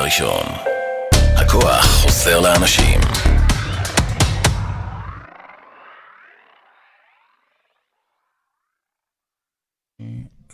הראשון. 0.07 0.45
הכוח 1.11 1.85
חוסר 1.85 2.39
לאנשים. 2.39 2.99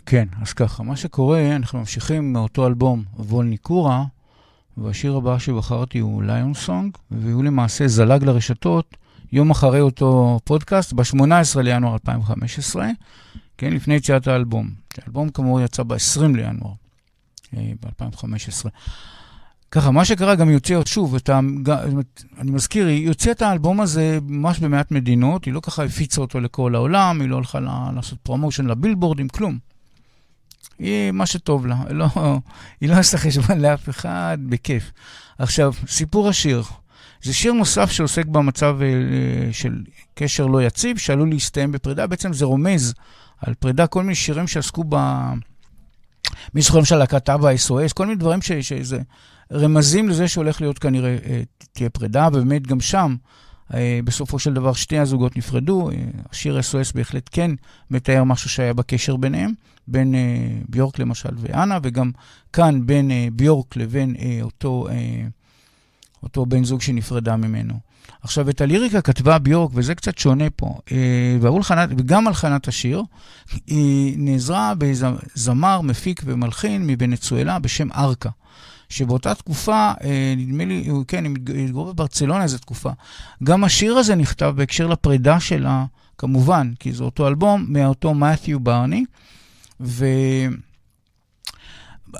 כן, 0.06 0.28
אז 0.42 0.52
ככה, 0.52 0.82
מה 0.82 0.96
שקורה, 0.96 1.56
אנחנו 1.56 1.78
ממשיכים 1.78 2.32
מאותו 2.32 2.66
אלבום, 2.66 3.04
וולני 3.18 3.56
קורה, 3.56 4.04
והשיר 4.76 5.16
הבא 5.16 5.38
שבחרתי 5.38 5.98
הוא 5.98 6.22
ליון 6.22 6.54
סונג, 6.54 6.96
והוא 7.10 7.44
למעשה 7.44 7.88
זלג 7.88 8.24
לרשתות 8.24 8.96
יום 9.32 9.50
אחרי 9.50 9.80
אותו 9.80 10.40
פודקאסט, 10.44 10.92
ב-18 10.92 11.60
לינואר 11.60 11.92
2015, 11.92 12.88
כן, 13.58 13.72
לפני 13.72 13.94
יציאת 13.94 14.26
האלבום. 14.26 14.70
האלבום 15.02 15.28
כאמור 15.28 15.60
יצא 15.60 15.82
ב-20 15.82 16.36
לינואר 16.36 16.72
אה, 17.56 17.72
ב-2015. 17.82 18.70
ככה, 19.74 19.90
מה 19.90 20.04
שקרה, 20.04 20.34
גם 20.34 20.48
היא 20.48 20.54
הוציאה 20.54 20.80
שוב, 20.86 21.14
את 21.14 21.28
ה... 21.28 21.40
ג- 21.62 22.00
אני 22.38 22.50
מזכיר, 22.50 22.86
היא 22.86 23.08
הוציאה 23.08 23.34
את 23.34 23.42
האלבום 23.42 23.80
הזה 23.80 24.18
ממש 24.22 24.58
במעט 24.58 24.90
מדינות, 24.90 25.44
היא 25.44 25.54
לא 25.54 25.60
ככה 25.60 25.84
הפיצה 25.84 26.20
אותו 26.20 26.40
לכל 26.40 26.74
העולם, 26.74 27.20
היא 27.20 27.28
לא 27.28 27.36
הלכה 27.36 27.60
לעשות 27.94 28.18
promotion 28.22 28.66
לבילבורדים, 28.66 29.28
כלום. 29.28 29.58
היא 30.78 31.10
מה 31.10 31.26
שטוב 31.26 31.66
לה, 31.66 31.76
לא, 31.90 32.06
היא 32.80 32.88
לא 32.88 32.96
עושה 32.98 33.18
חשבון 33.18 33.60
לאף 33.60 33.88
אחד, 33.88 34.38
בכיף. 34.48 34.92
עכשיו, 35.38 35.72
סיפור 35.86 36.28
השיר. 36.28 36.62
זה 37.22 37.34
שיר 37.34 37.52
נוסף 37.52 37.90
שעוסק 37.90 38.26
במצב 38.26 38.78
אה, 38.82 39.52
של 39.52 39.82
קשר 40.14 40.46
לא 40.46 40.62
יציב, 40.62 40.98
שעלול 40.98 41.30
להסתיים 41.30 41.72
בפרידה. 41.72 42.06
בעצם 42.06 42.32
זה 42.32 42.44
רומז 42.44 42.94
על 43.38 43.54
פרידה, 43.54 43.86
כל 43.86 44.02
מיני 44.02 44.14
שירים 44.14 44.46
שעסקו 44.46 44.84
ב... 44.88 44.96
מי 46.54 46.62
זוכר 46.62 46.78
למשל 46.78 46.96
להקת 46.96 47.28
אבא 47.30 47.50
SOS, 47.68 47.92
כל 47.94 48.06
מיני 48.06 48.18
דברים 48.18 48.42
ש... 48.42 48.52
שזה 48.52 48.98
רמזים 49.54 50.08
לזה 50.08 50.28
שהולך 50.28 50.60
להיות 50.60 50.78
כנראה, 50.78 51.16
אה, 51.26 51.42
תהיה 51.72 51.90
פרידה, 51.90 52.28
ובאמת 52.32 52.66
גם 52.66 52.80
שם, 52.80 53.16
אה, 53.74 54.00
בסופו 54.04 54.38
של 54.38 54.54
דבר 54.54 54.72
שתי 54.72 54.98
הזוגות 54.98 55.36
נפרדו. 55.36 55.90
אה, 55.90 55.96
השיר 56.30 56.58
SOS 56.58 56.92
בהחלט 56.94 57.28
כן 57.32 57.50
מתאר 57.90 58.24
משהו 58.24 58.50
שהיה 58.50 58.72
בקשר 58.72 59.16
ביניהם, 59.16 59.52
בין 59.88 60.14
ביורק 60.68 60.98
למשל 60.98 61.28
ואנה, 61.36 61.78
וגם 61.82 62.10
כאן 62.52 62.86
בין 62.86 63.10
ביורק 63.32 63.76
לבין 63.76 64.14
אותו, 64.42 64.88
אותו 66.22 66.46
בן 66.46 66.64
זוג 66.64 66.80
שנפרדה 66.80 67.36
ממנו. 67.36 67.74
עכשיו, 68.22 68.50
את 68.50 68.60
הליריקה 68.60 69.00
כתבה 69.00 69.38
ביורק, 69.38 69.70
וזה 69.74 69.94
קצת 69.94 70.18
שונה 70.18 70.50
פה, 70.56 70.74
והלחנת, 71.40 71.88
וגם 71.98 72.26
הלחנת 72.26 72.68
השיר, 72.68 73.02
היא 73.66 74.14
נעזרה 74.18 74.72
בזמר, 74.78 75.80
מפיק 75.80 76.22
ומלחין 76.24 76.86
מוונצואלה 76.90 77.58
בשם 77.58 77.92
ארקה. 77.92 78.30
שבאותה 78.94 79.34
תקופה, 79.34 79.92
אה, 80.04 80.34
נדמה 80.36 80.64
לי, 80.64 80.88
כן, 81.08 81.26
הם 81.26 81.34
התגוררו 81.36 81.92
בברצלונה 81.92 82.42
איזו 82.42 82.58
תקופה. 82.58 82.90
גם 83.44 83.64
השיר 83.64 83.96
הזה 83.96 84.14
נכתב 84.14 84.52
בהקשר 84.56 84.86
לפרידה 84.86 85.40
שלה, 85.40 85.84
כמובן, 86.18 86.72
כי 86.78 86.92
זה 86.92 87.04
אותו 87.04 87.28
אלבום, 87.28 87.66
מאותו 87.68 88.14
מת'יו 88.14 88.60
ברני. 88.60 89.04
ו... 89.80 90.06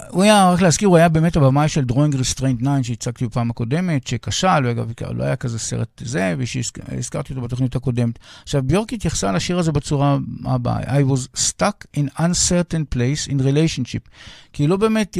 הוא 0.08 0.22
היה, 0.22 0.50
רק 0.50 0.60
להזכיר, 0.60 0.88
הוא 0.88 0.96
היה 0.96 1.08
באמת 1.08 1.36
הבמאי 1.36 1.68
של 1.68 1.84
Drawing 1.92 2.14
Restraint 2.14 2.60
9 2.60 2.82
שהצגתי 2.82 3.26
בפעם 3.26 3.50
הקודמת, 3.50 4.06
שכשל, 4.06 4.64
ואגב, 4.64 4.90
לא 5.10 5.24
היה 5.24 5.36
כזה 5.36 5.58
סרט 5.58 6.02
זה, 6.04 6.34
ושהזכרתי 6.38 7.32
אותו 7.32 7.40
בתוכנית 7.40 7.76
הקודמת. 7.76 8.18
עכשיו, 8.42 8.62
ביורק 8.62 8.92
התייחסה 8.92 9.32
לשיר 9.32 9.58
הזה 9.58 9.72
בצורה 9.72 10.18
הבאה, 10.44 11.00
I 11.00 11.04
was 11.04 11.38
stuck 11.38 11.98
in 12.00 12.20
uncertain 12.20 12.96
place 12.96 13.30
in 13.30 13.40
relationship. 13.40 14.08
כי 14.52 14.66
לא 14.66 14.76
באמת, 14.76 15.18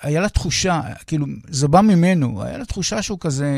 היה 0.00 0.20
לה 0.20 0.28
תחושה, 0.28 0.80
כאילו, 1.06 1.26
זה 1.48 1.68
בא 1.68 1.80
ממנו, 1.80 2.42
היה 2.42 2.58
לה 2.58 2.64
תחושה 2.64 3.02
שהוא 3.02 3.18
כזה, 3.20 3.48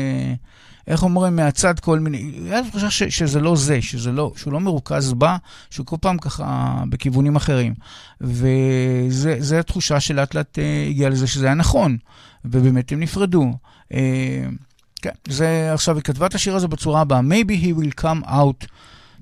איך 0.87 1.03
אומרים, 1.03 1.35
מהצד 1.35 1.79
כל 1.79 1.99
מיני, 1.99 2.31
לה 2.49 2.61
תחושה 2.69 2.89
ש, 2.89 3.03
שזה 3.03 3.39
לא 3.39 3.55
זה, 3.55 3.81
שזה 3.81 4.11
לא, 4.11 4.31
שהוא 4.35 4.53
לא 4.53 4.59
מרוכז 4.59 5.13
בה, 5.13 5.37
שהוא 5.69 5.85
כל 5.85 5.95
פעם 6.01 6.17
ככה 6.17 6.83
בכיוונים 6.89 7.35
אחרים. 7.35 7.73
וזו 8.21 9.55
התחושה 9.59 9.99
שלאט 9.99 10.35
לאט 10.35 10.59
אה, 10.59 10.85
הגיעה 10.89 11.09
לזה 11.09 11.27
שזה 11.27 11.45
היה 11.45 11.55
נכון, 11.55 11.97
ובאמת 12.45 12.91
הם 12.91 12.99
נפרדו. 12.99 13.53
אה, 13.93 14.45
כן, 15.01 15.11
זה 15.27 15.73
עכשיו, 15.73 15.95
היא 15.95 16.03
כתבה 16.03 16.25
את 16.25 16.35
השיר 16.35 16.55
הזה 16.55 16.67
בצורה 16.67 17.01
הבאה, 17.01 17.19
maybe 17.19 17.63
he 17.63 17.81
will 17.81 18.03
come 18.03 18.27
out, 18.27 18.67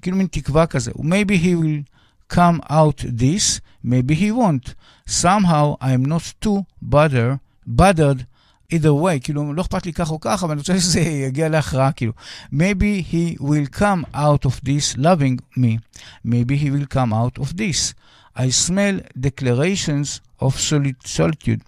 כאילו 0.01 0.17
מין 0.17 0.27
תקווה 0.31 0.65
כזה, 0.65 0.91
maybe 0.91 1.43
he 1.43 1.63
will 1.63 2.33
come 2.33 2.71
out 2.71 3.05
this, 3.19 3.59
maybe 3.85 4.13
he 4.13 4.31
won't. 4.31 4.73
somehow 5.11 5.75
I'm 5.81 6.05
not 6.05 6.33
too 6.39 6.65
bother, 6.81 7.39
bothered 7.67 8.25
either 8.72 8.92
way, 8.92 9.20
כאילו, 9.22 9.54
לא 9.54 9.62
אכפת 9.62 9.86
לי 9.86 9.92
כך 9.92 10.10
או 10.10 10.20
כך, 10.20 10.42
אבל 10.42 10.52
אני 10.52 10.58
רוצה 10.58 10.80
שזה 10.80 11.00
יגיע 11.00 11.48
להכרעה, 11.48 11.92
כאילו. 11.92 12.12
maybe 12.52 13.12
he 13.12 13.40
will 13.40 13.78
come 13.78 14.14
out 14.14 14.46
of 14.46 14.60
this 14.64 14.96
loving 14.98 15.58
me, 15.58 15.78
maybe 16.24 16.56
he 16.56 16.70
will 16.70 16.86
come 16.96 17.12
out 17.12 17.38
of 17.38 17.56
this. 17.56 17.94
I 18.36 18.50
smell 18.50 19.00
declarations 19.16 20.20
of 20.40 20.60
soli- 20.60 20.94
solitude. 21.04 21.62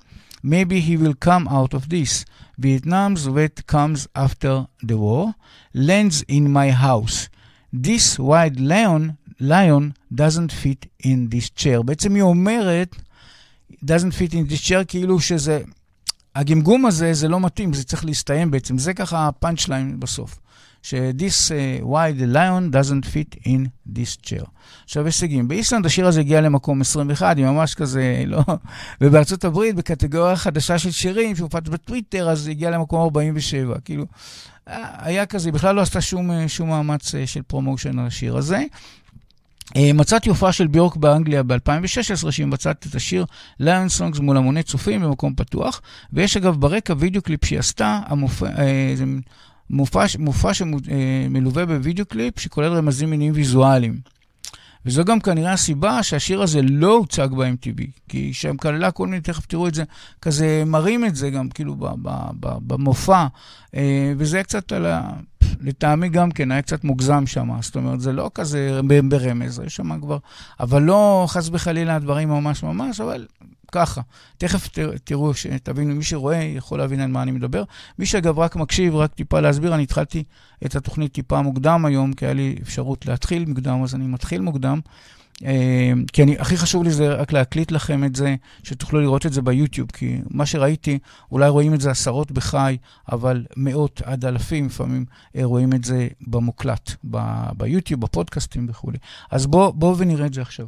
Maybe 0.45 0.81
he 0.81 0.97
will 1.03 1.15
come 1.29 1.49
out 1.49 1.73
of 1.75 1.89
this. 1.89 2.25
Vietnam's 2.59 3.29
wet 3.29 3.67
comes 3.67 4.07
after 4.15 4.67
the 4.89 4.97
war, 4.97 5.35
lands 5.75 6.17
in 6.29 6.45
my 6.53 6.71
house. 6.71 7.29
This 7.73 8.19
white 8.19 8.59
lion, 8.61 9.17
lion 9.41 9.95
doesn't 10.15 10.53
fit 10.53 10.87
in 11.03 11.29
this 11.31 11.49
chair. 11.51 11.83
בעצם 11.83 12.15
היא 12.15 12.23
אומרת, 12.23 12.97
doesn't 13.85 14.13
fit 14.13 14.33
in 14.33 14.53
this 14.53 14.69
chair, 14.69 14.85
כאילו 14.89 15.21
שזה, 15.21 15.61
הגמגום 16.36 16.86
הזה, 16.86 17.14
זה 17.14 17.28
לא 17.28 17.40
מתאים, 17.40 17.74
זה 17.74 17.84
צריך 17.84 18.06
להסתיים 18.06 18.52
בעצם. 18.52 18.78
זה 18.78 18.94
ככה 18.94 19.28
הפאנצ' 19.28 19.68
ליין 19.68 20.00
בסוף. 20.00 20.40
ש- 20.84 21.13
this 21.13 21.52
uh, 21.52 21.86
wild 21.86 22.28
lion 22.36 22.70
doesn't 22.70 23.06
fit 23.06 23.48
in 23.48 23.70
this 23.98 24.18
chair. 24.26 24.46
עכשיו 24.84 25.06
הישגים. 25.06 25.48
באיסלנד 25.48 25.86
השיר 25.86 26.08
הזה 26.08 26.20
הגיע 26.20 26.42
למקום 26.42 26.82
21, 26.82 27.38
היא 27.38 27.46
ממש 27.46 27.76
כזה, 27.76 28.24
לא... 28.28 28.44
ובארצות 29.02 29.46
הברית, 29.46 29.76
בקטגוריה 29.76 30.36
חדשה 30.36 30.78
של 30.78 30.92
שירים, 30.92 31.36
שהופץ 31.36 31.68
בטוויטר, 31.68 32.30
אז 32.30 32.48
היא 32.48 32.56
הגיעה 32.56 32.72
למקום 32.72 33.02
47. 33.02 33.80
כאילו, 33.86 34.06
היה 34.98 35.26
כזה, 35.26 35.52
בכלל 35.52 35.76
לא 35.76 35.82
עשתה 35.82 36.02
שום, 36.02 36.48
שום 36.48 36.70
מאמץ 36.70 37.16
אה, 37.16 37.28
של 37.28 37.42
promotion 37.42 38.00
על 38.00 38.08
השיר 38.08 38.38
הזה. 38.38 38.64
אה, 39.76 39.94
מצאתי 39.94 40.30
הופעה 40.30 40.52
של 40.52 40.68
ביורק 40.68 40.96
באנגליה 40.96 41.44
ב-2016, 41.44 42.32
שהיא 42.32 42.46
מבצעת 42.46 42.88
את 42.88 42.96
השיר 42.96 43.26
Lion 43.60 43.90
Songs 43.90 44.20
מול 44.20 44.38
המוני 44.38 44.64
צופים 44.64 45.02
במקום 45.02 45.34
פתוח, 45.36 45.82
ויש 46.14 46.38
אגב 46.38 46.56
ברקע 46.56 46.94
וידאו 46.98 47.22
קליפ 47.22 47.46
שהיא 47.46 47.60
עשתה, 47.60 48.00
המופע, 48.06 48.46
אה, 48.46 48.94
זה 48.96 49.06
מופע, 49.70 50.06
מופע 50.20 50.52
שמלווה 50.54 51.66
בווידאו 51.66 52.06
קליפ 52.06 52.40
שכולל 52.40 52.74
רמזים 52.74 53.10
מיניים 53.10 53.34
ויזואליים. 53.36 54.14
וזו 54.86 55.06
גם 55.06 55.20
כנראה 55.20 55.54
הסיבה 55.54 56.04
שהשיר 56.04 56.42
הזה 56.42 56.62
לא 56.62 56.94
הוצג 56.94 57.28
ב-MTV, 57.38 57.82
כי 58.10 58.34
שם 58.34 58.58
כללה 58.58 58.92
כל 58.92 59.08
מיני, 59.08 59.22
תכף 59.22 59.46
תראו 59.46 59.68
את 59.68 59.74
זה, 59.74 59.84
כזה 60.22 60.64
מראים 60.66 61.06
את 61.06 61.16
זה 61.16 61.30
גם 61.30 61.50
כאילו 61.50 61.76
במופע, 62.42 63.28
אה, 63.76 64.14
וזה 64.18 64.44
קצת 64.44 64.72
על 64.72 64.86
ה... 64.86 65.14
לטעמי 65.62 66.10
גם 66.10 66.32
כן, 66.32 66.52
היה 66.52 66.62
קצת 66.62 66.84
מוגזם 66.84 67.28
שם, 67.28 67.50
זאת 67.62 67.76
אומרת, 67.76 68.02
זה 68.02 68.12
לא 68.12 68.32
כזה 68.34 68.80
ברמז, 69.10 69.62
יש 69.66 69.76
שם 69.76 70.02
כבר, 70.02 70.18
אבל 70.60 70.82
לא 70.82 71.26
חס 71.28 71.50
וחלילה 71.54 71.96
הדברים 71.96 72.30
ממש 72.30 72.64
ממש, 72.64 73.02
אבל 73.02 73.28
ככה. 73.72 74.02
תכף 74.38 74.70
תראו, 75.04 75.32
תבינו, 75.64 75.96
מי 75.96 76.04
שרואה 76.04 76.36
יכול 76.36 76.78
להבין 76.78 77.00
על 77.00 77.12
מה 77.12 77.22
אני 77.22 77.32
מדבר. 77.32 77.64
מי 78.00 78.06
שאגב 78.06 78.40
רק 78.40 78.56
מקשיב, 78.56 78.96
רק 78.96 79.14
טיפה 79.14 79.40
להסביר, 79.40 79.76
אני 79.76 79.84
התחלתי 79.84 80.24
את 80.66 80.76
התוכנית 80.76 81.12
טיפה 81.14 81.42
מוקדם 81.42 81.86
היום, 81.86 82.14
כי 82.14 82.26
היה 82.26 82.34
לי 82.34 82.56
אפשרות 82.62 83.06
להתחיל 83.06 83.46
מוקדם, 83.46 83.84
אז 83.84 83.96
אני 83.96 84.08
מתחיל 84.08 84.42
מוקדם. 84.42 84.80
אה, 85.46 85.92
כי 86.14 86.24
אני, 86.24 86.38
הכי 86.40 86.58
חשוב 86.58 86.84
לי 86.84 86.92
זה 86.92 87.14
רק 87.14 87.34
להקליט 87.34 87.72
לכם 87.72 88.04
את 88.04 88.16
זה, 88.16 88.36
שתוכלו 88.64 89.02
לראות 89.02 89.26
את 89.26 89.34
זה 89.34 89.42
ביוטיוב, 89.42 89.92
כי 89.92 90.18
מה 90.30 90.46
שראיתי, 90.46 91.00
אולי 91.32 91.50
רואים 91.50 91.74
את 91.74 91.82
זה 91.82 91.92
עשרות 91.92 92.32
בחי, 92.32 92.78
אבל 93.12 93.46
מאות 93.58 94.02
עד 94.06 94.26
אלפים 94.26 94.66
לפעמים 94.66 95.06
אה, 95.36 95.46
רואים 95.46 95.74
את 95.74 95.84
זה 95.84 96.08
במוקלט, 96.28 96.92
ב- 97.12 97.50
ביוטיוב, 97.58 98.02
בפודקאסטים 98.02 98.66
וכולי. 98.70 98.98
אז 99.32 99.46
בואו 99.46 99.74
בוא 99.74 99.96
ונראה 99.98 100.26
את 100.26 100.34
זה 100.34 100.42
עכשיו. 100.42 100.68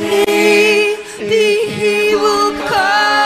Maybe 0.00 1.44
he 1.78 2.14
will 2.22 2.52
come 2.68 3.23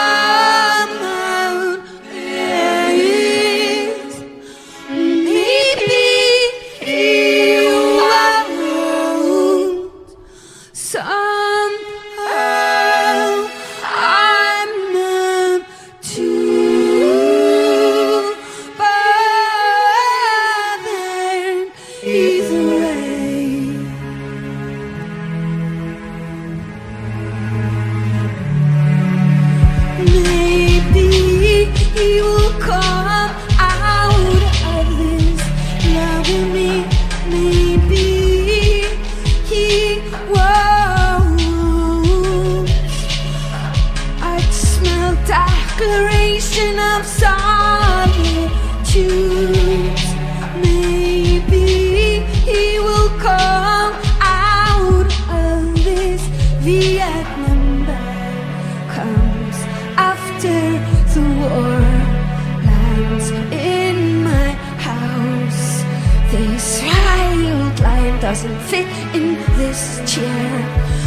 doesn't 68.28 68.60
fit 68.68 68.86
in 69.14 69.36
this 69.56 70.02
chair. 70.04 70.50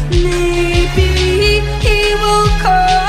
Maybe 0.09 1.59
he 1.85 2.15
will 2.15 2.47
come 2.61 3.00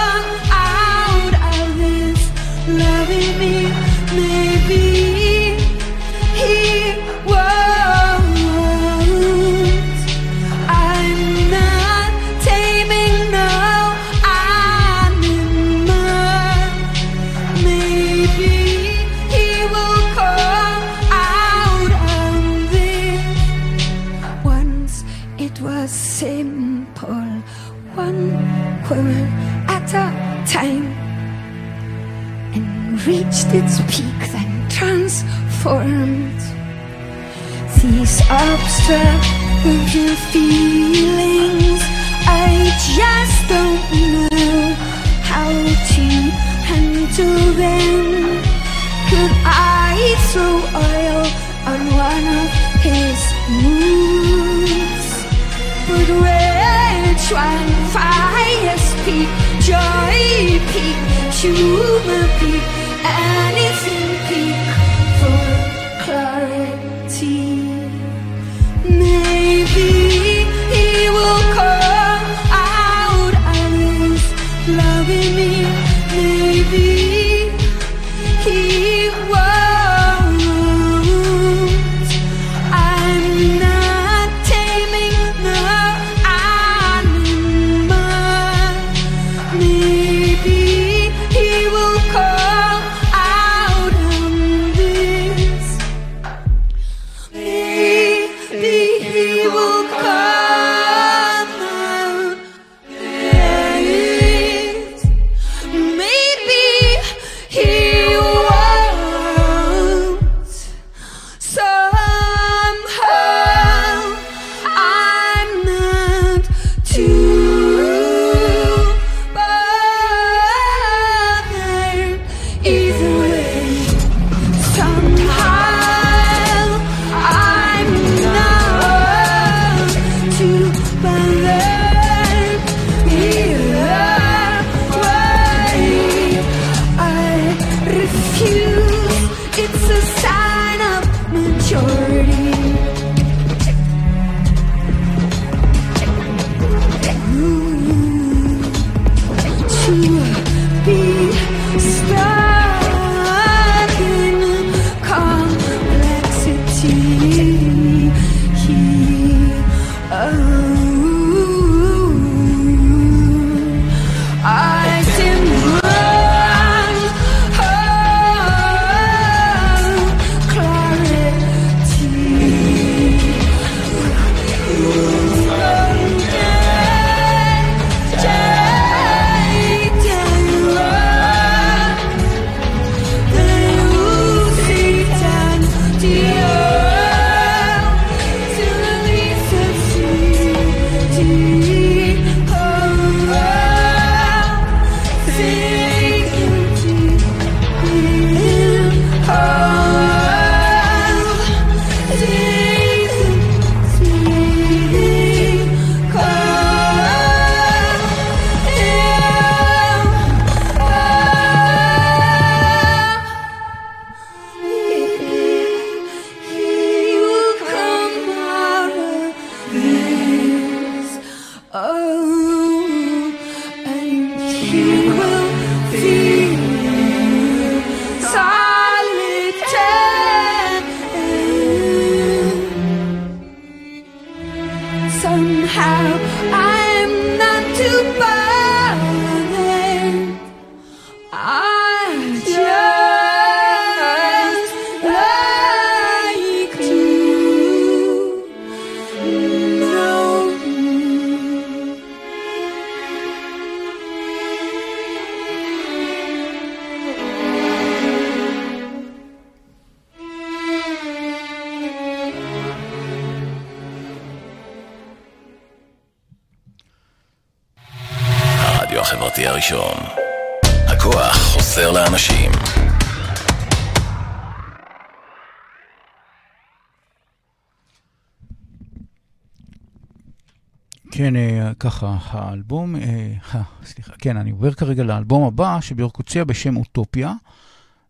ככה, 281.83 282.17
האלבום, 282.31 282.97
אה, 282.97 283.33
אה, 283.55 283.63
סליחה, 283.85 284.13
כן, 284.19 284.37
אני 284.37 284.51
עובר 284.51 284.73
כרגע 284.73 285.03
לאלבום 285.03 285.45
הבא 285.45 285.81
שביורק 285.81 286.17
הוציאה 286.17 286.45
בשם 286.45 286.77
אוטופיה, 286.77 287.33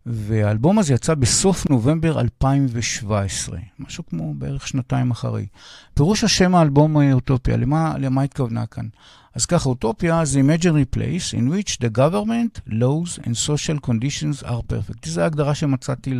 והאלבום 0.05 0.79
הזה 0.79 0.93
יצא 0.93 1.15
בסוף 1.15 1.69
נובמבר 1.69 2.19
2017, 2.21 3.59
משהו 3.79 4.03
כמו 4.09 4.33
בערך 4.33 4.67
שנתיים 4.67 5.11
אחרי. 5.11 5.45
פירוש 5.93 6.23
השם 6.23 6.55
האלבום 6.55 7.01
אה, 7.01 7.13
אוטופיה, 7.13 7.57
למה, 7.57 7.95
למה 7.99 8.21
התכוונה 8.21 8.65
כאן? 8.65 8.87
אז 9.35 9.45
ככה, 9.45 9.69
אוטופיה 9.69 10.25
זה 10.25 10.39
imaginary 10.39 10.97
place 10.97 11.33
in 11.37 11.51
which 11.51 11.77
the 11.77 11.97
government, 11.97 12.69
laws 12.69 13.19
and 13.23 13.35
social 13.47 13.87
conditions 13.87 14.43
are 14.43 14.71
perfect. 14.71 15.09
זו 15.09 15.21
ההגדרה 15.21 15.55
שמצאתי 15.55 16.17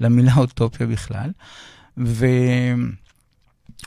למילה 0.00 0.34
אוטופיה 0.36 0.86
בכלל. 0.86 1.30
ו... 1.98 2.26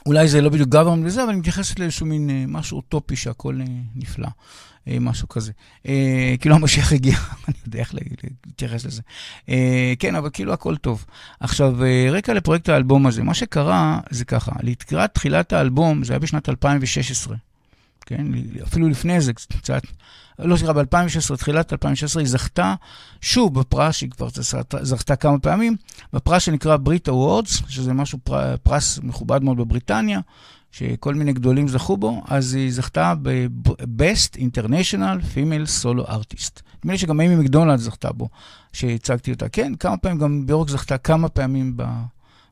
אולי 0.06 0.28
זה 0.28 0.40
לא 0.40 0.48
בדיוק 0.48 0.74
government 0.74 1.04
וזה, 1.04 1.22
אבל 1.22 1.30
אני 1.30 1.38
מתייחסת 1.38 1.78
לאיזשהו 1.78 2.06
מין 2.06 2.30
אה, 2.30 2.44
משהו 2.48 2.76
אוטופי 2.76 3.16
שהכל 3.16 3.60
אה, 3.60 3.66
נפלא, 3.96 4.28
אה, 4.88 4.96
משהו 5.00 5.28
כזה. 5.28 5.52
כאילו 6.40 6.54
המשיח 6.54 6.92
הגיע, 6.92 7.16
אני 7.48 7.56
יודע 7.66 7.78
איך 7.78 7.94
לה- 7.94 8.00
להתייחס 8.46 8.84
לזה. 8.84 9.02
כן, 9.98 10.14
אבל 10.14 10.28
כאילו 10.32 10.52
הכל 10.52 10.76
טוב. 10.76 11.04
עכשיו, 11.40 11.76
רקע 12.12 12.34
לפרויקט 12.34 12.68
האלבום 12.68 13.06
הזה, 13.06 13.22
מה 13.22 13.34
שקרה 13.34 14.00
זה 14.10 14.24
ככה, 14.24 14.52
לקראת 14.62 15.14
תחילת 15.14 15.52
האלבום, 15.52 16.04
זה 16.04 16.12
היה 16.12 16.18
בשנת 16.20 16.48
2016, 16.48 17.36
כן? 18.06 18.26
אפילו 18.62 18.88
לפני 18.88 19.20
זה 19.20 19.32
קצת. 19.32 19.82
לא, 20.38 20.56
סליחה, 20.56 20.72
ב-2016, 20.72 21.36
תחילת 21.36 21.72
2016, 21.72 22.22
היא 22.22 22.28
זכתה 22.30 22.74
שוב 23.20 23.60
בפרס, 23.60 23.94
שהיא 23.94 24.10
כבר 24.10 24.28
זכתה- 24.82 25.16
כמה 25.16 25.38
פעמים, 25.38 25.76
בפרס 26.12 26.42
שנקרא 26.42 26.76
Brit 26.76 27.08
Awards, 27.08 27.62
שזה 27.68 27.92
משהו, 27.92 28.18
פר, 28.24 28.56
פרס 28.62 28.98
מכובד 29.02 29.42
מאוד 29.44 29.56
בבריטניה, 29.56 30.20
שכל 30.72 31.14
מיני 31.14 31.32
גדולים 31.32 31.68
זכו 31.68 31.96
בו, 31.96 32.22
אז 32.28 32.54
היא 32.54 32.72
זכתה 32.72 33.14
ב-Best 33.22 34.36
International 34.36 35.20
Female 35.34 35.82
Solo 35.82 36.08
Artist. 36.10 36.60
נדמה 36.78 36.92
לי 36.92 36.98
שגם 36.98 37.20
אימי 37.20 37.36
מקדונלד 37.36 37.78
זכתה 37.78 38.12
בו, 38.12 38.28
שהצגתי 38.72 39.32
אותה. 39.32 39.48
כן, 39.48 39.72
כמה 39.74 39.96
פעמים, 39.96 40.18
גם 40.18 40.46
ביורק 40.46 40.68
זכתה 40.70 40.98
כמה 40.98 41.28
פעמים. 41.28 41.76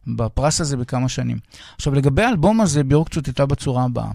בפרס 0.06 0.60
הזה 0.60 0.76
בכמה 0.76 1.08
שנים. 1.08 1.38
עכשיו, 1.76 1.94
לגבי 1.94 2.22
האלבום 2.22 2.60
הזה, 2.60 2.84
ביורק 2.84 3.08
צוטטה 3.08 3.46
בצורה 3.46 3.84
הבאה. 3.84 4.10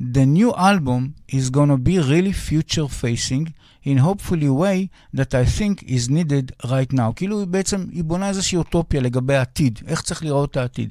The 0.00 0.24
new 0.24 0.52
album 0.56 1.14
is 1.28 1.50
gonna 1.50 1.76
be 1.76 1.98
really 1.98 2.32
future 2.32 2.88
facing 2.88 3.52
in 3.84 3.98
hopefully 3.98 4.48
way 4.48 4.88
that 5.14 5.34
I 5.34 5.44
think 5.44 5.82
is 5.82 6.08
needed 6.08 6.52
right 6.64 6.92
now. 6.92 7.12
כאילו 7.16 7.46
בעצם, 7.46 7.86
היא 7.92 8.04
בונה 8.04 8.28
איזושהי 8.28 8.56
אוטופיה 8.56 9.00
לגבי 9.00 9.36
העתיד, 9.36 9.78
איך 9.86 10.02
צריך 10.02 10.24
לראות 10.24 10.50
את 10.50 10.56
העתיד. 10.56 10.88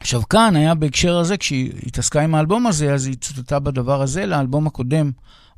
עכשיו 0.00 0.28
כאן 0.28 0.56
היה 0.56 0.74
בהקשר 0.74 1.18
הזה, 1.18 1.36
כשהיא 1.36 1.72
התעסקה 1.86 2.20
עם 2.20 2.34
האלבום 2.34 2.66
הזה, 2.66 2.94
אז 2.94 3.06
היא 3.06 3.16
צוטטה 3.16 3.58
בדבר 3.58 4.02
הזה 4.02 4.26
לאלבום 4.26 4.66
הקודם, 4.66 5.10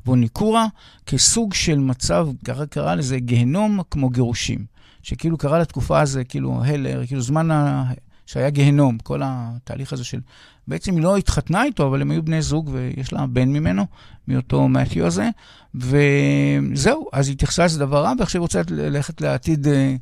ווניקורה, 0.05 0.67
כסוג 1.05 1.53
של 1.53 1.79
מצב, 1.79 2.27
ככה 2.45 2.65
קרא 2.65 2.95
לזה 2.95 3.19
גיהנום 3.19 3.79
כמו 3.91 4.09
גירושים. 4.09 4.65
שכאילו 5.03 5.37
קרה 5.37 5.59
לתקופה 5.59 5.99
הזו, 6.01 6.19
כאילו 6.29 6.63
הלר, 6.63 7.05
כאילו 7.05 7.21
זמן 7.21 7.51
ה... 7.51 7.83
שהיה 8.27 8.49
גיהנום, 8.49 8.97
כל 8.97 9.21
התהליך 9.23 9.93
הזה 9.93 10.03
של... 10.03 10.19
בעצם 10.67 10.95
היא 10.95 11.03
לא 11.03 11.17
התחתנה 11.17 11.63
איתו, 11.63 11.87
אבל 11.87 12.01
הם 12.01 12.11
היו 12.11 12.23
בני 12.23 12.41
זוג 12.41 12.69
ויש 12.73 13.13
לה 13.13 13.27
בן 13.27 13.49
ממנו, 13.49 13.85
מאותו 14.27 14.67
מתיו 14.67 15.05
הזה, 15.05 15.29
וזהו, 15.75 17.07
אז 17.13 17.27
היא 17.27 17.33
התייחסה 17.33 17.65
לזה 17.65 17.79
דבר 17.79 18.03
רע, 18.03 18.13
ועכשיו 18.19 18.39
היא 18.39 18.43
רוצה 18.43 18.61
ללכת 18.69 19.21
לעתיד, 19.21 19.67
אה, 19.67 19.95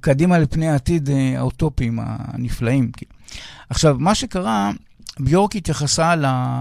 קדימה 0.00 0.38
לפני 0.38 0.68
העתיד 0.68 1.10
אה, 1.10 1.38
האוטופיים 1.38 1.98
הנפלאים. 2.02 2.90
כאילו. 2.92 3.12
עכשיו, 3.68 3.96
מה 3.98 4.14
שקרה, 4.14 4.70
ביורק 5.20 5.56
התייחסה 5.56 6.16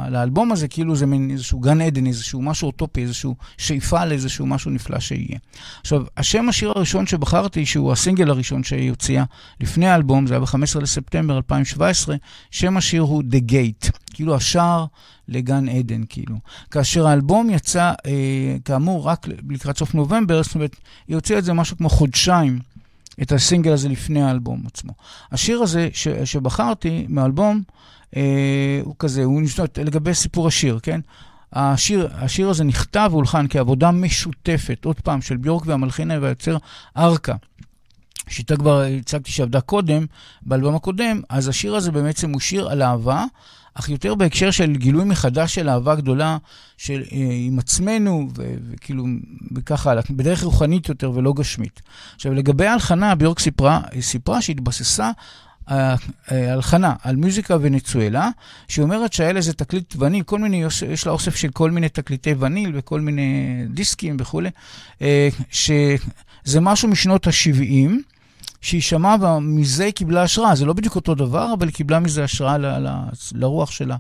לאלבום 0.10 0.52
הזה 0.52 0.68
כאילו 0.68 0.96
זה 0.96 1.06
מין 1.06 1.32
איזשהו 1.32 1.60
גן 1.60 1.82
עדן, 1.82 2.08
איזשהו 2.08 2.42
משהו 2.42 2.66
אוטופי, 2.66 3.02
איזשהו 3.02 3.36
שאיפה 3.58 4.06
לאיזשהו 4.06 4.46
משהו 4.46 4.72
נפלא 4.72 5.00
שיהיה. 5.00 5.38
עכשיו, 5.82 6.04
השם 6.18 6.50
השיר 6.50 6.74
הראשון 6.76 7.08
שבחרתי, 7.08 7.66
שהוא 7.66 7.92
הסינגל 7.92 8.30
הראשון 8.30 8.64
שהיא 8.64 8.90
הוציאה 8.90 9.24
לפני 9.60 9.88
האלבום, 9.88 10.28
זה 10.28 10.34
היה 10.34 10.42
ב-15 10.42 10.80
לספטמבר 10.82 11.38
2017, 11.38 12.16
שם 12.52 12.78
השיר 12.78 13.02
הוא 13.02 13.24
The 13.32 13.52
Gate, 13.52 13.92
כאילו 14.14 14.36
השער 14.36 14.86
לגן 15.28 15.70
עדן, 15.70 16.02
כאילו. 16.10 16.36
כאשר 16.72 17.08
האלבום 17.08 17.50
יצא, 17.50 17.94
אה, 18.06 18.56
כאמור, 18.66 19.08
רק 19.08 19.28
לקראת 19.50 19.78
סוף 19.78 19.96
נובמבר, 19.96 20.44
זאת 20.44 20.56
אומרת, 20.56 20.76
היא 21.08 21.16
הוציאה 21.16 21.40
את 21.40 21.44
זה 21.44 21.54
משהו 21.54 21.78
כמו 21.78 21.90
חודשיים. 21.90 22.60
את 23.22 23.32
הסינגל 23.32 23.72
הזה 23.72 23.90
לפני 23.90 24.24
האלבום 24.24 24.64
עצמו. 24.66 24.94
השיר 25.32 25.62
הזה 25.62 25.90
ש, 25.94 26.08
שבחרתי 26.08 27.06
מהאלבום, 27.10 27.62
אה, 27.68 27.74
הוא 28.84 28.96
כזה, 29.00 29.24
הוא 29.24 29.42
נשנות 29.42 29.78
לגבי 29.78 30.14
סיפור 30.14 30.48
השיר, 30.48 30.80
כן? 30.84 31.00
השיר, 31.54 32.10
השיר 32.14 32.50
הזה 32.50 32.64
נכתב 32.64 33.08
והולחן 33.12 33.46
כעבודה 33.50 33.92
משותפת, 33.92 34.86
עוד 34.86 35.00
פעם, 35.00 35.22
של 35.22 35.38
ביורק 35.38 35.64
והמלחין 35.66 36.12
והיוצר 36.12 36.58
ארכה. 36.98 37.34
שאיתה 38.30 38.58
כבר 38.58 38.82
הצגתי 38.82 39.32
שעבדה 39.32 39.62
קודם, 39.62 40.06
באלבום 40.42 40.76
הקודם, 40.76 41.22
אז 41.30 41.48
השיר 41.48 41.76
הזה 41.76 41.92
בעצם 41.92 42.32
הוא 42.32 42.40
שיר 42.40 42.70
על 42.70 42.82
אהבה, 42.82 43.26
אך 43.74 43.90
יותר 43.90 44.16
בהקשר 44.16 44.52
של 44.52 44.76
גילוי 44.76 45.04
מחדש 45.04 45.56
של 45.56 45.70
אהבה 45.70 45.96
גדולה 45.96 46.38
של, 46.78 47.04
אה, 47.12 47.18
עם 47.48 47.60
עצמנו, 47.60 48.30
ו- 48.38 48.54
וכאילו, 48.72 49.06
וככה, 49.56 49.94
בדרך 50.10 50.44
רוחנית 50.44 50.90
יותר 50.90 51.12
ולא 51.12 51.34
גשמית. 51.34 51.82
עכשיו, 52.16 52.34
לגבי 52.34 52.68
ההלחנה, 52.68 53.16
ביורק 53.16 53.40
סיפרה, 53.40 53.82
סיפרה 54.02 54.42
שהתבססה 54.42 55.12
הלחנה 55.68 56.94
על 57.04 57.16
מוזיקה 57.16 57.58
ונצואלה, 57.62 58.30
שהיא 58.68 58.84
אומרת 58.84 59.14
שהיה 59.14 59.34
לזה 59.34 59.54
תקליט 59.54 59.96
וניל, 60.00 60.24
כל 60.24 60.40
מיני, 60.40 60.64
יש 60.90 61.06
לה 61.06 61.12
אוסף 61.12 61.36
של 61.36 61.50
כל 61.50 61.72
מיני 61.72 61.90
תקליטי 61.90 62.34
וניל 62.40 62.72
וכל 62.74 63.02
מיני 63.02 63.62
דיסקים 63.70 64.18
וכולי, 64.20 64.50
אה, 65.02 65.30
שזה 65.52 66.62
משהו 66.62 66.88
משנות 66.90 67.28
ה-70. 67.28 67.92
שהיא 68.62 68.82
שמעה 68.82 69.16
ומזה 69.38 69.86
היא 69.86 69.94
קיבלה 69.94 70.24
השראה. 70.24 70.56
זה 70.56 70.66
לא 70.66 70.74
בדיוק 70.74 70.96
אותו 70.96 71.16
דבר, 71.16 71.54
אבל 71.54 71.68
היא 71.68 71.74
קיבלה 71.76 72.00
מזה 72.00 72.24
השראה 72.24 72.58
ל- 72.58 72.88
ל- 72.88 73.10
לרוח 73.34 73.72
שלה, 73.72 73.96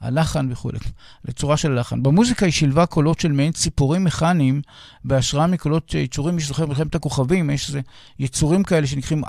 הלחן 0.00 0.48
וכולי, 0.52 0.78
לצורה 1.24 1.56
של 1.56 1.72
הלחן. 1.72 2.02
במוזיקה 2.02 2.46
היא 2.46 2.52
שילבה 2.52 2.86
קולות 2.86 3.20
של 3.20 3.32
מעין 3.32 3.52
ציפורים 3.52 4.04
מכניים, 4.04 4.62
בהשראה 5.04 5.46
מקולות 5.46 5.94
יצורים, 5.94 6.36
מי 6.36 6.42
שזוכר 6.42 6.66
במלחמת 6.66 6.94
הכוכבים, 6.94 7.50
יש 7.50 7.68
איזה 7.68 7.80
יצורים 8.18 8.62
כאלה 8.62 8.86
שנקראים 8.86 9.24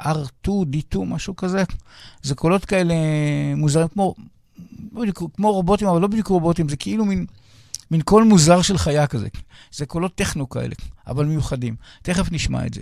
R2, 0.00 0.48
D2, 0.48 0.98
משהו 0.98 1.36
כזה. 1.36 1.62
זה 2.22 2.34
קולות 2.34 2.64
כאלה 2.64 2.94
מוזרים, 3.56 3.88
כמו, 3.88 4.14
כמו 5.36 5.52
רובוטים, 5.52 5.88
אבל 5.88 6.00
לא 6.00 6.06
בדיוק 6.06 6.26
רובוטים, 6.26 6.68
זה 6.68 6.76
כאילו 6.76 7.04
מין... 7.04 7.26
מין 7.90 8.00
קול 8.00 8.24
מוזר 8.24 8.62
של 8.62 8.78
חיה 8.78 9.06
כזה. 9.06 9.28
זה 9.72 9.86
קולות 9.86 10.14
טכנו 10.14 10.48
כאלה, 10.48 10.74
אבל 11.06 11.26
מיוחדים. 11.26 11.76
תכף 12.02 12.32
נשמע 12.32 12.66
את 12.66 12.74
זה. 12.74 12.80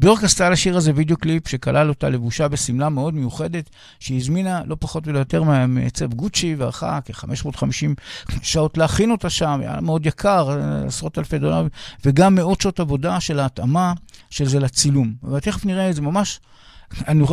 ביורק 0.00 0.24
עשתה 0.24 0.50
לשיר 0.50 0.76
הזה 0.76 0.92
וידאו 0.94 1.16
קליפ 1.16 1.48
שכלל 1.48 1.88
אותה 1.88 2.08
לבושה 2.08 2.48
בשמלה 2.48 2.88
מאוד 2.88 3.14
מיוחדת, 3.14 3.70
שהיא 4.00 4.18
הזמינה 4.18 4.62
לא 4.66 4.76
פחות 4.80 5.06
ולא 5.06 5.18
יותר 5.18 5.42
מעצב 5.68 6.14
גוצ'י, 6.14 6.54
וארכה 6.54 6.98
כ-550 7.04 8.32
שעות 8.42 8.78
להכין 8.78 9.10
אותה 9.10 9.30
שם, 9.30 9.60
היה 9.60 9.80
מאוד 9.80 10.06
יקר, 10.06 10.58
עשרות 10.86 11.18
אלפי 11.18 11.38
דולרים, 11.38 11.68
וגם 12.04 12.34
מאות 12.34 12.60
שעות 12.60 12.80
עבודה 12.80 13.20
של 13.20 13.40
ההתאמה 13.40 13.92
של 14.30 14.44
זה 14.48 14.60
לצילום. 14.60 15.14
ותכף 15.32 15.64
נראה 15.64 15.90
את 15.90 15.94
זה 15.94 16.02
ממש, 16.02 16.40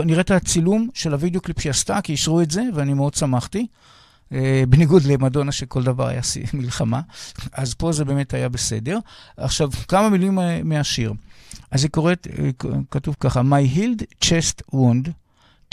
נראה 0.05 0.21
את 0.21 0.31
הצילום 0.31 0.89
של 0.93 1.13
הוידאו 1.13 1.41
קליפ 1.41 1.59
שהיא 1.59 1.69
עשתה, 1.69 2.01
כי 2.01 2.11
אישרו 2.11 2.41
את 2.41 2.51
זה, 2.51 2.63
ואני 2.73 2.93
מאוד 2.93 3.13
שמחתי. 3.13 3.67
בניגוד 4.69 5.03
למדונה 5.03 5.52
שכל 5.52 5.84
דבר 5.84 6.07
היה 6.07 6.22
מלחמה, 6.53 7.02
אז 7.53 7.73
פה 7.73 7.91
זה 7.91 8.06
באמת 8.06 8.34
היה 8.34 8.49
בסדר. 8.49 8.99
עכשיו, 9.38 9.69
כמה 9.88 10.10
מילים 10.10 10.39
מהשיר. 10.64 11.14
אז 11.72 11.84
היא 11.84 11.91
קוראת, 11.91 12.27
כתוב 12.91 13.15
ככה, 13.19 13.41
My 13.41 13.77
healed 13.77 14.26
chest 14.26 14.76
wound 14.76 15.10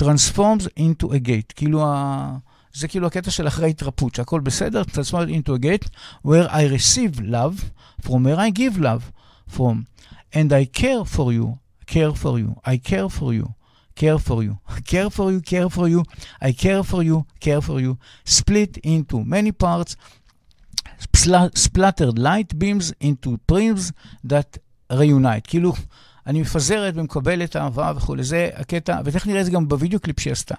transforms 0.02 0.66
into 0.78 1.06
a 1.06 1.26
gate. 1.26 1.52
כאילו, 1.56 1.84
ה... 1.86 2.36
זה 2.74 2.88
כאילו 2.88 3.06
הקטע 3.06 3.30
של 3.30 3.46
אחרי 3.46 3.70
התרפות, 3.70 4.14
שהכל 4.14 4.40
בסדר, 4.40 4.82
transforms 4.82 5.28
into 5.28 5.50
a 5.50 5.64
gate, 5.64 5.88
where 6.26 6.48
I 6.48 6.78
receive 6.78 7.20
love, 7.20 7.64
from 8.06 8.24
where 8.24 8.38
I 8.38 8.58
give 8.58 8.78
love. 8.78 9.10
from. 9.52 9.86
And 10.32 10.52
I 10.52 10.64
care 10.64 11.04
for 11.04 11.32
you, 11.32 11.58
care 11.86 12.14
for 12.22 12.38
you, 12.38 12.50
I 12.64 12.78
care 12.78 13.08
for 13.18 13.30
you, 13.38 13.46
care 14.02 14.18
for 14.28 14.38
you, 14.46 14.54
care 14.92 15.10
for 15.16 15.26
you, 15.32 15.40
care 15.52 15.70
for 15.76 15.86
you, 15.94 16.00
I 16.48 16.50
care 16.64 16.82
for 16.90 17.02
you, 17.08 17.18
care 17.46 17.62
for 17.68 17.78
you, 17.84 17.92
split 18.38 18.72
into 18.94 19.16
many 19.34 19.52
parts, 19.64 19.92
spl- 21.06 21.56
splattered 21.66 22.16
light 22.28 22.50
beams 22.60 22.86
into 23.08 23.30
prims 23.50 23.84
that 24.24 24.58
reunite. 24.90 25.46
כאילו, 25.48 25.72
אני 26.26 26.40
מפזרת 26.40 26.94
ומקבלת 26.96 27.56
אהבה 27.56 27.92
וכולי. 27.96 28.24
זה 28.24 28.50
הקטע, 28.54 29.00
ותכף 29.04 29.26
נראה 29.26 29.40
את 29.40 29.44
זה 29.44 29.50
גם 29.50 29.68
בווידאו 29.68 30.00
קליפ 30.00 30.20
שהיא 30.20 30.32
עשתה. 30.32 30.54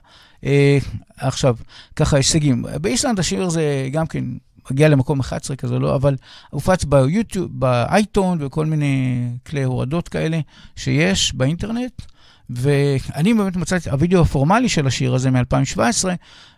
אה, 0.46 0.78
עכשיו, 1.18 1.58
ככה, 1.96 2.18
הישגים. 2.18 2.66
באיסלנד 2.82 3.20
השיר 3.20 3.50
זה 3.50 3.90
גם 3.92 4.08
כן 4.08 4.24
מגיע 4.72 4.90
למקום 4.90 5.20
11 5.20 5.56
כזה, 5.56 5.80
לא, 5.80 5.96
אבל 5.96 6.16
הופץ 6.50 6.84
ביוטיוב, 6.84 7.60
באייטון 7.60 8.38
וכל 8.42 8.66
מיני 8.66 9.26
כלי 9.48 9.64
הורדות 9.64 10.10
כאלה 10.10 10.40
שיש 10.76 11.36
באינטרנט. 11.36 12.02
ואני 12.50 13.34
באמת 13.34 13.56
מצאתי 13.56 13.90
הווידאו 13.90 14.22
הפורמלי 14.22 14.70
של 14.70 14.88
השיר 14.88 15.16
הזה 15.16 15.32
מ-2017, 15.32 15.80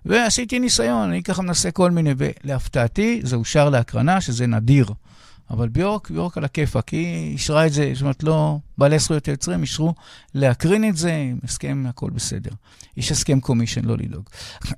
ועשיתי 0.06 0.60
ניסיון, 0.60 1.10
אני 1.10 1.24
ככה 1.24 1.42
מנסה 1.42 1.72
כל 1.72 1.92
מיני, 1.92 2.14
ולהפתעתי 2.18 3.20
זה 3.24 3.36
אושר 3.36 3.70
להקרנה, 3.70 4.22
שזה 4.22 4.48
נדיר. 4.48 4.86
אבל 5.50 5.68
ביורק, 5.68 6.10
ביורק 6.10 6.38
על 6.38 6.44
הכיפאק, 6.44 6.90
היא 6.90 7.32
אישרה 7.32 7.66
את 7.66 7.74
זה, 7.74 7.92
זאת 7.94 8.02
אומרת, 8.02 8.24
לא 8.24 8.58
בעלי 8.78 9.00
זכויות 9.00 9.26
היוצרים, 9.26 9.62
אישרו 9.62 9.94
להקרין 10.34 10.90
את 10.90 10.98
זה, 10.98 11.16
עם 11.16 11.40
הסכם, 11.44 11.86
הכל 11.90 12.10
בסדר. 12.10 12.52
יש 12.98 13.12
הסכם 13.12 13.40
קומישן, 13.40 13.86
לא 13.86 13.98
לדאוג. 13.98 14.24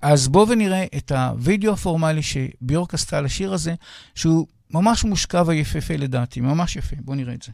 אז 0.01 0.27
בואו 0.27 0.47
ונראה 0.47 0.85
את 0.97 1.11
הווידאו 1.11 1.73
הפורמלי 1.73 2.21
שביורק 2.21 2.93
עשתה 2.93 3.21
לשיר 3.21 3.53
הזה, 3.53 3.75
שהוא 4.15 4.47
ממש 4.71 5.03
מושקע 5.03 5.43
ויפהפה 5.45 5.95
לדעתי, 5.95 6.41
ממש 6.41 6.75
יפה. 6.75 6.95
בואו 6.99 7.15
נראה 7.17 7.34
את 7.34 7.41
זה. 7.41 7.51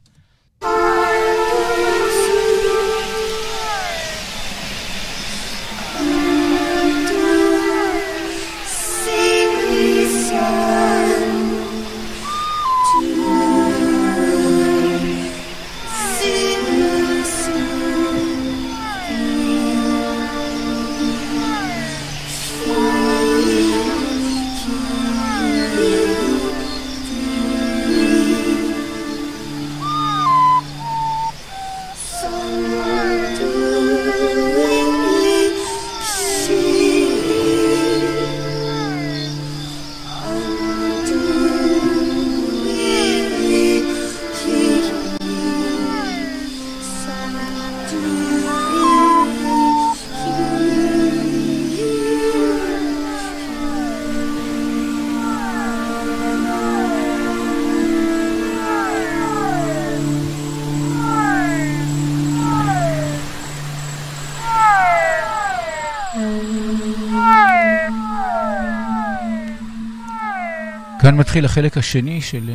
כאן 71.34 71.40
מתחיל 71.40 71.46
החלק 71.46 71.78
השני 71.78 72.22
של 72.22 72.52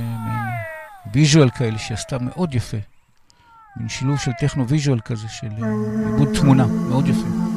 visual 1.12 1.50
כאלה 1.50 1.78
שעשתה 1.78 2.18
מאוד 2.18 2.54
יפה. 2.54 2.76
מין 3.76 3.88
שילוב 3.88 4.18
של 4.18 4.32
טכנו 4.40 4.68
visual 4.68 5.00
כזה, 5.00 5.28
של 5.28 5.46
אה, 5.46 5.68
עיבוד 6.06 6.28
תמונה, 6.40 6.66
מאוד 6.66 7.08
יפה. 7.08 7.47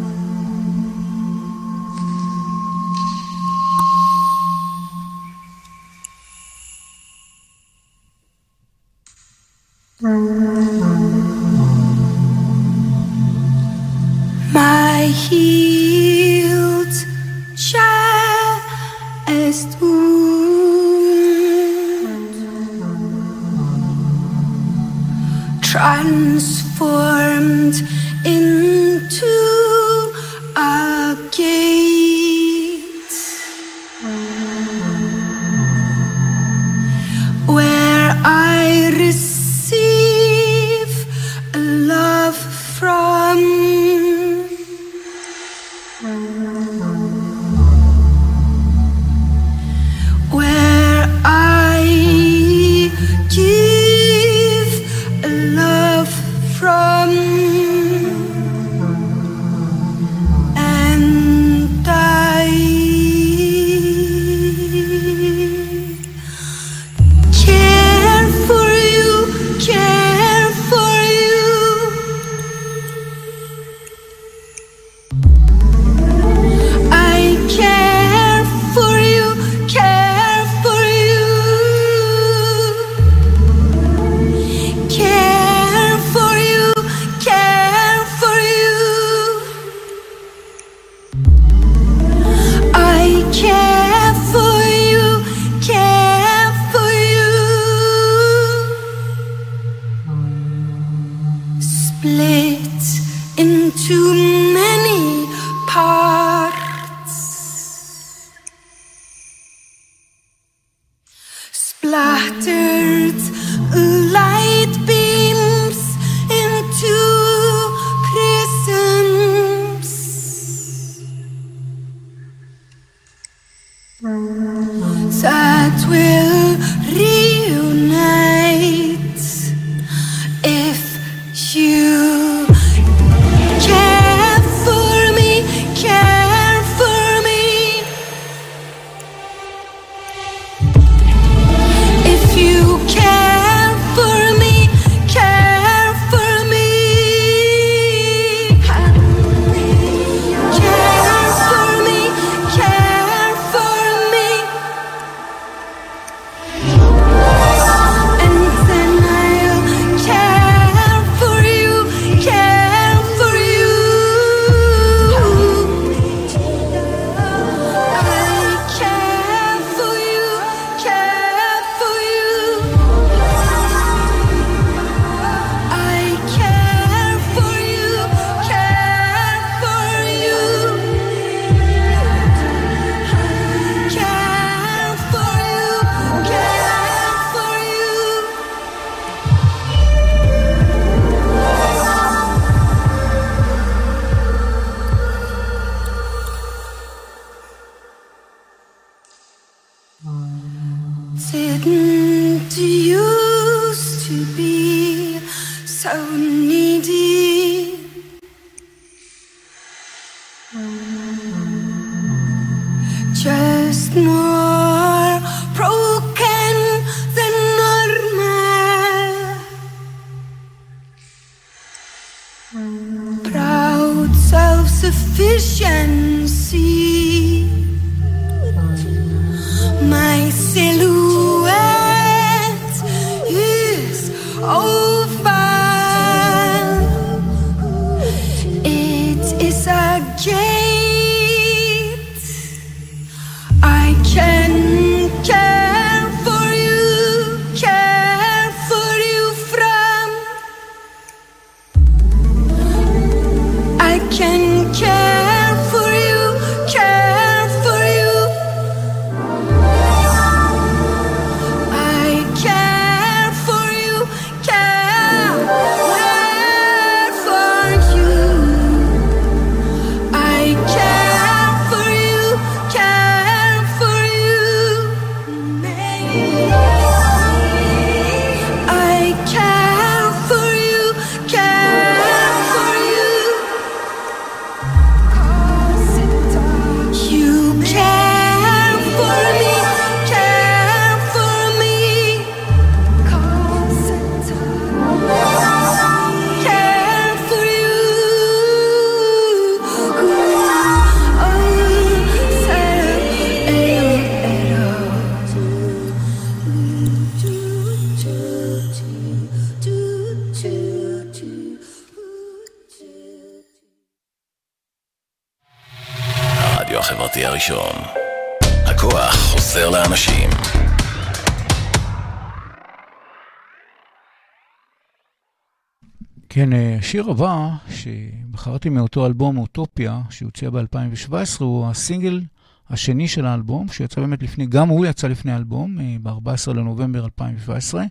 השיר 326.91 327.09
הבא 327.09 327.49
שבחרתי 327.69 328.69
מאותו 328.69 329.05
אלבום 329.05 329.37
אוטופיה, 329.37 330.01
שהוצא 330.09 330.49
ב-2017, 330.49 331.13
הוא 331.39 331.67
הסינגל 331.67 332.21
השני 332.69 333.07
של 333.07 333.25
האלבום, 333.25 333.67
שיצא 333.67 334.01
באמת 334.01 334.23
לפני, 334.23 334.45
גם 334.45 334.69
הוא 334.69 334.85
יצא 334.85 335.07
לפני 335.07 335.31
האלבום, 335.31 335.79
אה, 335.79 335.95
ב-14 336.03 336.53
לנובמבר 336.53 337.03
2017, 337.05 337.83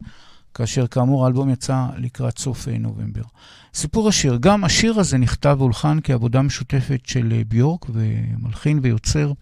כאשר 0.55 0.87
כאמור 0.87 1.25
האלבום 1.25 1.51
יצא 1.51 1.87
לקראת 1.97 2.39
סוף 2.39 2.69
אה, 2.69 2.79
נובמבר. 2.79 3.23
סיפור 3.75 4.09
השיר, 4.09 4.37
גם 4.41 4.65
השיר 4.65 5.01
הזה 5.01 5.19
נכתב 5.19 5.57
והולחן 5.59 5.99
כעבודה 6.05 6.43
משותפת 6.43 7.01
של 7.05 7.33
אה, 7.33 7.43
ביורק 7.49 7.87
ומלחין 7.89 8.81
ויוצר 8.83 9.33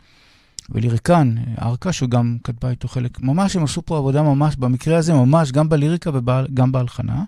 וליריקן, 0.70 1.34
ארכה, 1.62 1.92
שגם 1.92 2.36
כתבה 2.44 2.70
איתו 2.70 2.88
חלק, 2.88 3.20
ממש 3.20 3.56
הם 3.56 3.64
עשו 3.64 3.82
פה 3.82 3.98
עבודה 3.98 4.22
ממש, 4.22 4.56
במקרה 4.56 4.96
הזה 4.96 5.12
ממש, 5.12 5.52
גם 5.52 5.68
בליריקה 5.68 6.10
וגם 6.14 6.72
בהלחנה. 6.72 7.24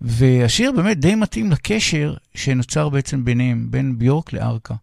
והשיר 0.00 0.72
באמת 0.72 1.00
די 1.00 1.14
מתאים 1.14 1.52
לקשר 1.52 2.14
שנוצר 2.34 2.88
בעצם 2.88 3.24
ביניהם, 3.24 3.66
בין 3.70 3.98
ביורק 3.98 4.32
לארכה. 4.32 4.74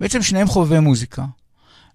בעצם 0.00 0.22
שניהם 0.22 0.46
חובבי 0.46 0.80
מוזיקה. 0.80 1.24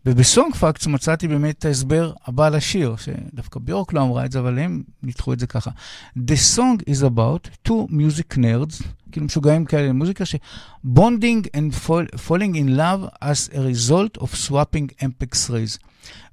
ובסונג 0.09 0.55
פאקטס 0.55 0.87
מצאתי 0.87 1.27
באמת 1.27 1.59
את 1.59 1.65
ההסבר 1.65 2.13
הבא 2.25 2.49
לשיר, 2.49 2.95
שדווקא 2.95 3.59
ביורק 3.59 3.93
לא 3.93 4.01
אמרה 4.01 4.25
את 4.25 4.31
זה, 4.31 4.39
אבל 4.39 4.59
הם 4.59 4.83
ניתחו 5.03 5.33
את 5.33 5.39
זה 5.39 5.47
ככה. 5.47 5.71
The 6.17 6.57
song 6.57 6.89
is 6.89 7.03
about 7.03 7.67
two 7.67 7.91
music 7.91 8.37
nerds, 8.37 8.83
כאילו 9.11 9.25
משוגעים 9.25 9.65
כאלה 9.65 9.87
למוזיקה, 9.87 10.25
ש-bonding 10.25 11.47
and 11.55 11.87
fall, 11.87 12.17
falling 12.27 12.55
in 12.55 12.77
love 12.77 13.23
as 13.23 13.53
a 13.53 13.57
result 13.57 14.21
of 14.21 14.27
swapping 14.47 15.03
MPEX 15.03 15.49
rays. 15.49 15.77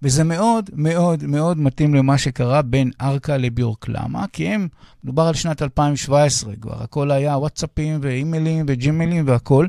וזה 0.02 0.24
מאוד 0.24 0.70
מאוד 0.72 1.24
מאוד 1.24 1.58
מתאים 1.58 1.94
למה 1.94 2.18
שקרה 2.18 2.62
בין 2.62 2.90
ארכה 3.00 3.36
לביורק. 3.36 3.88
למה? 3.88 4.24
כי 4.32 4.48
הם, 4.48 4.68
מדובר 5.04 5.22
על 5.22 5.34
שנת 5.34 5.62
2017 5.62 6.56
כבר, 6.60 6.82
הכל 6.82 7.10
היה 7.10 7.38
וואטסאפים 7.38 7.98
ואימיילים 8.02 8.64
וג'ימיילים 8.68 9.28
והכל, 9.28 9.66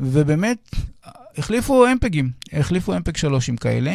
ובאמת 0.00 0.58
החליפו 1.38 1.86
אמפגים, 1.86 2.30
החליפו 2.52 2.96
אמפג 2.96 3.16
שלושים 3.16 3.56
כאלה. 3.56 3.94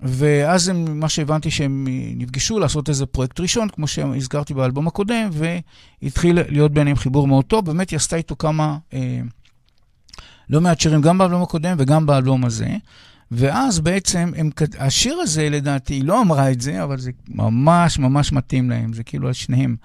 ואז 0.00 0.68
הם, 0.68 1.00
מה 1.00 1.08
שהבנתי 1.08 1.50
שהם 1.50 1.86
נפגשו 2.16 2.58
לעשות 2.58 2.88
איזה 2.88 3.06
פרויקט 3.06 3.40
ראשון, 3.40 3.68
כמו 3.68 3.86
שהזכרתי 3.86 4.54
באלבום 4.54 4.86
הקודם, 4.86 5.30
והתחיל 6.02 6.38
להיות 6.48 6.72
ביניהם 6.72 6.96
חיבור 6.96 7.26
מאוד 7.26 7.44
טוב. 7.44 7.66
באמת 7.66 7.90
היא 7.90 7.96
עשתה 7.96 8.16
איתו 8.16 8.36
כמה, 8.36 8.78
אה, 8.92 9.20
לא 10.50 10.60
מעט 10.60 10.80
שירים, 10.80 11.00
גם 11.00 11.18
באלבום 11.18 11.42
הקודם 11.42 11.76
וגם 11.78 12.06
באלבום 12.06 12.44
הזה. 12.44 12.76
ואז 13.30 13.80
בעצם, 13.80 14.32
הם, 14.36 14.50
השיר 14.78 15.16
הזה, 15.16 15.50
לדעתי, 15.50 15.94
היא 15.94 16.04
לא 16.04 16.22
אמרה 16.22 16.50
את 16.50 16.60
זה, 16.60 16.82
אבל 16.82 16.98
זה 16.98 17.10
ממש 17.28 17.98
ממש 17.98 18.32
מתאים 18.32 18.70
להם, 18.70 18.92
זה 18.92 19.02
כאילו 19.02 19.26
על 19.26 19.32
שניהם. 19.32 19.76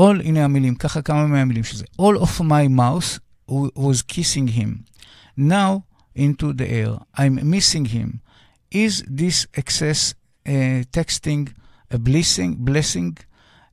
All, 0.00 0.20
הנה 0.24 0.44
המילים, 0.44 0.74
ככה 0.74 1.02
כמה 1.02 1.26
מהמילים 1.26 1.64
שזה. 1.64 1.84
All 2.00 2.20
of 2.20 2.40
my 2.40 2.68
mouth 2.78 3.18
was 3.78 4.02
kissing 4.12 4.48
him. 4.58 4.96
Now 5.38 5.85
into 6.16 6.52
the 6.52 6.68
air. 6.68 6.98
I'm 7.14 7.38
missing 7.48 7.84
him. 7.84 8.20
Is 8.70 9.04
this 9.08 9.46
excess 9.54 10.14
uh, 10.46 10.82
texting 10.90 11.52
a 11.90 11.98
blessing? 11.98 12.56
Blessing? 12.56 13.16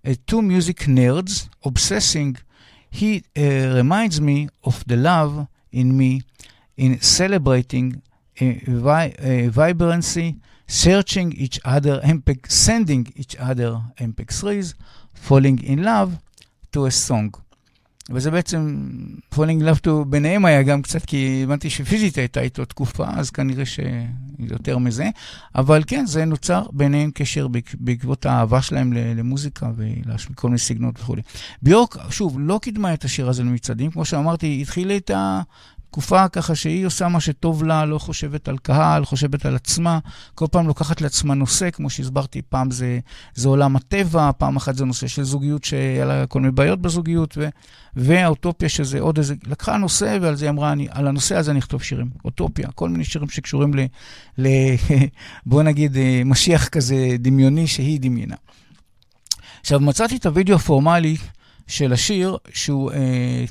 Uh, 0.05 0.13
two 0.27 0.41
music 0.41 0.79
nerds 0.79 1.49
obsessing. 1.63 2.37
He 2.91 3.23
uh, 3.35 3.73
reminds 3.75 4.21
me 4.21 4.49
of 4.63 4.85
the 4.85 4.97
love 4.97 5.47
in 5.71 5.97
me 5.97 6.21
in 6.77 7.01
celebrating 7.01 8.01
uh, 8.39 8.45
vi- 8.67 9.15
uh, 9.19 9.49
vibrancy, 9.49 10.35
searching 10.67 11.33
each 11.33 11.59
other, 11.63 12.01
MPEG, 12.03 12.51
sending 12.51 13.11
each 13.15 13.35
other 13.37 13.81
MP3s, 13.99 14.75
falling 15.13 15.63
in 15.63 15.83
love 15.83 16.19
to 16.71 16.85
a 16.85 16.91
song. 16.91 17.33
וזה 18.09 18.31
בעצם, 18.31 18.87
love 19.33 19.87
to 19.87 19.89
ביניהם 20.07 20.45
היה 20.45 20.63
גם 20.63 20.81
קצת, 20.81 21.05
כי 21.05 21.41
הבנתי 21.43 21.69
שפיזית 21.69 22.17
הייתה 22.17 22.41
איתו 22.41 22.65
תקופה, 22.65 23.05
אז 23.09 23.29
כנראה 23.29 23.63
שיותר 23.65 24.77
מזה. 24.77 25.09
אבל 25.55 25.83
כן, 25.87 26.05
זה 26.05 26.25
נוצר 26.25 26.63
ביניהם 26.71 27.11
קשר 27.13 27.47
בעקבות 27.73 28.25
האהבה 28.25 28.61
שלהם 28.61 28.93
למוזיקה 28.93 29.71
ולכל 29.75 30.47
מיני 30.47 30.59
סגנונות 30.59 30.99
וכו'. 30.99 31.15
ביורק, 31.61 31.97
שוב, 32.09 32.37
לא 32.39 32.59
קידמה 32.61 32.93
את 32.93 33.05
השיר 33.05 33.29
הזה 33.29 33.43
למצעדים, 33.43 33.91
כמו 33.91 34.05
שאמרתי, 34.05 34.59
התחילה 34.61 34.95
את 34.95 35.09
ה... 35.09 35.41
תקופה 35.93 36.27
ככה 36.27 36.55
שהיא 36.55 36.85
עושה 36.85 37.07
מה 37.07 37.19
שטוב 37.21 37.63
לה, 37.63 37.85
לא 37.85 37.97
חושבת 37.97 38.47
על 38.47 38.57
קהל, 38.57 39.05
חושבת 39.05 39.45
על 39.45 39.55
עצמה, 39.55 39.99
כל 40.35 40.45
פעם 40.51 40.67
לוקחת 40.67 41.01
לעצמה 41.01 41.33
נושא, 41.33 41.71
כמו 41.71 41.89
שהסברתי, 41.89 42.41
פעם 42.41 42.71
זה, 42.71 42.99
זה 43.35 43.47
עולם 43.47 43.75
הטבע, 43.75 44.31
פעם 44.37 44.55
אחת 44.55 44.75
זה 44.75 44.85
נושא 44.85 45.07
של 45.07 45.23
זוגיות 45.23 45.63
שהיה 45.63 46.05
לה 46.05 46.25
כל 46.27 46.39
מיני 46.39 46.51
בעיות 46.51 46.81
בזוגיות, 46.81 47.37
ו, 47.37 47.47
והאוטופיה 47.95 48.69
שזה 48.69 48.99
עוד 48.99 49.17
איזה, 49.17 49.35
לקחה 49.45 49.77
נושא 49.77 50.17
ועל 50.21 50.35
זה 50.35 50.49
אמרה, 50.49 50.71
אני, 50.71 50.87
על 50.91 51.07
הנושא 51.07 51.35
הזה 51.35 51.51
אני 51.51 51.59
אכתוב 51.59 51.83
שירים, 51.83 52.09
אוטופיה, 52.25 52.71
כל 52.75 52.89
מיני 52.89 53.03
שירים 53.03 53.29
שקשורים 53.29 53.73
ל, 53.73 53.79
ל 54.37 54.47
בוא 55.45 55.63
נגיד, 55.63 55.97
משיח 56.25 56.67
כזה 56.67 57.15
דמיוני 57.19 57.67
שהיא 57.67 57.99
דמיינה. 57.99 58.35
עכשיו, 59.61 59.79
מצאתי 59.79 60.15
את 60.15 60.25
הוידאו 60.25 60.55
הפורמלי 60.55 61.17
של 61.67 61.93
השיר, 61.93 62.37
שהוא... 62.53 62.91
אה, 62.91 63.45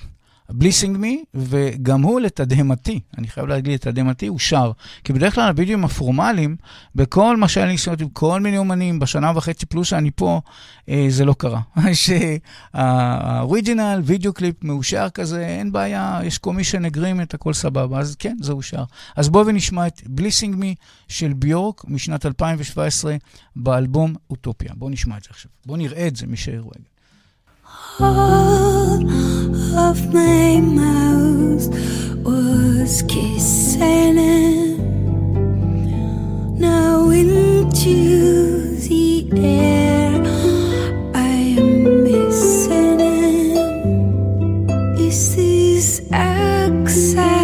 בליסינג 0.53 0.97
מי, 0.97 1.25
וגם 1.35 2.03
הוא 2.03 2.21
לתדהמתי, 2.21 3.01
אני 3.19 3.29
חייב 3.29 3.47
להגיד 3.47 3.73
לתדהמתי, 3.73 4.27
הוא 4.27 4.39
שר. 4.39 4.73
כי 5.05 5.13
בדרך 5.13 5.35
כלל 5.35 5.49
הווידאוים 5.49 5.85
הפורמליים, 5.85 6.57
בכל 6.95 7.37
מה 7.37 7.49
שהיה 7.49 7.67
לי 7.67 7.73
ניסיונות 7.73 8.01
עם 8.01 8.09
כל 8.09 8.41
מיני 8.41 8.59
אומנים, 8.59 8.99
בשנה 8.99 9.33
וחצי 9.35 9.67
פלוס 9.67 9.89
שאני 9.89 10.11
פה, 10.11 10.41
אה, 10.89 11.07
זה 11.09 11.25
לא 11.25 11.35
קרה. 11.39 11.61
שה 12.75 13.06
original, 13.06 14.01
וידאו 14.05 14.33
קליפ 14.33 14.65
מאושר 14.65 15.09
כזה, 15.15 15.47
אין 15.47 15.73
בעיה, 15.73 16.21
יש 16.25 16.39
commission 16.39 16.85
agreement, 16.85 17.35
הכל 17.35 17.53
סבבה, 17.53 17.99
אז 17.99 18.17
כן, 18.19 18.37
זה 18.41 18.53
אושר. 18.53 18.85
אז 19.17 19.29
בואו 19.29 19.47
ונשמע 19.47 19.87
את 19.87 20.01
Blissing 20.07 20.57
Me 20.57 20.75
של 21.09 21.33
ביורק 21.33 21.85
משנת 21.89 22.27
2017 22.27 23.17
באלבום 23.57 24.15
אוטופיה. 24.31 24.73
בואו 24.75 24.91
נשמע 24.91 25.17
את 25.17 25.23
זה 25.23 25.29
עכשיו. 25.31 25.51
בואו 25.67 25.79
נראה 25.79 26.07
את 26.07 26.17
זה, 26.17 26.27
מי. 26.27 26.37
All 27.99 29.52
of 29.75 30.13
my 30.13 30.61
mouth 30.61 31.69
was 32.25 33.03
kissing. 33.03 34.17
Now 36.59 37.09
into 37.11 38.77
the 38.77 39.31
air 39.37 40.21
I 41.15 41.57
am 41.59 42.05
missing 42.05 42.99
him. 42.99 44.69
Is 44.99 45.37
this 45.37 46.03
access 46.13 47.42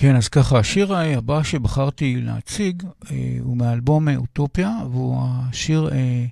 כן, 0.00 0.16
אז 0.16 0.28
ככה, 0.28 0.58
השיר 0.58 0.96
הבא 0.96 1.42
שבחרתי 1.42 2.16
להציג 2.20 2.82
אה, 3.10 3.36
הוא 3.40 3.56
מאלבום 3.56 4.08
אה, 4.08 4.16
אוטופיה, 4.16 4.76
והוא 4.90 5.22
השיר 5.22 5.90
אה, 5.92 6.26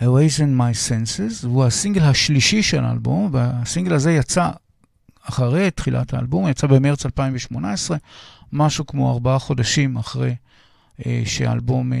Awaken 0.00 0.58
My 0.58 0.88
Senses, 0.88 1.46
והוא 1.46 1.64
הסינגל 1.64 2.02
השלישי 2.02 2.62
של 2.62 2.84
האלבום, 2.84 3.28
והסינגל 3.32 3.94
הזה 3.94 4.12
יצא 4.12 4.50
אחרי 5.22 5.70
תחילת 5.70 6.14
האלבום, 6.14 6.48
יצא 6.48 6.66
במרץ 6.66 7.06
2018, 7.06 7.96
משהו 8.52 8.86
כמו 8.86 9.12
ארבעה 9.12 9.38
חודשים 9.38 9.96
אחרי 9.96 10.34
אה, 11.06 11.22
שהאלבום 11.24 11.92
אה, 11.92 11.98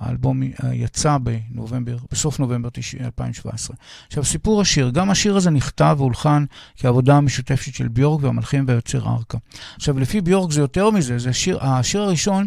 האלבום 0.00 0.42
אה, 0.42 0.74
יצא 0.74 1.18
בנובמבר, 1.18 1.96
בסוף 2.10 2.40
נובמבר 2.40 2.68
2017. 3.00 3.76
עכשיו, 4.06 4.24
סיפור 4.24 4.60
השיר, 4.60 4.90
גם 4.90 5.10
השיר 5.10 5.36
הזה 5.36 5.50
נכתב 5.50 5.96
והולחן 5.98 6.44
כעבודה 6.76 7.20
משותפת 7.20 7.74
של 7.74 7.88
ביורק 7.88 8.22
והמלחין 8.22 8.64
והיוצר 8.68 9.08
ארכה. 9.08 9.38
עכשיו, 9.76 9.98
לפי 9.98 10.20
ביורק 10.20 10.52
זה 10.52 10.60
יותר 10.60 10.90
מזה, 10.90 11.18
זה 11.18 11.30
השיר, 11.30 11.58
השיר 11.64 12.02
הראשון 12.02 12.46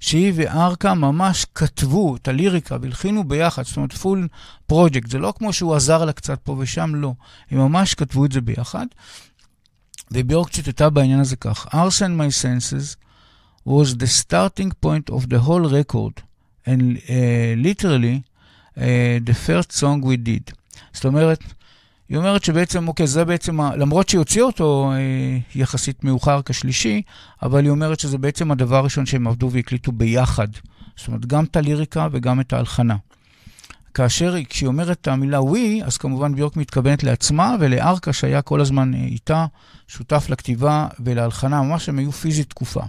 שהיא 0.00 0.32
וארכה 0.36 0.94
ממש 0.94 1.46
כתבו 1.54 2.16
את 2.16 2.28
הליריקה 2.28 2.76
והלחינו 2.82 3.28
ביחד, 3.28 3.62
זאת 3.62 3.76
אומרת, 3.76 3.92
פול 3.92 4.28
פרויקט. 4.66 5.10
זה 5.10 5.18
לא 5.18 5.32
כמו 5.38 5.52
שהוא 5.52 5.74
עזר 5.74 6.04
לה 6.04 6.12
קצת 6.12 6.38
פה 6.42 6.56
ושם, 6.58 6.94
לא. 6.94 7.14
הם 7.50 7.58
ממש 7.58 7.94
כתבו 7.94 8.24
את 8.24 8.32
זה 8.32 8.40
ביחד. 8.40 8.86
וביורק 10.12 10.50
ציטטה 10.50 10.90
בעניין 10.90 11.20
הזה 11.20 11.36
כך: 11.36 11.66
Arson 11.66 12.12
My 12.18 12.30
Senses 12.42 12.96
was 13.68 13.94
the 13.94 14.06
starting 14.06 14.70
point 14.84 15.14
of 15.14 15.26
the 15.28 15.38
whole 15.46 15.66
record. 15.70 16.31
And 16.66 16.96
uh, 16.96 17.54
literally 17.66 18.22
uh, 18.76 18.82
the 19.24 19.34
first 19.46 19.72
song 19.72 20.02
we 20.02 20.16
did. 20.16 20.54
זאת 20.92 21.04
אומרת, 21.04 21.44
היא 22.08 22.18
אומרת 22.18 22.44
שבעצם, 22.44 22.88
אוקיי, 22.88 23.06
זה 23.06 23.24
בעצם, 23.24 23.60
ה... 23.60 23.76
למרות 23.76 24.08
שהיא 24.08 24.18
הוציאה 24.18 24.44
אותו 24.44 24.92
אה, 24.92 25.38
יחסית 25.54 26.04
מאוחר 26.04 26.40
כשלישי, 26.44 27.02
אבל 27.42 27.62
היא 27.62 27.70
אומרת 27.70 28.00
שזה 28.00 28.18
בעצם 28.18 28.50
הדבר 28.50 28.76
הראשון 28.76 29.06
שהם 29.06 29.26
עבדו 29.26 29.50
והקליטו 29.50 29.92
ביחד. 29.92 30.48
זאת 30.96 31.08
אומרת, 31.08 31.26
גם 31.26 31.44
את 31.44 31.56
הליריקה 31.56 32.08
וגם 32.12 32.40
את 32.40 32.52
ההלחנה. 32.52 32.96
כאשר 33.94 34.34
כשהיא 34.48 34.66
אומרת 34.66 35.00
את 35.00 35.08
המילה 35.08 35.40
ווי, 35.40 35.82
אז 35.84 35.96
כמובן 35.96 36.34
ביורק 36.34 36.56
מתכוונת 36.56 37.02
לעצמה 37.02 37.56
ולארכה 37.60 38.12
שהיה 38.12 38.42
כל 38.42 38.60
הזמן 38.60 38.94
איתה, 38.94 39.46
שותף 39.88 40.26
לכתיבה 40.30 40.86
ולהלחנה, 41.00 41.62
ממש 41.62 41.88
הם 41.88 41.98
היו 41.98 42.12
פיזית 42.12 42.50
תקופה. 42.50 42.82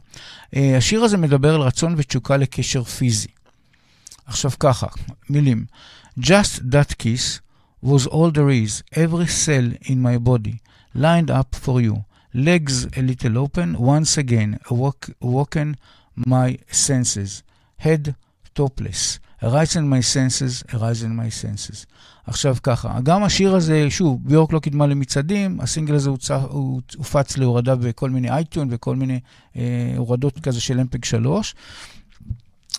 אה, 0.55 0.77
השיר 0.77 1.03
הזה 1.03 1.17
מדבר 1.17 1.55
על 1.55 1.61
רצון 1.61 1.93
ותשוקה 1.97 2.37
לקשר 2.37 2.83
פיזי. 2.83 3.27
עכשיו 4.25 4.51
ככה, 4.59 4.87
מילים. 5.29 5.65
Just 6.19 6.71
that 6.71 6.97
kiss 6.97 7.41
was 7.83 8.07
all 8.07 8.31
there 8.31 8.49
is, 8.49 8.83
every 8.93 9.27
cell 9.27 9.71
in 9.91 10.01
my 10.01 10.17
body, 10.17 10.55
lined 10.95 11.31
up 11.31 11.55
for 11.55 11.81
you. 11.81 12.05
Legs 12.33 12.87
a 12.97 13.01
little 13.01 13.37
open, 13.37 13.77
once 13.77 14.17
again, 14.17 14.59
awoke, 14.71 15.09
awoken 15.21 15.75
my 16.15 16.57
senses. 16.71 17.43
Head 17.77 18.15
topless. 18.55 19.19
Arise 19.41 19.75
in 19.75 19.89
my 19.89 19.99
senses, 19.99 20.63
arise 20.73 21.03
in 21.03 21.15
my 21.15 21.29
senses. 21.29 21.85
עכשיו 22.27 22.55
ככה, 22.63 22.99
גם 23.03 23.23
השיר 23.23 23.55
הזה, 23.55 23.85
שוב, 23.89 24.19
ביורק 24.23 24.53
לא 24.53 24.59
קידמה 24.59 24.87
למצעדים, 24.87 25.59
הסינגל 25.61 25.95
הזה 25.95 26.09
הוצא, 26.09 26.39
הופץ 26.97 27.37
להורדה 27.37 27.75
בכל 27.75 28.09
מיני 28.09 28.29
אייטיון 28.29 28.67
וכל 28.71 28.95
מיני 28.95 29.19
אה, 29.55 29.93
הורדות 29.97 30.39
כזה 30.39 30.61
של 30.61 30.79
אמפג 30.79 31.05
3. 31.05 31.55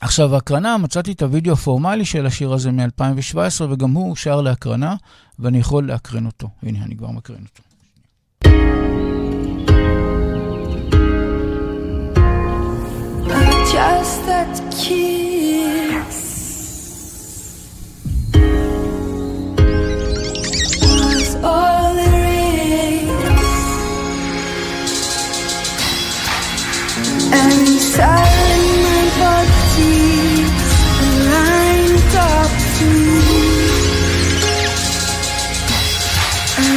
עכשיו, 0.00 0.36
הקרנה, 0.36 0.78
מצאתי 0.78 1.12
את 1.12 1.22
הוידאו 1.22 1.52
הפורמלי 1.52 2.04
של 2.04 2.26
השיר 2.26 2.52
הזה 2.52 2.70
מ-2017, 2.70 3.64
וגם 3.70 3.92
הוא 3.92 4.16
שר 4.16 4.40
להקרנה, 4.40 4.94
ואני 5.38 5.58
יכול 5.58 5.86
להקרן 5.86 6.26
אותו. 6.26 6.48
הנה, 6.62 6.84
אני 6.84 6.96
כבר 6.96 7.10
מקרן 7.10 7.36
אותו. 7.36 7.62
Just 13.74 14.20
that 14.28 14.54
kiss 14.80 15.83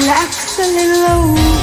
relax 0.08 0.58
a 0.58 0.62
little 0.62 1.57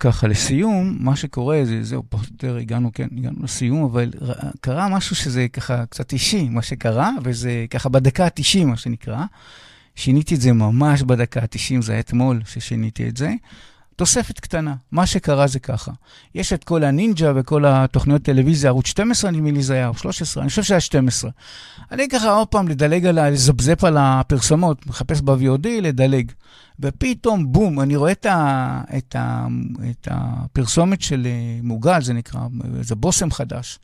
ככה, 0.00 0.26
לסיום, 0.26 0.96
מה 1.00 1.16
שקורה, 1.16 1.60
זה, 1.64 1.82
זהו, 1.82 2.02
פחות 2.08 2.28
או 2.28 2.32
יותר 2.32 2.56
הגענו, 2.56 2.90
כן, 2.94 3.08
הגענו 3.18 3.36
לסיום, 3.42 3.84
אבל 3.84 4.10
קרה 4.60 4.88
משהו 4.88 5.16
שזה 5.16 5.46
ככה 5.52 5.86
קצת 5.86 6.12
אישי, 6.12 6.48
מה 6.48 6.62
שקרה, 6.62 7.10
וזה 7.22 7.66
ככה 7.70 7.88
בדקה 7.88 8.24
ה-90, 8.24 8.64
מה 8.64 8.76
שנקרא. 8.76 9.24
שיניתי 9.94 10.34
את 10.34 10.40
זה 10.40 10.52
ממש 10.52 11.02
בדקה 11.02 11.40
ה-90, 11.40 11.82
זה 11.82 11.92
היה 11.92 12.00
אתמול 12.00 12.40
ששיניתי 12.46 13.08
את 13.08 13.16
זה. 13.16 13.32
תוספת 13.98 14.40
קטנה, 14.40 14.74
מה 14.92 15.06
שקרה 15.06 15.46
זה 15.46 15.58
ככה. 15.58 15.92
יש 16.34 16.52
את 16.52 16.64
כל 16.64 16.84
הנינג'ה 16.84 17.32
וכל 17.36 17.64
התוכניות 17.66 18.22
טלוויזיה, 18.22 18.70
ערוץ 18.70 18.86
12 18.86 19.30
נדמה 19.30 19.50
לי 19.50 19.62
זה 19.62 19.74
היה, 19.74 19.88
או 19.88 19.94
13, 19.94 20.42
אני 20.42 20.50
חושב 20.50 20.62
שהיה 20.62 20.80
12. 20.80 21.30
אני 21.92 22.08
ככה 22.08 22.30
עוד 22.30 22.48
פעם 22.48 22.68
לדלג 22.68 23.06
על 23.06 23.18
ה... 23.18 23.30
לזפזפ 23.30 23.84
על 23.84 23.96
הפרסומות, 24.00 24.86
מחפש 24.86 25.20
ב-VOD, 25.20 25.68
לדלג. 25.82 26.32
ופתאום, 26.80 27.52
בום, 27.52 27.80
אני 27.80 27.96
רואה 27.96 28.12
את, 28.12 28.26
ה, 28.26 28.80
את, 28.96 29.16
ה, 29.16 29.46
את 29.90 30.08
הפרסומת 30.10 31.02
של 31.02 31.26
אה, 31.26 31.60
מוגל, 31.62 32.02
זה 32.02 32.12
נקרא, 32.12 32.40
זה 32.80 32.94
בושם 32.94 33.30
חדש. 33.30 33.78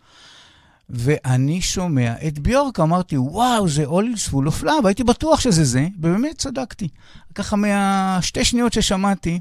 ואני 0.91 1.61
שומע 1.61 2.15
את 2.27 2.39
ביורק, 2.39 2.81
אמרתי, 2.81 3.17
וואו, 3.19 3.69
זה 3.69 3.85
is 3.85 4.31
full 4.31 4.49
of 4.49 4.65
love, 4.65 4.87
הייתי 4.87 5.05
בטוח 5.05 5.41
שזה 5.41 5.65
זה, 5.65 5.87
ובאמת 5.99 6.39
צדקתי. 6.39 6.89
ככה 7.35 7.57
מהשתי 7.57 8.45
שניות 8.45 8.73
ששמעתי, 8.73 9.41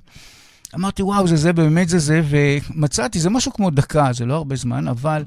אמרתי, 0.76 1.04
וואו, 1.04 1.28
זה 1.28 1.36
זה, 1.36 1.54
באמת 1.54 1.90
זה 1.90 2.00
זה, 2.00 2.22
ומצאתי, 2.30 3.20
זה 3.20 3.30
משהו 3.30 3.54
כמו 3.54 3.70
דקה, 3.70 4.10
זה 4.14 4.26
לא 4.26 4.34
הרבה 4.34 4.56
זמן, 4.56 4.88
אבל 4.88 5.24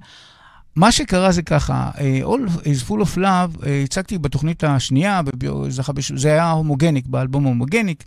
מה 0.76 0.92
שקרה 0.92 1.32
זה 1.32 1.42
ככה, 1.42 1.90
אה, 1.98 2.20
All 2.24 2.60
is 2.62 2.88
full 2.88 3.02
of 3.02 3.16
love, 3.16 3.66
אה, 3.66 3.82
הצגתי 3.84 4.18
בתוכנית 4.18 4.64
השנייה, 4.64 5.20
זה 6.16 6.32
היה 6.32 6.50
הומוגניק, 6.50 7.06
באלבום 7.06 7.44
הומוגניק, 7.44 8.04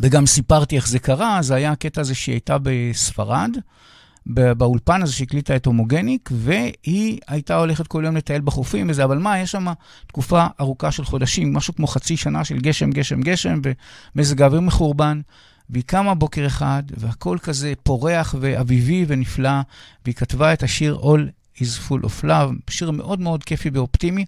וגם 0.00 0.26
סיפרתי 0.26 0.76
איך 0.76 0.88
זה 0.88 0.98
קרה, 0.98 1.42
זה 1.42 1.54
היה 1.54 1.72
הקטע 1.72 2.00
הזה 2.00 2.14
שהיא 2.14 2.32
הייתה 2.32 2.56
בספרד, 2.62 3.50
באולפן 4.26 5.02
הזה 5.02 5.12
שהקליטה 5.12 5.56
את 5.56 5.66
הומוגניק, 5.66 6.30
והיא 6.32 7.18
הייתה 7.28 7.56
הולכת 7.56 7.86
כל 7.86 8.02
יום 8.06 8.16
לטייל 8.16 8.40
בחופים 8.40 8.90
וזה, 8.90 9.04
אבל 9.04 9.18
מה, 9.18 9.38
יש 9.38 9.50
שם 9.50 9.66
תקופה 10.06 10.46
ארוכה 10.60 10.92
של 10.92 11.04
חודשים, 11.04 11.52
משהו 11.52 11.74
כמו 11.74 11.86
חצי 11.86 12.16
שנה 12.16 12.44
של 12.44 12.58
גשם, 12.58 12.90
גשם, 12.90 13.20
גשם, 13.20 13.60
ומזג 14.14 14.42
האוויר 14.42 14.60
מחורבן. 14.60 15.20
והיא 15.70 15.84
קמה 15.86 16.14
בוקר 16.14 16.46
אחד, 16.46 16.82
והכל 16.96 17.38
כזה 17.42 17.72
פורח 17.82 18.34
ואביבי 18.40 19.04
ונפלא, 19.08 19.60
והיא 20.04 20.14
כתבה 20.14 20.52
את 20.52 20.62
השיר 20.62 20.98
All 21.02 21.58
is 21.58 21.88
full 21.88 22.04
of 22.04 22.24
love, 22.24 22.70
שיר 22.70 22.90
מאוד 22.90 23.20
מאוד 23.20 23.44
כיפי 23.44 23.70
ואופטימי. 23.72 24.24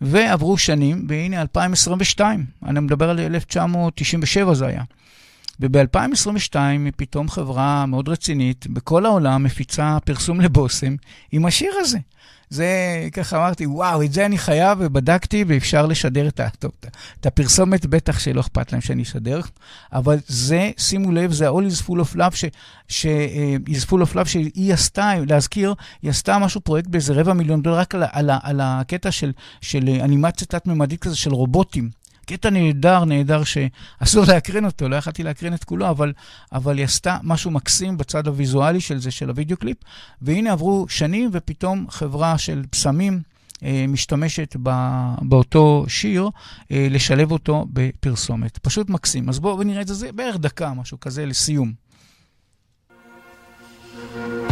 ועברו 0.00 0.58
שנים, 0.58 1.06
והנה 1.08 1.40
2022, 1.40 2.46
אני 2.66 2.80
מדבר 2.80 3.10
על 3.10 3.20
1997 3.20 4.54
זה 4.54 4.66
היה. 4.66 4.82
וב-2022 5.60 6.56
פתאום 6.96 7.28
חברה 7.28 7.86
מאוד 7.86 8.08
רצינית 8.08 8.66
בכל 8.66 9.06
העולם 9.06 9.42
מפיצה 9.42 9.98
פרסום 10.04 10.40
לבושם 10.40 10.94
עם 11.32 11.46
השיר 11.46 11.72
הזה. 11.80 11.98
זה, 12.50 12.66
ככה 13.12 13.36
אמרתי, 13.36 13.66
וואו, 13.66 14.02
את 14.02 14.12
זה 14.12 14.26
אני 14.26 14.38
חייב, 14.38 14.78
ובדקתי, 14.80 15.44
ואפשר 15.48 15.86
לשדר 15.86 16.28
את, 16.28 16.40
ה- 16.40 16.48
טוב, 16.58 16.70
את 17.20 17.26
הפרסומת, 17.26 17.86
בטח 17.86 18.18
שלא 18.18 18.40
אכפת 18.40 18.72
להם 18.72 18.80
שאני 18.80 19.02
אשדר, 19.02 19.40
אבל 19.92 20.18
זה, 20.26 20.70
שימו 20.78 21.12
לב, 21.12 21.32
זה 21.32 21.48
ה-all 21.48 21.72
is 21.72 21.82
full 21.86 22.12
of 22.12 22.16
love, 22.16 22.34
ש, 22.36 22.44
ש, 22.88 23.06
uh, 23.06 23.70
is 23.70 23.84
full 23.90 24.10
of 24.10 24.14
love 24.14 24.24
שהיא 24.28 24.72
עשתה, 24.74 25.12
להזכיר, 25.28 25.74
היא 26.02 26.10
עשתה 26.10 26.38
משהו, 26.38 26.60
פרויקט 26.60 26.88
באיזה 26.88 27.12
רבע 27.14 27.32
מיליון 27.32 27.62
דולר, 27.62 27.78
רק 27.78 27.94
על, 27.94 28.02
על, 28.12 28.30
ה- 28.30 28.38
על 28.42 28.60
הקטע 28.62 29.10
של, 29.10 29.32
של 29.60 29.88
אה, 29.88 30.04
אנימציה 30.04 30.46
תת-ממדית 30.46 31.00
כזה 31.00 31.16
של 31.16 31.30
רובוטים. 31.32 31.90
קטע 32.28 32.50
נהדר, 32.50 33.04
נהדר, 33.04 33.42
שאסור 33.44 34.24
להקרין 34.28 34.64
אותו, 34.64 34.88
לא 34.88 34.96
יכלתי 34.96 35.22
להקרין 35.22 35.54
את 35.54 35.64
כולו, 35.64 35.90
אבל, 35.90 36.12
אבל 36.52 36.76
היא 36.78 36.84
עשתה 36.84 37.16
משהו 37.22 37.50
מקסים 37.50 37.96
בצד 37.96 38.26
הוויזואלי 38.26 38.80
של 38.80 38.98
זה, 38.98 39.10
של 39.10 39.28
הוידאו 39.28 39.56
קליפ, 39.56 39.76
והנה 40.22 40.52
עברו 40.52 40.86
שנים, 40.88 41.30
ופתאום 41.32 41.86
חברה 41.90 42.38
של 42.38 42.62
פסמים 42.70 43.20
אה, 43.62 43.84
משתמשת 43.88 44.56
ב, 44.62 44.70
באותו 45.22 45.84
שיר, 45.88 46.28
אה, 46.72 46.86
לשלב 46.90 47.32
אותו 47.32 47.66
בפרסומת. 47.72 48.58
פשוט 48.58 48.90
מקסים. 48.90 49.28
אז 49.28 49.38
בואו 49.38 49.62
נראה 49.62 49.80
את 49.80 49.86
זה, 49.86 49.94
זה 49.94 50.12
בערך 50.12 50.36
דקה, 50.36 50.74
משהו 50.74 51.00
כזה, 51.00 51.26
לסיום. 51.26 51.72
You 53.98 54.47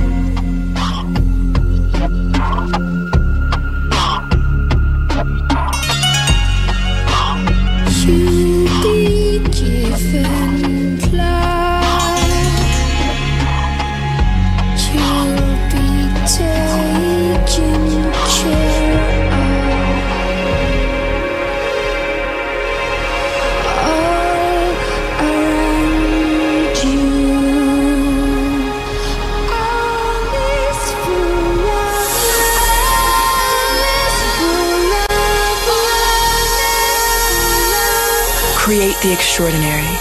Create 38.97 39.09
the 39.09 39.21
extraordinary. 39.21 39.95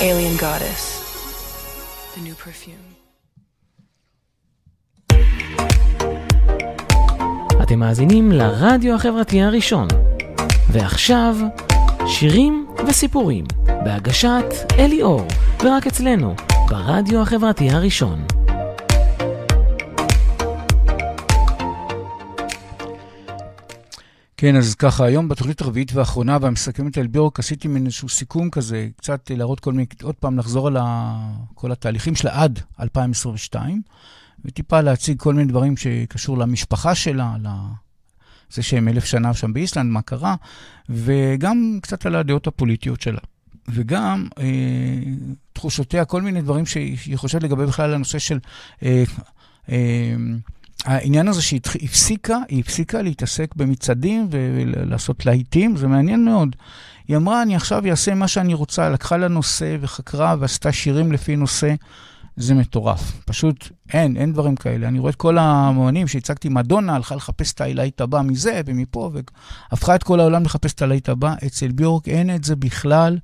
Alien 0.00 0.36
Goddess. 0.36 0.82
The 2.14 2.20
new 2.20 2.34
perfume. 2.34 2.86
אתם 7.62 7.78
מאזינים 7.78 8.32
לרדיו 8.32 8.94
החברתי 8.94 9.42
הראשון. 9.42 9.88
ועכשיו, 10.72 11.36
שירים 12.06 12.66
וסיפורים, 12.86 13.44
בהגשת 13.84 14.54
אלי 14.78 15.02
אור, 15.02 15.26
ורק 15.64 15.86
אצלנו, 15.86 16.34
ברדיו 16.68 17.22
החברתי 17.22 17.70
הראשון. 17.70 18.35
כן, 24.36 24.56
אז 24.56 24.74
ככה, 24.74 25.04
היום 25.04 25.28
בתוכנית 25.28 25.60
הרביעית 25.60 25.92
והאחרונה 25.92 26.38
והמסכמת 26.40 26.98
על 26.98 27.06
ביורק, 27.06 27.38
עשיתי 27.38 27.68
מין 27.68 27.86
איזשהו 27.86 28.08
סיכום 28.08 28.50
כזה, 28.50 28.88
קצת 28.96 29.30
להראות 29.30 29.60
כל 29.60 29.72
מיני, 29.72 29.86
עוד 30.02 30.14
פעם 30.14 30.38
לחזור 30.38 30.66
על 30.66 30.76
ה, 30.76 31.16
כל 31.54 31.72
התהליכים 31.72 32.14
שלה 32.14 32.42
עד 32.42 32.60
2022, 32.80 33.82
וטיפה 34.44 34.80
להציג 34.80 35.18
כל 35.18 35.34
מיני 35.34 35.48
דברים 35.48 35.76
שקשור 35.76 36.38
למשפחה 36.38 36.94
שלה, 36.94 37.36
לזה 37.40 38.62
שהם 38.62 38.88
אלף 38.88 39.04
שנה 39.04 39.34
שם 39.34 39.52
באיסלנד, 39.52 39.90
מה 39.90 40.02
קרה, 40.02 40.34
וגם 40.88 41.78
קצת 41.82 42.06
על 42.06 42.14
הדעות 42.14 42.46
הפוליטיות 42.46 43.00
שלה. 43.00 43.20
וגם 43.68 44.28
אה, 44.38 44.44
תחושותיה, 45.52 46.04
כל 46.04 46.22
מיני 46.22 46.42
דברים 46.42 46.66
שהיא 46.66 47.16
חושבת 47.18 47.42
לגבי 47.42 47.66
בכלל 47.66 47.94
הנושא 47.94 48.18
של... 48.18 48.38
אה, 48.82 49.04
אה, 49.68 50.14
העניין 50.86 51.28
הזה 51.28 51.42
שהיא 51.42 51.60
הפסיקה, 51.82 52.38
היא 52.48 52.60
הפסיקה 52.60 53.02
להתעסק 53.02 53.54
במצעדים 53.56 54.28
ולעשות 54.30 55.26
להיטים, 55.26 55.76
זה 55.76 55.86
מעניין 55.86 56.24
מאוד. 56.24 56.56
היא 57.08 57.16
אמרה, 57.16 57.42
אני 57.42 57.56
עכשיו 57.56 57.86
אעשה 57.90 58.14
מה 58.14 58.28
שאני 58.28 58.54
רוצה, 58.54 58.88
לקחה 58.88 59.16
לה 59.16 59.28
נושא 59.28 59.76
וחקרה 59.80 60.36
ועשתה 60.38 60.72
שירים 60.72 61.12
לפי 61.12 61.36
נושא. 61.36 61.74
זה 62.36 62.54
מטורף. 62.54 63.12
פשוט 63.24 63.68
אין, 63.92 64.16
אין 64.16 64.32
דברים 64.32 64.56
כאלה. 64.56 64.88
אני 64.88 64.98
רואה 64.98 65.10
את 65.10 65.16
כל 65.16 65.38
האמנים 65.38 66.08
שהצגתי, 66.08 66.48
מדונה 66.48 66.94
הלכה 66.94 67.16
לחפש 67.16 67.52
את 67.52 67.60
הלהיט 67.60 68.00
הבא 68.00 68.22
מזה 68.22 68.60
ומפה, 68.66 69.10
והפכה 69.70 69.94
את 69.94 70.02
כל 70.02 70.20
העולם 70.20 70.42
לחפש 70.42 70.72
את 70.72 70.82
הלהיט 70.82 71.08
הבא. 71.08 71.34
אצל 71.46 71.72
ביורק 71.72 72.08
אין 72.08 72.34
את 72.34 72.44
זה 72.44 72.56
בכלל, 72.56 73.18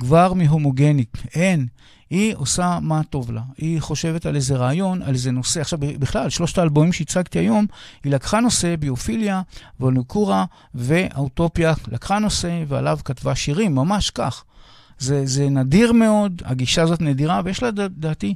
כבר 0.00 0.32
מהומוגניק. 0.32 1.16
אין. 1.34 1.66
היא 2.10 2.34
עושה 2.36 2.78
מה 2.82 3.02
טוב 3.10 3.32
לה. 3.32 3.42
היא 3.58 3.80
חושבת 3.80 4.26
על 4.26 4.36
איזה 4.36 4.56
רעיון, 4.56 5.02
על 5.02 5.14
איזה 5.14 5.30
נושא. 5.30 5.60
עכשיו, 5.60 5.78
בכלל, 5.78 6.30
שלושת 6.30 6.58
האלבומים 6.58 6.92
שהצגתי 6.92 7.38
היום, 7.38 7.66
היא 8.04 8.12
לקחה 8.12 8.40
נושא, 8.40 8.76
ביופיליה, 8.76 9.42
וולנוקורה 9.80 10.44
והאוטופיה, 10.74 11.74
לקחה 11.88 12.18
נושא 12.18 12.64
ועליו 12.68 12.98
כתבה 13.04 13.34
שירים, 13.34 13.74
ממש 13.74 14.10
כך. 14.10 14.44
זה, 14.98 15.26
זה 15.26 15.48
נדיר 15.48 15.92
מאוד, 15.92 16.42
הגישה 16.44 16.82
הזאת 16.82 17.00
נדירה, 17.00 17.40
ויש 17.44 17.62
לה, 17.62 17.68
לדעתי, 17.68 18.34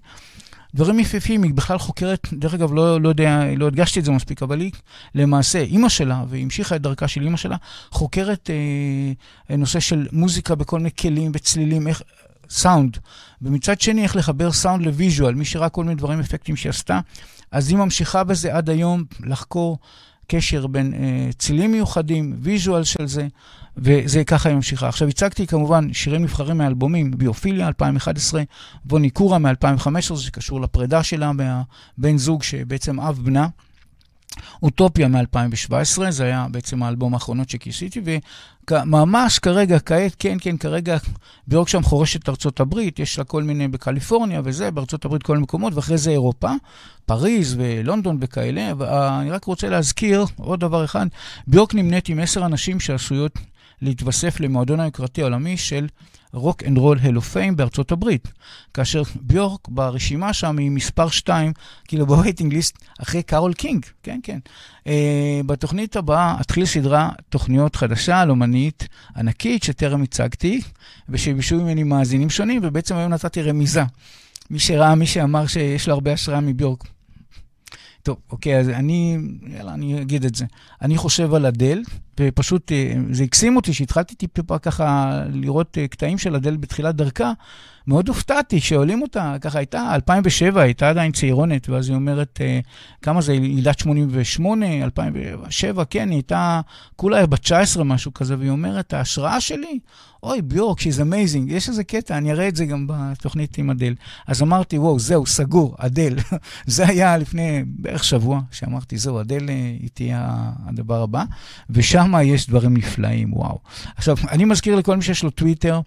דברים 0.74 0.98
יפהפים. 0.98 1.42
היא 1.42 1.54
בכלל 1.54 1.78
חוקרת, 1.78 2.28
דרך 2.32 2.54
אגב, 2.54 2.74
לא, 2.74 3.00
לא 3.00 3.08
יודע, 3.08 3.44
לא 3.56 3.66
הדגשתי 3.66 4.00
את 4.00 4.04
זה 4.04 4.12
מספיק, 4.12 4.42
אבל 4.42 4.60
היא 4.60 4.72
למעשה, 5.14 5.60
אימא 5.60 5.88
שלה, 5.88 6.24
והיא 6.28 6.42
המשיכה 6.44 6.76
את 6.76 6.82
דרכה 6.82 7.08
של 7.08 7.22
אימא 7.22 7.36
שלה, 7.36 7.56
חוקרת 7.90 8.50
אה, 9.50 9.56
נושא 9.56 9.80
של 9.80 10.06
מוזיקה 10.12 10.54
בכל 10.54 10.76
מיני 10.76 10.90
כלים 10.96 11.32
וצלילים, 11.34 11.88
איך... 11.88 12.02
סאונד, 12.50 12.96
ומצד 13.42 13.80
שני 13.80 14.02
איך 14.02 14.16
לחבר 14.16 14.52
סאונד 14.52 14.86
ל 14.86 14.92
visual, 14.92 15.34
מי 15.34 15.44
שראה 15.44 15.68
כל 15.68 15.84
מיני 15.84 15.94
דברים 15.94 16.20
אפקטים 16.20 16.56
שהיא 16.56 16.70
עשתה, 16.70 17.00
אז 17.50 17.68
היא 17.68 17.76
ממשיכה 17.76 18.24
בזה 18.24 18.56
עד 18.56 18.70
היום 18.70 19.04
לחקור 19.20 19.78
קשר 20.26 20.66
בין 20.66 20.92
אה, 20.94 21.36
צלילים 21.36 21.72
מיוחדים, 21.72 22.36
visual 22.38 22.84
של 22.84 23.06
זה, 23.06 23.28
וזה 23.76 24.24
ככה 24.24 24.48
היא 24.48 24.56
ממשיכה. 24.56 24.88
עכשיו, 24.88 25.08
הצגתי 25.08 25.46
כמובן 25.46 25.92
שירים 25.92 26.22
נבחרים 26.22 26.58
מאלבומים, 26.58 27.10
ביופיליה 27.10 27.66
2011, 27.66 28.42
וולניקורה 28.84 29.38
מ-2015, 29.38 30.16
שקשור 30.16 30.60
לפרידה 30.60 31.02
שלה 31.02 31.32
מהבן 31.32 32.18
זוג 32.18 32.42
שבעצם 32.42 33.00
אב 33.00 33.20
בנה. 33.24 33.46
אוטופיה 34.62 35.08
מ-2017, 35.08 36.10
זה 36.10 36.24
היה 36.24 36.46
בעצם 36.50 36.82
האלבום 36.82 37.14
האחרונות 37.14 37.50
שכיסיתי, 37.50 38.00
וממש 38.70 39.38
כרגע, 39.38 39.78
כעת, 39.78 40.16
כן, 40.18 40.36
כן, 40.40 40.56
כרגע, 40.56 40.96
ביורק 41.46 41.68
שם 41.68 41.82
חורשת 41.82 42.28
ארצות 42.28 42.60
הברית, 42.60 42.98
יש 42.98 43.18
לה 43.18 43.24
כל 43.24 43.42
מיני 43.42 43.68
בקליפורניה 43.68 44.40
וזה, 44.44 44.70
בארצות 44.70 45.04
הברית 45.04 45.22
כל 45.22 45.32
מיני 45.32 45.42
מקומות, 45.42 45.74
ואחרי 45.74 45.98
זה 45.98 46.10
אירופה, 46.10 46.50
פריז 47.06 47.56
ולונדון 47.58 48.18
וכאלה, 48.20 48.72
ואני 48.78 49.30
רק 49.30 49.44
רוצה 49.44 49.68
להזכיר 49.68 50.24
עוד 50.36 50.60
דבר 50.60 50.84
אחד, 50.84 51.06
ביורק 51.46 51.74
נמנית 51.74 52.08
עם 52.08 52.18
עשר 52.18 52.46
אנשים 52.46 52.80
שעשויות 52.80 53.38
להתווסף 53.82 54.40
למועדון 54.40 54.80
היוקרתי 54.80 55.20
העולמי 55.20 55.56
של 55.56 55.86
Rock 56.32 56.62
and 56.62 56.78
Roll 56.78 56.98
Hall 57.02 57.16
of 57.16 57.22
Fame 57.22 57.56
בארצות 57.56 57.92
הברית, 57.92 58.28
כאשר 58.74 59.02
ביורק 59.20 59.68
ברשימה 59.68 60.32
שם 60.32 60.58
היא 60.58 60.70
מספר 60.70 61.08
2, 61.08 61.52
כאילו 61.88 62.06
ב 62.06 62.12
waiting 62.12 62.52
list 62.52 62.78
אחרי 63.02 63.22
קארול 63.22 63.52
קינג, 63.52 63.86
כן, 64.02 64.20
כן. 64.22 64.38
אה, 64.84 64.90
בתוכנית 65.46 65.96
הבאה 65.96 66.36
אתחיל 66.40 66.66
סדרה 66.66 67.10
תוכניות 67.28 67.76
חדשה 67.76 68.20
על 68.20 68.30
אומנית 68.30 68.88
ענקית 69.16 69.62
שטרם 69.62 70.02
הצגתי, 70.02 70.60
ושביקשו 71.08 71.56
ממני 71.56 71.82
מאזינים 71.82 72.30
שונים, 72.30 72.60
ובעצם 72.64 72.96
היום 72.96 73.12
נתתי 73.12 73.42
רמיזה. 73.42 73.82
מי 74.50 74.58
שראה, 74.58 74.94
מי 74.94 75.06
שאמר 75.06 75.46
שיש 75.46 75.88
לו 75.88 75.94
הרבה 75.94 76.12
השראה 76.12 76.40
מביורק. 76.40 76.84
טוב, 78.02 78.16
אוקיי, 78.30 78.58
אז 78.58 78.68
אני, 78.68 79.18
יאללה, 79.56 79.74
אני 79.74 80.00
אגיד 80.02 80.24
את 80.24 80.34
זה. 80.34 80.44
אני 80.82 80.96
חושב 80.96 81.34
על 81.34 81.46
אדל, 81.46 81.82
ופשוט 82.20 82.72
אה, 82.72 82.94
זה 83.10 83.24
הקסים 83.24 83.56
אותי 83.56 83.72
שהתחלתי 83.72 84.14
טיפה 84.14 84.58
ככה 84.58 85.20
לראות 85.32 85.78
אה, 85.78 85.88
קטעים 85.88 86.18
של 86.18 86.36
אדל 86.36 86.56
בתחילת 86.56 86.94
דרכה. 86.94 87.32
מאוד 87.86 88.08
הופתעתי 88.08 88.60
שעולים 88.60 89.02
אותה, 89.02 89.36
ככה 89.40 89.58
הייתה, 89.58 89.94
2007, 89.94 90.62
הייתה 90.62 90.88
עדיין 90.88 91.12
צעירונת, 91.12 91.68
ואז 91.68 91.88
היא 91.88 91.96
אומרת, 91.96 92.40
אה, 92.40 92.60
כמה 93.02 93.20
זה, 93.20 93.34
ילידת 93.34 93.78
88, 93.78 94.84
2007, 94.84 95.84
כן, 95.84 96.08
היא 96.08 96.16
הייתה 96.16 96.60
כולה 96.96 97.26
בת 97.26 97.40
19, 97.40 97.84
משהו 97.84 98.14
כזה, 98.14 98.38
והיא 98.38 98.50
אומרת, 98.50 98.92
ההשראה 98.92 99.40
שלי, 99.40 99.78
אוי, 100.22 100.42
ביורק, 100.42 100.80
she's 100.80 100.82
amazing, 100.82 101.52
יש 101.52 101.68
איזה 101.68 101.84
קטע, 101.84 102.18
אני 102.18 102.32
אראה 102.32 102.48
את 102.48 102.56
זה 102.56 102.66
גם 102.66 102.86
בתוכנית 102.88 103.58
עם 103.58 103.70
אדל. 103.70 103.94
אז 104.26 104.42
אמרתי, 104.42 104.78
וואו, 104.78 104.98
זהו, 104.98 105.26
סגור, 105.26 105.74
אדל. 105.78 106.16
זה 106.66 106.86
היה 106.88 107.16
לפני 107.16 107.62
בערך 107.66 108.04
שבוע, 108.04 108.40
שאמרתי, 108.50 108.98
זהו, 108.98 109.20
אדל 109.20 109.48
היא 109.48 109.88
תהיה 109.94 110.28
הדבר 110.66 111.02
הבא, 111.02 111.24
ושם 111.70 112.12
יש 112.24 112.46
דברים 112.46 112.76
נפלאים, 112.76 113.32
וואו. 113.32 113.58
עכשיו, 113.96 114.16
אני 114.30 114.44
מזכיר 114.44 114.76
לכל 114.76 114.96
מי 114.96 115.02
שיש 115.02 115.22
לו 115.22 115.30
טוויטר, 115.30 115.80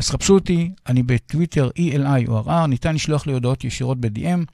אז 0.00 0.10
חפשו 0.10 0.34
אותי, 0.34 0.70
אני 0.86 1.02
בטוויטר 1.02 1.70
ELI 1.78 2.28
או 2.28 2.44
RR, 2.44 2.66
ניתן 2.66 2.94
לשלוח 2.94 3.26
לי 3.26 3.32
הודעות 3.32 3.64
ישירות 3.64 4.00
ב-DM. 4.00 4.44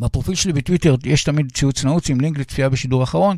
בפרופיל 0.00 0.34
שלי 0.34 0.52
בטוויטר 0.52 0.94
יש 1.04 1.24
תמיד 1.24 1.52
ציוץ 1.52 1.84
נעוץ 1.84 2.10
עם 2.10 2.20
לינק 2.20 2.38
לצפייה 2.38 2.68
בשידור 2.68 3.00
האחרון, 3.00 3.36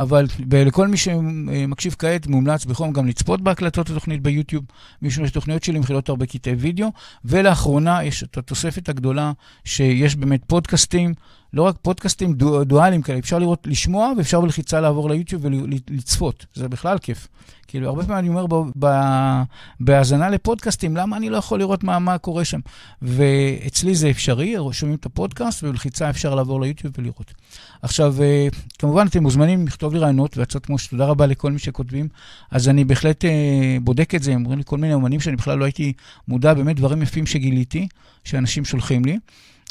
אבל 0.00 0.26
לכל 0.52 0.88
מי 0.88 0.96
שמקשיב 0.96 1.96
כעת, 1.98 2.26
מומלץ 2.26 2.64
בחום 2.64 2.92
גם 2.92 3.06
לצפות 3.06 3.40
בהקלטות 3.40 3.90
התוכנית 3.90 4.22
ביוטיוב, 4.22 4.64
משום 5.02 5.26
שהתוכניות 5.26 5.64
שלי 5.64 5.78
מכילות 5.78 6.08
הרבה 6.08 6.26
קטעי 6.26 6.54
וידאו, 6.54 6.92
ולאחרונה 7.24 8.04
יש 8.04 8.22
את 8.22 8.38
התוספת 8.38 8.88
הגדולה 8.88 9.32
שיש 9.64 10.16
באמת 10.16 10.40
פודקאסטים, 10.46 11.14
לא 11.52 11.62
רק 11.62 11.76
פודקאסטים 11.82 12.34
דואליים 12.64 13.02
כאלה, 13.02 13.18
אפשר 13.18 13.38
לראות, 13.38 13.66
לשמוע 13.66 14.12
ואפשר 14.16 14.40
בלחיצה 14.40 14.80
לעבור 14.80 15.10
ליוטיוב 15.10 15.44
ולצפות, 15.44 16.46
זה 16.54 16.68
בכלל 16.68 16.98
כיף. 16.98 17.28
כאילו, 17.70 17.88
הרבה 17.88 18.02
פעמים 18.02 18.18
אני 18.18 18.28
אומר 18.28 18.64
בהאזנה 19.80 20.28
לפודקאסטים, 20.28 20.96
למה 20.96 21.16
אני 21.16 21.30
לא 21.30 21.36
יכול 21.36 21.58
לראות 21.58 21.84
מה, 21.84 21.98
מה 21.98 22.18
קורה 22.18 22.44
שם? 22.44 22.60
ואצלי 23.02 23.94
זה 23.94 24.10
אפשרי, 24.10 24.56
שומעים 24.72 24.98
את 24.98 25.06
הפודקאסט, 25.06 25.64
ובלחיצה 25.64 26.10
אפשר 26.10 26.34
לעבור 26.34 26.60
ליוטיוב 26.60 26.94
ולראות. 26.98 27.34
עכשיו, 27.82 28.14
אה, 28.22 28.48
כמובן, 28.78 29.06
אתם 29.06 29.22
מוזמנים 29.22 29.66
לכתוב 29.66 29.94
לי 29.94 29.98
רעיונות 29.98 30.36
והצעות 30.36 30.66
כמו 30.66 30.78
שתודה 30.78 31.06
רבה 31.06 31.26
לכל 31.26 31.52
מי 31.52 31.58
שכותבים. 31.58 32.08
אז 32.50 32.68
אני 32.68 32.84
בהחלט 32.84 33.24
אה, 33.24 33.76
בודק 33.82 34.14
את 34.14 34.22
זה, 34.22 34.34
אומרים 34.34 34.58
לי 34.58 34.64
כל 34.66 34.78
מיני 34.78 34.94
אומנים 34.94 35.20
שאני 35.20 35.36
בכלל 35.36 35.58
לא 35.58 35.64
הייתי 35.64 35.92
מודע, 36.28 36.54
באמת 36.54 36.76
דברים 36.76 37.02
יפים 37.02 37.26
שגיליתי, 37.26 37.88
שאנשים 38.24 38.64
שולחים 38.64 39.04
לי. 39.04 39.18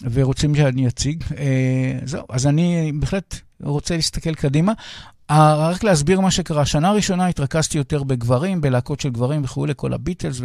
ורוצים 0.04 0.56
שאני 0.56 0.88
אציג. 0.88 1.24
אה, 1.38 2.00
זהו, 2.06 2.24
אז 2.30 2.48
אני 2.48 2.92
בהחלט 3.00 3.40
רוצה 3.62 3.96
להסתכל 3.96 4.34
קדימה. 4.34 4.74
רק 5.32 5.84
להסביר 5.84 6.20
מה 6.20 6.32
שקרה, 6.32 6.66
שנה 6.66 6.90
הראשונה 6.90 7.28
התרכזתי 7.28 7.78
יותר 7.78 8.04
בגברים, 8.04 8.62
בלהקות 8.62 9.00
של 9.00 9.10
גברים 9.10 9.44
וכולי, 9.44 9.74
כל 9.76 9.94
הביטלס 9.94 10.42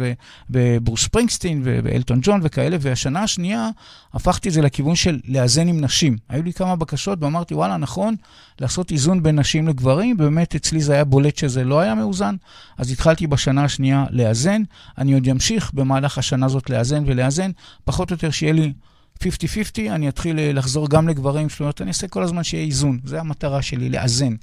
וברוס 0.49 1.03
ספרינגסטין 1.03 1.61
ואלטון 1.63 2.19
ג'ון 2.21 2.39
וכאלה, 2.43 2.77
והשנה 2.79 3.23
השנייה 3.23 3.69
הפכתי 4.13 4.49
את 4.49 4.53
זה 4.53 4.61
לכיוון 4.61 4.95
של 4.95 5.19
לאזן 5.27 5.67
עם 5.67 5.81
נשים. 5.81 6.17
היו 6.29 6.43
לי 6.43 6.53
כמה 6.53 6.75
בקשות 6.75 7.23
ואמרתי, 7.23 7.53
וואלה, 7.53 7.77
נכון, 7.77 8.15
לעשות 8.61 8.91
איזון 8.91 9.23
בין 9.23 9.39
נשים 9.39 9.67
לגברים, 9.67 10.17
באמת 10.17 10.55
אצלי 10.55 10.81
זה 10.81 10.93
היה 10.93 11.03
בולט 11.03 11.37
שזה 11.37 11.63
לא 11.63 11.79
היה 11.79 11.95
מאוזן, 11.95 12.35
אז 12.77 12.91
התחלתי 12.91 13.27
בשנה 13.27 13.63
השנייה 13.63 14.05
לאזן. 14.09 14.61
אני 14.97 15.13
עוד 15.13 15.29
אמשיך 15.29 15.71
במהלך 15.73 16.17
השנה 16.17 16.45
הזאת 16.45 16.69
לאזן 16.69 17.03
ולאזן, 17.05 17.51
פחות 17.85 18.11
או 18.11 18.13
יותר 18.13 18.29
שיהיה 18.31 18.53
לי 18.53 18.73
50-50, 19.23 19.25
אני 19.89 20.09
אתחיל 20.09 20.39
אה, 20.39 20.53
לחזור 20.53 20.89
גם 20.89 21.07
לגברים, 21.07 21.49
זאת 21.49 21.59
אומרת, 21.59 21.81
אני 21.81 21.87
אעשה 21.87 22.07
כל 22.07 22.23
הזמן 22.23 22.43
שיהיה 22.43 22.65
איזון, 22.65 22.99
זו 23.05 23.17
המטרה 23.17 23.61
שלי, 23.61 23.89
לאזן. 23.89 24.35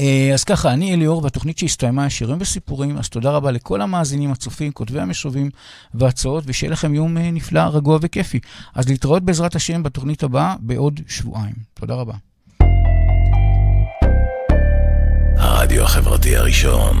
אה, 0.00 0.30
אז 0.34 0.44
ככה, 0.44 0.72
אני 0.72 0.94
אליאור, 0.94 1.24
והתוכנית 1.24 1.58
שהסתיימה, 1.58 2.10
שירים 2.10 2.36
וסיפורים, 2.40 2.98
אז 2.98 3.08
תודה 3.08 3.30
רבה 3.30 3.50
לכל 3.50 3.80
המאזינים, 3.80 4.32
הצופים, 4.32 4.72
כותבי 4.72 5.00
המשובים 5.00 5.50
והצעות, 5.94 6.44
ושיהיה 6.46 6.72
לכם 6.72 6.94
יום 6.94 7.18
אה, 7.18 7.30
נפלא, 7.30 7.60
רגוע 7.60 7.98
וכיפי. 8.02 8.40
אז 8.74 8.88
להתראות 8.88 9.22
בעזרת 9.22 9.54
השם 9.54 9.82
בתוכנית 9.82 10.22
הבאה 10.22 10.54
בעוד 10.60 11.00
שבועיים. 11.08 11.54
תודה 11.74 11.94
רבה. 11.94 12.14
הרדיו 15.36 15.82
החברתי 15.82 16.36
הראשון. 16.36 16.96